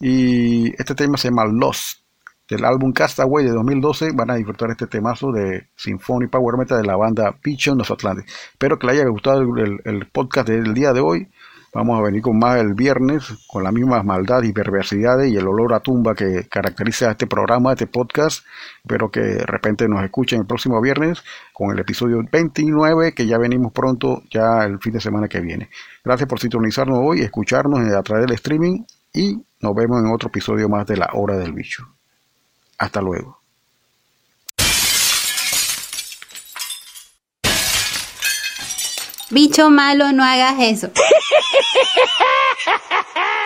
Y 0.00 0.70
este 0.80 0.94
tema 0.94 1.16
se 1.16 1.28
llama 1.28 1.44
Lost. 1.46 2.00
Del 2.48 2.64
álbum 2.64 2.92
Castaway 2.92 3.44
de 3.44 3.52
2012 3.52 4.10
van 4.12 4.30
a 4.32 4.34
disfrutar 4.34 4.70
este 4.72 4.88
temazo 4.88 5.30
de 5.30 5.68
Symphony 5.76 6.26
Power 6.26 6.56
Metal 6.56 6.80
de 6.82 6.86
la 6.86 6.96
banda 6.96 7.36
Vision 7.44 7.80
of 7.80 7.90
Atlantis. 7.92 8.24
Espero 8.50 8.76
que 8.76 8.88
les 8.88 8.96
haya 8.96 9.08
gustado 9.08 9.40
el- 9.40 9.80
el 9.84 10.06
podcast 10.08 10.48
del 10.48 10.74
día 10.74 10.92
de 10.92 10.98
hoy. 11.00 11.28
Vamos 11.72 11.98
a 11.98 12.02
venir 12.02 12.20
con 12.20 12.36
más 12.36 12.58
el 12.58 12.74
viernes, 12.74 13.32
con 13.46 13.62
las 13.62 13.72
mismas 13.72 14.04
maldades 14.04 14.50
y 14.50 14.52
perversidades 14.52 15.30
y 15.30 15.36
el 15.36 15.46
olor 15.46 15.72
a 15.72 15.80
tumba 15.80 16.16
que 16.16 16.48
caracteriza 16.48 17.08
a 17.08 17.10
este 17.12 17.28
programa, 17.28 17.70
a 17.70 17.72
este 17.74 17.86
podcast. 17.86 18.44
Espero 18.82 19.10
que 19.10 19.20
de 19.20 19.46
repente 19.46 19.88
nos 19.88 20.02
escuchen 20.02 20.40
el 20.40 20.46
próximo 20.46 20.80
viernes 20.80 21.22
con 21.52 21.70
el 21.70 21.78
episodio 21.78 22.20
29, 22.30 23.14
que 23.14 23.26
ya 23.26 23.38
venimos 23.38 23.72
pronto, 23.72 24.22
ya 24.30 24.64
el 24.64 24.80
fin 24.80 24.94
de 24.94 25.00
semana 25.00 25.28
que 25.28 25.40
viene. 25.40 25.70
Gracias 26.04 26.28
por 26.28 26.40
sintonizarnos 26.40 26.98
hoy, 27.00 27.20
escucharnos 27.20 27.80
a 27.80 28.02
través 28.02 28.26
del 28.26 28.34
streaming 28.34 28.82
y 29.12 29.40
nos 29.60 29.74
vemos 29.74 30.02
en 30.02 30.10
otro 30.12 30.28
episodio 30.28 30.68
más 30.68 30.86
de 30.86 30.96
La 30.96 31.10
Hora 31.12 31.36
del 31.36 31.52
Bicho. 31.52 31.86
Hasta 32.78 33.00
luego. 33.00 33.39
Bicho 39.30 39.70
malo, 39.70 40.12
no 40.12 40.24
hagas 40.24 40.56
eso. 40.58 40.90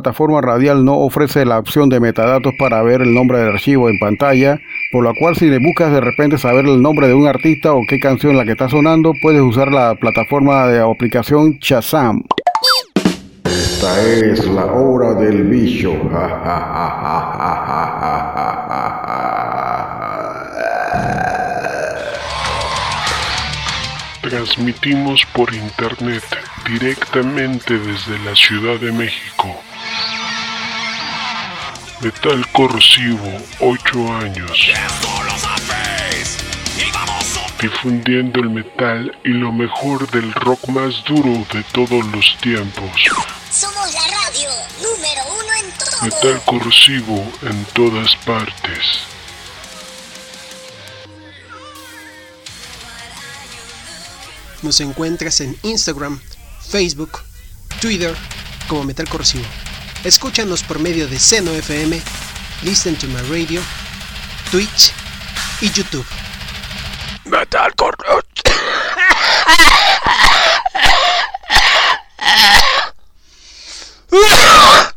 plataforma 0.00 0.40
radial 0.40 0.82
no 0.82 0.96
ofrece 0.96 1.44
la 1.44 1.58
opción 1.58 1.90
de 1.90 2.00
metadatos 2.00 2.54
para 2.58 2.82
ver 2.82 3.02
el 3.02 3.12
nombre 3.12 3.38
del 3.38 3.50
archivo 3.50 3.90
en 3.90 3.98
pantalla, 3.98 4.58
por 4.92 5.04
lo 5.04 5.12
cual 5.14 5.36
si 5.36 5.50
le 5.50 5.58
buscas 5.58 5.92
de 5.92 6.00
repente 6.00 6.38
saber 6.38 6.64
el 6.64 6.80
nombre 6.80 7.06
de 7.06 7.12
un 7.12 7.26
artista 7.26 7.74
o 7.74 7.82
qué 7.86 8.00
canción 8.00 8.34
la 8.34 8.46
que 8.46 8.52
está 8.52 8.70
sonando, 8.70 9.12
puedes 9.20 9.42
usar 9.42 9.70
la 9.70 9.94
plataforma 9.94 10.68
de 10.68 10.80
aplicación 10.80 11.58
Shazam. 11.60 12.22
Esta 13.44 14.00
es 14.02 14.46
la 14.46 14.64
hora 14.64 15.12
del 15.14 15.44
bicho. 15.44 15.92
Transmitimos 24.22 25.26
por 25.34 25.52
internet 25.52 26.22
directamente 26.66 27.78
desde 27.78 28.18
la 28.24 28.34
Ciudad 28.34 28.78
de 28.80 28.92
México. 28.92 29.60
Metal 32.02 32.46
Corrosivo, 32.52 33.30
8 33.60 34.12
años. 34.14 34.70
Difundiendo 37.60 38.40
el 38.40 38.48
metal 38.48 39.14
y 39.22 39.28
lo 39.28 39.52
mejor 39.52 40.10
del 40.10 40.32
rock 40.32 40.66
más 40.68 41.04
duro 41.04 41.44
de 41.52 41.62
todos 41.74 42.06
los 42.06 42.38
tiempos. 42.40 42.90
Somos 43.50 43.92
la 43.92 44.00
radio 44.00 44.48
número 44.80 45.22
uno 45.28 45.52
en 45.62 45.70
todo. 45.78 46.02
Metal 46.02 46.42
Corrosivo 46.46 47.32
en 47.42 47.64
todas 47.74 48.16
partes. 48.24 49.00
Nos 54.62 54.80
encuentras 54.80 55.42
en 55.42 55.54
Instagram, 55.62 56.18
Facebook, 56.66 57.20
Twitter 57.82 58.16
como 58.68 58.84
Metal 58.84 59.06
Corrosivo. 59.06 59.44
Escúchanos 60.04 60.62
por 60.62 60.78
medio 60.78 61.06
de 61.08 61.18
Seno 61.18 61.52
FM, 61.52 62.00
Listen 62.62 62.96
to 62.96 63.06
My 63.08 63.20
Radio, 63.28 63.60
Twitch 64.50 64.92
y 65.60 65.70
YouTube. 65.70 66.06
Metal. 67.26 67.70